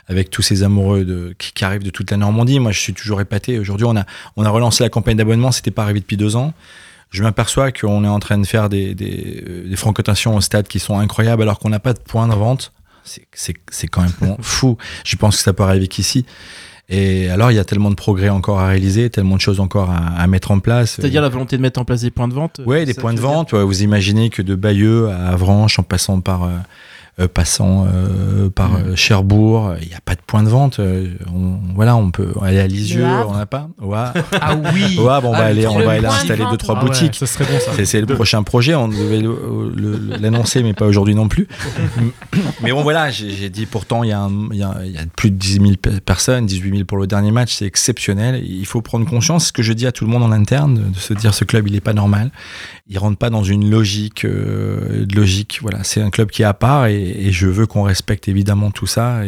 [0.06, 2.58] avec tous ces amoureux qui, qui arrivent de toute la Normandie.
[2.58, 3.58] Moi, je suis toujours épaté.
[3.58, 4.06] Aujourd'hui, on a,
[4.38, 6.54] on a relancé la campagne d'abonnement, c'était pas arrivé depuis deux ans.
[7.10, 10.68] Je m'aperçois qu'on est en train de faire des, des, euh, des fréquentations au stade
[10.68, 12.72] qui sont incroyables alors qu'on n'a pas de point de vente.
[13.04, 14.76] C'est- quand même fou.
[15.04, 16.26] Je pense que ça peut arriver qu'ici.
[16.90, 19.90] Et alors, il y a tellement de progrès encore à réaliser, tellement de choses encore
[19.90, 20.92] à, à mettre en place.
[20.92, 23.12] C'est-à-dire la volonté de mettre en place des points de vente Ouais, des ça, points
[23.14, 23.52] de vente.
[23.52, 26.58] ouais, Vous imaginez que de Bayeux à Avranches, en passant par euh, euh,
[27.26, 30.78] passant euh, par euh, Cherbourg, il n'y a pas de point de vente.
[30.78, 33.68] euh, on, voilà, on peut aller à Lisieux, on n'a pas.
[33.80, 33.96] Ouais.
[34.40, 36.76] Ah oui Ouais, bon, on va Ah, aller, le on va aller installer deux trois
[36.78, 37.16] Ah ouais, boutiques.
[37.16, 37.84] ça serait bon ça.
[37.84, 39.22] C'est- le prochain projet, on devait
[40.20, 41.48] l'annoncer, mais pas aujourd'hui non plus.
[42.62, 44.98] mais bon, voilà, j'ai dit pourtant, il y, a un- il y a, il y
[44.98, 48.42] a plus de 10 000 pe- personnes, 18 000 pour le dernier match, c'est exceptionnel.
[48.46, 50.88] Il faut prendre conscience, ce que je dis à tout le monde en interne, de,
[50.90, 52.30] de se dire ce club, il n'est pas normal.
[52.88, 55.58] Il rentre pas dans une logique, euh, logique.
[55.62, 58.70] Voilà, c'est un club qui est à part et, et je veux qu'on respecte évidemment
[58.70, 59.22] tout ça.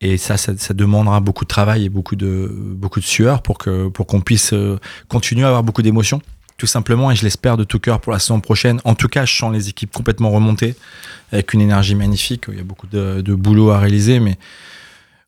[0.00, 3.88] Et, ça, ça, demandera beaucoup de travail et beaucoup de, beaucoup de sueur pour que
[3.88, 4.78] pour qu'on puisse euh,
[5.08, 6.22] continuer à avoir beaucoup d'émotions
[6.58, 8.80] tout simplement, et je l'espère de tout cœur pour la saison prochaine.
[8.84, 10.74] En tout cas, je sens les équipes complètement remontées,
[11.32, 12.44] avec une énergie magnifique.
[12.48, 14.36] Il y a beaucoup de, boulot à réaliser, mais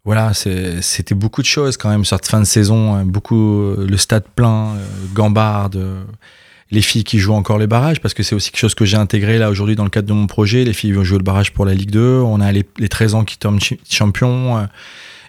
[0.04, 2.94] voilà, c'était beaucoup de choses quand même cette fin de saison.
[2.94, 3.04] hein.
[3.04, 5.70] Beaucoup, euh, le stade plein, euh, Gambard,
[6.70, 8.96] les filles qui jouent encore les barrages, parce que c'est aussi quelque chose que j'ai
[8.96, 10.64] intégré là aujourd'hui dans le cadre de mon projet.
[10.64, 12.00] Les filles vont jouer le barrage pour la Ligue 2.
[12.24, 13.58] On a les, les 13 ans qui tombent
[13.88, 14.62] champions, euh,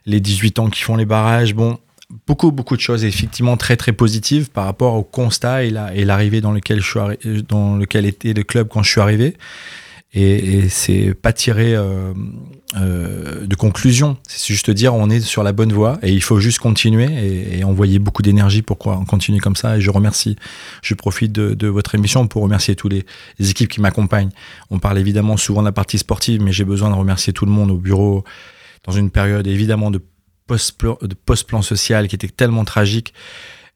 [0.05, 1.55] les 18 ans qui font les barrages.
[1.55, 1.79] Bon,
[2.27, 6.05] beaucoup, beaucoup de choses effectivement très, très positives par rapport au constat et la- et
[6.05, 9.35] l'arrivée dans lequel je suis dans lequel était le club quand je suis arrivé.
[10.13, 12.13] Et, et c'est pas tirer euh,
[12.77, 14.17] euh, de conclusion.
[14.27, 17.63] C'est juste dire on est sur la bonne voie et il faut juste continuer et,
[17.65, 19.77] envoyer beaucoup d'énergie pour qu'on continue comme ça.
[19.77, 20.37] Et je remercie,
[20.81, 23.05] je profite de, votre émission pour remercier tous les,
[23.39, 24.31] équipes qui m'accompagnent.
[24.69, 27.51] On parle évidemment souvent de la partie sportive, mais j'ai besoin de remercier tout le
[27.51, 28.23] monde au bureau
[28.85, 30.01] dans une période évidemment de
[30.47, 33.13] post-plan social qui était tellement tragique.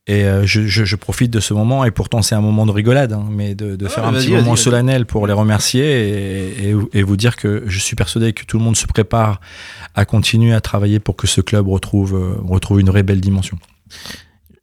[0.08, 2.70] Et euh, je, je, je profite de ce moment, et pourtant c'est un moment de
[2.70, 6.70] rigolade, hein, mais de, de Ah, faire un petit moment solennel pour les remercier et,
[6.70, 9.40] et, et vous dire que je suis persuadé que tout le monde se prépare
[9.96, 13.58] à continuer à travailler pour que ce club retrouve, euh, retrouve une vraie belle dimension.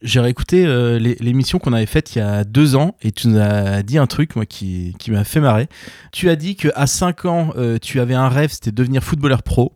[0.02, 3.30] J'ai réécouté euh, l'é- l'émission qu'on avait faite il y a deux ans et tu
[3.30, 5.68] nous as dit un truc moi qui, qui m'a fait marrer.
[6.12, 9.44] Tu as dit qu'à 5 ans, euh, tu avais un rêve, c'était de devenir footballeur
[9.44, 9.74] pro.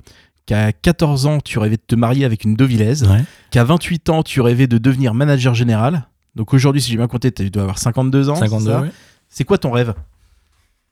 [0.47, 3.03] Qu'à 14 ans, tu rêvais de te marier avec une Devilaise.
[3.03, 3.23] Ouais.
[3.51, 6.07] Qu'à 28 ans, tu rêvais de devenir manager général.
[6.35, 8.35] Donc aujourd'hui, si j'ai bien compté, tu dois avoir 52 ans.
[8.35, 8.87] c'est 52, ça oui.
[9.29, 9.93] C'est quoi ton rêve?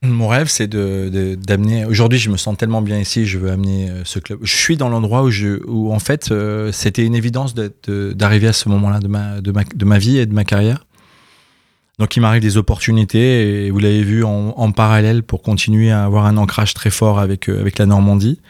[0.03, 1.85] Mon rêve, c'est de, d'amener.
[1.85, 4.39] Aujourd'hui, je me sens tellement bien ici, je veux amener euh, ce club.
[4.43, 8.11] Je suis dans l'endroit où, je, où en fait, euh, c'était une évidence de- de-
[8.13, 10.85] d'arriver à ce moment-là de ma, de, ma, de ma vie et de ma carrière.
[11.97, 16.03] Donc, il m'arrive des opportunités, et vous l'avez vu en, en parallèle pour continuer à
[16.03, 18.41] avoir un ancrage très fort avec, euh, avec la Normandie.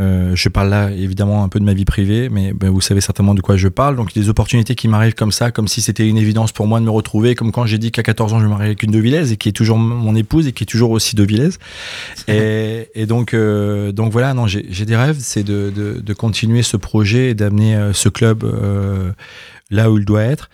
[0.00, 3.00] Euh, je parle là évidemment un peu de ma vie privée, mais ben, vous savez
[3.00, 3.96] certainement de quoi je parle.
[3.96, 6.84] Donc, des opportunités qui m'arrivent comme ça, comme si c'était une évidence pour moi de
[6.84, 9.30] me retrouver, comme quand j'ai dit qu'à 14 ans je me mariais avec une Devilaise
[9.32, 11.58] et qui est toujours mon épouse et qui est toujours aussi Devilaise.
[12.28, 16.62] Et, et donc, euh, donc voilà, non, j'ai des rêves, c'est de, de, de continuer
[16.62, 18.44] ce projet et d'amener euh, ce club
[19.70, 20.48] là où il doit être.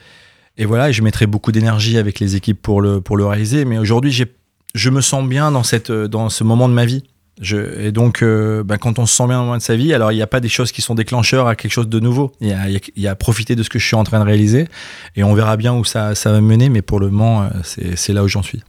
[0.58, 3.64] Et voilà, et je mettrai beaucoup d'énergie avec les équipes pour le, pour le réaliser.
[3.64, 4.26] Mais aujourd'hui,
[4.74, 7.04] je me sens bien dans, cette, dans ce moment de ma vie.
[7.42, 9.92] Je, et donc, euh, ben, quand on se sent bien au moment de sa vie,
[9.92, 12.32] alors il n'y a pas des choses qui sont déclencheurs à quelque chose de nouveau.
[12.40, 14.20] Il y a, y a- y a profiter de ce que je suis en train
[14.20, 14.68] de réaliser.
[15.16, 16.70] Et on verra bien où ça, ça va me mener.
[16.70, 18.62] Mais pour le moment, euh, c'est c'est là où j'en suis.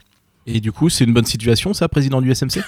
[0.49, 2.61] Et du coup, c'est une bonne situation, ça, président du SMC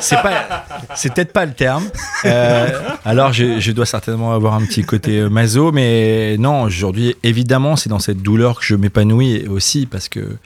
[0.00, 0.66] C'est pas,
[0.96, 1.84] c'est peut-être pas le terme.
[2.24, 2.68] Euh,
[3.04, 7.88] alors, je, je dois certainement avoir un petit côté maso, mais non, aujourd'hui, évidemment, c'est
[7.88, 10.36] dans cette douleur que je m'épanouis aussi parce que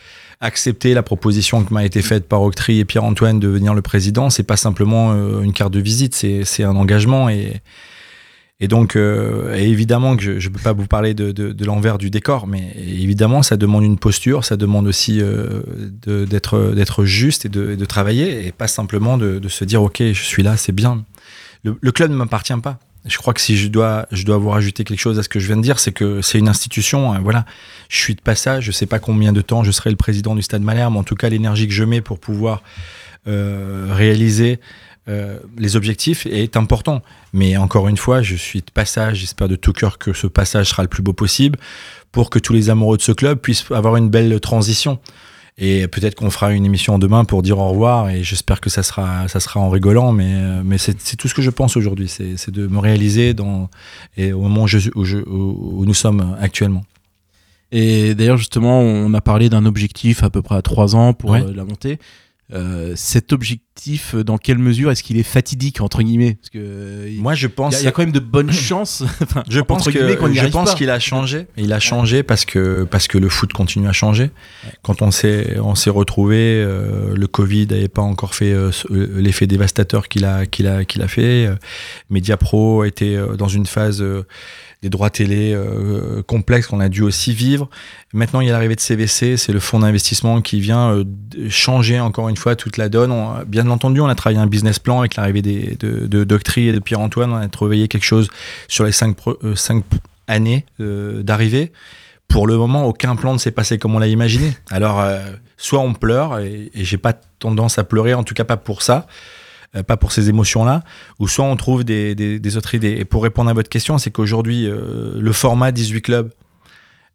[0.40, 4.30] accepter la proposition qui m'a été faite par Octri et Pierre-Antoine de devenir le président,
[4.30, 7.60] c'est pas simplement euh, une carte de visite, c'est, un engagement et
[8.60, 11.98] et donc, euh, et évidemment que je ne peux pas vous parler de, de, l'envers
[11.98, 15.60] du décor, mais évidemment, ça demande une posture, ça demande aussi euh,
[16.06, 20.56] d'être juste et de, travailler, et pas simplement de, se dire, OK, je suis là,
[20.56, 21.04] c'est bien.
[21.64, 22.78] Le club ne m'appartient pas.
[23.04, 25.38] Je crois que si je dois, je dois avoir ajouté quelque chose à ce que
[25.38, 27.12] je viens de dire, c'est que c'est une institution.
[27.12, 27.44] hein, voilà,
[27.88, 28.64] je suis de passage.
[28.64, 30.96] Je sais pas combien de temps je serai le président du Stade Malherbe.
[30.96, 32.62] En tout cas, l'énergie que je mets pour pouvoir
[33.26, 34.58] euh, réaliser
[35.06, 37.02] euh, les objectifs est important.
[37.34, 39.18] Mais encore une fois, je suis de passage.
[39.18, 41.58] J'espère de tout cœur que ce passage sera le plus beau possible
[42.10, 44.98] pour que tous les amoureux de ce club puissent avoir une belle transition.
[45.56, 48.10] Et peut-être qu'on fera une émission demain pour dire au revoir.
[48.10, 50.10] Et j'espère que ça sera, ça sera en rigolant.
[50.12, 52.08] Mais, euh, mais c'est tout ce que je pense aujourd'hui.
[52.08, 53.68] C'est de me réaliser dans,
[54.16, 56.82] et au moment où, je, où, je- où- où nous sommes actuellement.
[57.70, 61.30] Et d'ailleurs, justement, on a parlé d'un objectif à peu près à 3 ans pour
[61.30, 61.42] Ouais.
[61.42, 61.98] euh, la montée.
[62.52, 66.34] Euh, cet objectif, euh, dans quelle mesure est-ce qu'il est fatidique, entre guillemets?
[66.34, 67.80] Parce que euh, Moi, je pense.
[67.80, 69.02] il y a quand même de bonnes chances.
[69.22, 71.46] enfin, Je pense que je qu'il a changé.
[71.56, 74.30] Il a changé parce que parce que le foot continue à changer.
[74.82, 79.46] Quand on s'est on s'est retrouvé, euh, le Covid n'avait pas encore fait euh, l'effet
[79.46, 81.46] dévastateur qu'il a qu'il a qu'il a fait.
[81.46, 81.54] Euh,
[82.10, 84.26] Mediapro était dans une phase euh,
[84.84, 87.70] des droits télé euh, complexes qu'on a dû aussi vivre.
[88.12, 91.04] Maintenant, il y a l'arrivée de CVC, c'est le fonds d'investissement qui vient euh,
[91.48, 93.10] changer encore une fois toute la donne.
[93.10, 96.72] On- bien entendu, on a travaillé un business plan avec l'arrivée de, de Doctry et
[96.72, 97.32] de Pierre-Antoine.
[97.32, 98.28] On a travaillé quelque chose
[98.68, 99.54] sur les cinq, euh,
[100.28, 101.72] années d'arrivée.
[102.28, 104.54] Pour le moment, aucun plan ne s'est passé comme on l'a imaginé.
[104.70, 105.02] Alors,
[105.56, 108.82] soit on pleure, et, et j'ai pas tendance à pleurer, en tout cas pas pour
[108.82, 109.06] ça,
[109.76, 110.84] euh, pas pour ces émotions-là,
[111.18, 112.96] ou soit on trouve des, autres idées.
[112.98, 116.30] Et pour répondre à votre question, c'est qu'aujourd'hui, euh, le format 18 clubs,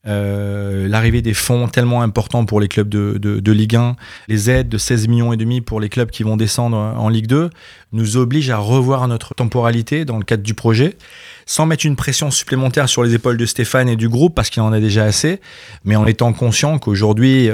[0.07, 3.95] euh, l'arrivée des fonds tellement importants pour les clubs de, de, Ligue 1,
[4.27, 7.27] les aides de 16 millions et demi pour les clubs qui vont descendre en Ligue
[7.27, 7.49] 2,
[7.93, 10.97] nous oblige à revoir notre temporalité dans le cadre du projet,
[11.45, 14.61] sans mettre une pression supplémentaire sur les épaules de Stéphane et du groupe, parce qu'il
[14.61, 15.41] en a déjà assez,
[15.85, 17.49] mais en étant conscient qu'aujourd'hui,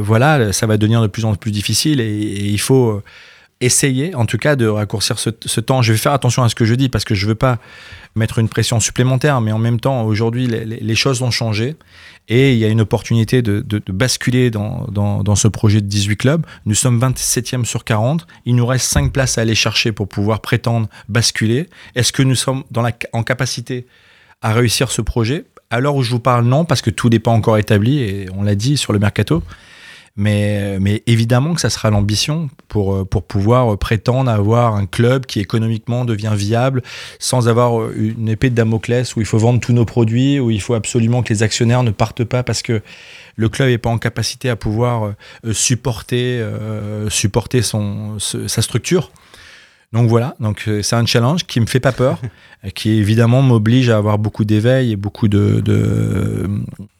[0.00, 3.02] voilà, ça va devenir de plus en plus difficile et, il faut
[3.60, 5.30] essayer, en tout cas, de raccourcir ce,
[5.60, 5.80] temps.
[5.80, 7.58] Je vais faire attention à ce que je dis, parce que je veux pas
[8.14, 11.76] mettre une pression supplémentaire, mais en même temps, aujourd'hui, les, choses ont changé
[12.28, 16.46] et il y a une opportunité de, basculer dans, ce projet de 18 clubs.
[16.66, 18.26] Nous sommes 27e sur 40.
[18.44, 21.68] Il nous reste 5 places à aller chercher pour pouvoir prétendre basculer.
[21.94, 22.64] Est-ce que nous sommes
[23.12, 23.86] en capacité
[24.42, 25.44] à réussir ce projet?
[25.70, 28.28] À l'heure où je vous parle, non, parce que tout n'est pas encore établi et
[28.34, 29.42] on l'a dit sur le mercato.
[30.18, 35.26] Mais, mais évidemment que ça sera l'ambition pour, euh, pour pouvoir prétendre avoir un club
[35.26, 36.82] qui économiquement devient viable
[37.18, 40.50] sans avoir euh, une épée de Damoclès où il faut vendre tous nos produits, où
[40.50, 42.80] il faut absolument que les actionnaires ne partent pas parce que
[43.36, 45.12] le club n'est pas en capacité à pouvoir
[45.44, 49.10] euh, supporter, euh, supporter son, ce- sa structure.
[49.92, 52.20] Donc voilà, donc euh, c'est un challenge qui me fait pas peur,
[52.64, 56.48] euh, qui évidemment m'oblige à avoir beaucoup d'éveil et beaucoup de, de,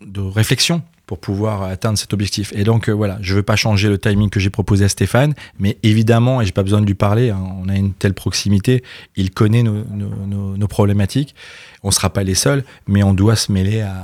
[0.05, 2.53] de réflexion pour pouvoir atteindre cet objectif.
[2.57, 5.35] Et donc euh, voilà, je veux pas changer le timing que j'ai proposé à Stéphane,
[5.59, 8.83] mais évidemment, et j'ai pas besoin de lui parler, hein, on a une telle proximité,
[9.15, 11.35] il connaît nos, nos- nos- nos problématiques,
[11.85, 13.95] on sera pas les seuls, mais on doit se mêler à,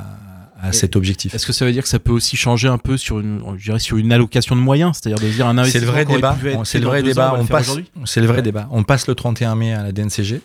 [0.61, 1.35] à Et- cet objectif.
[1.35, 3.65] Est-ce que ça veut dire que ça peut aussi changer un peu sur une, je
[3.65, 6.37] dirais, sur une allocation de moyens, c'est-à-dire de dire un C'est le investissement vrai débat.
[6.65, 7.35] C'est le vrai ans, débat.
[7.37, 7.77] On passe.
[8.05, 8.69] C'est le vrai débat.
[8.71, 10.41] On passe le 31 mai à la DNCG.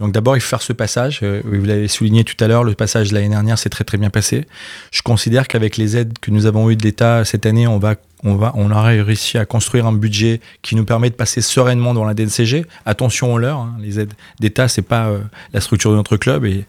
[0.00, 1.20] Donc d'abord, il faut faire ce passage.
[1.22, 3.96] Euh, Vous l'avez souligné tout à l'heure, le passage de l'année dernière s'est très très
[3.96, 4.44] bien passé.
[4.92, 7.94] Je considère qu'avec les aides que nous avons eues de l'État cette année, on va,
[8.24, 11.94] on va, on aura réussi à construire un budget qui nous permet de passer sereinement
[11.94, 12.66] dans la DNCG.
[12.86, 13.58] Attention aux leurs.
[13.58, 13.76] hein.
[13.80, 15.20] Les aides d'État, c'est pas euh,
[15.52, 16.64] la structure de notre club et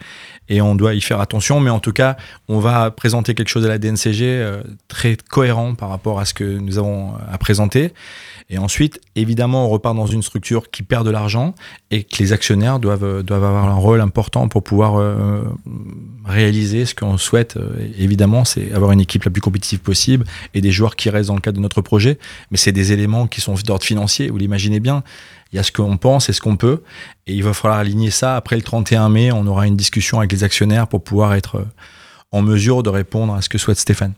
[0.49, 1.59] et on doit y faire attention.
[1.59, 2.17] Mais en tout cas,
[2.47, 6.33] on va présenter quelque chose à la DNCG euh, très cohérent par rapport à ce
[6.33, 7.91] que nous avons à présenter.
[8.49, 11.55] Et ensuite, évidemment, on repart dans une structure qui perd de l'argent
[11.89, 15.43] et que les actionnaires doivent, euh, doivent avoir un rôle important pour pouvoir euh,
[16.25, 17.57] réaliser ce qu'on souhaite.
[17.57, 21.29] Euh, évidemment, c'est avoir une équipe la plus compétitive possible et des joueurs qui restent
[21.29, 22.19] dans le cadre de notre projet.
[22.51, 24.29] Mais c'est des éléments qui sont d'ordre financier.
[24.29, 25.03] Vous l'imaginez bien.
[25.51, 26.81] Il y a ce qu'on pense et ce qu'on peut.
[27.27, 28.35] Et il va falloir aligner ça.
[28.35, 31.65] Après le 31 mai, on aura une discussion avec les actionnaires pour pouvoir être euh,
[32.31, 34.13] en mesure de répondre à ce que souhaite Stéphane.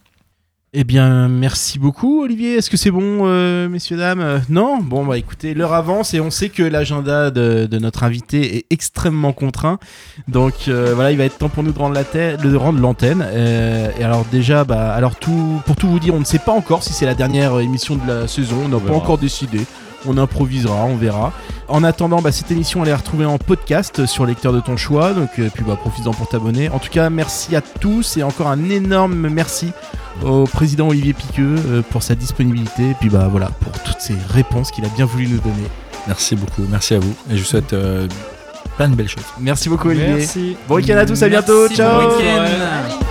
[0.73, 2.55] Eh bien, merci beaucoup, Olivier.
[2.55, 4.19] Est-ce que c'est bon, euh, messieurs, dames?
[4.19, 4.79] Euh, Non?
[4.81, 8.65] Bon, bah écoutez, l'heure avance et on sait que l'agenda de, de notre invité est
[8.69, 9.79] extrêmement contraint.
[10.27, 12.79] Donc euh, voilà, il va être temps pour nous de rendre la te- de rendre
[12.81, 13.23] l'antenne.
[13.25, 16.51] Euh, et alors déjà, bah, alors tout, pour tout vous dire, on ne sait pas
[16.53, 18.63] encore si c'est la dernière émission de la saison.
[18.65, 19.61] On n'a pas encore décidé.
[20.07, 21.33] On improvisera, on verra.
[21.67, 24.77] En attendant, bah, cette émission, elle est retrouvée en podcast sur le lecteur de ton
[24.77, 25.13] choix.
[25.13, 26.69] Donc, euh, puis bah, profites-en pour t'abonner.
[26.69, 29.71] En tout cas, merci à tous et encore un énorme merci
[30.23, 34.15] au président Olivier Piqueux euh, pour sa disponibilité et puis bah voilà pour toutes ces
[34.29, 35.67] réponses qu'il a bien voulu nous donner.
[36.07, 36.63] Merci beaucoup.
[36.69, 37.13] Merci à vous.
[37.29, 38.07] Et je vous souhaite euh,
[38.77, 39.25] plein de belles choses.
[39.39, 40.15] Merci beaucoup Olivier.
[40.15, 40.57] Merci.
[40.67, 42.01] Bon week-end à tous, à bientôt, ciao.
[42.01, 43.06] bon week-end.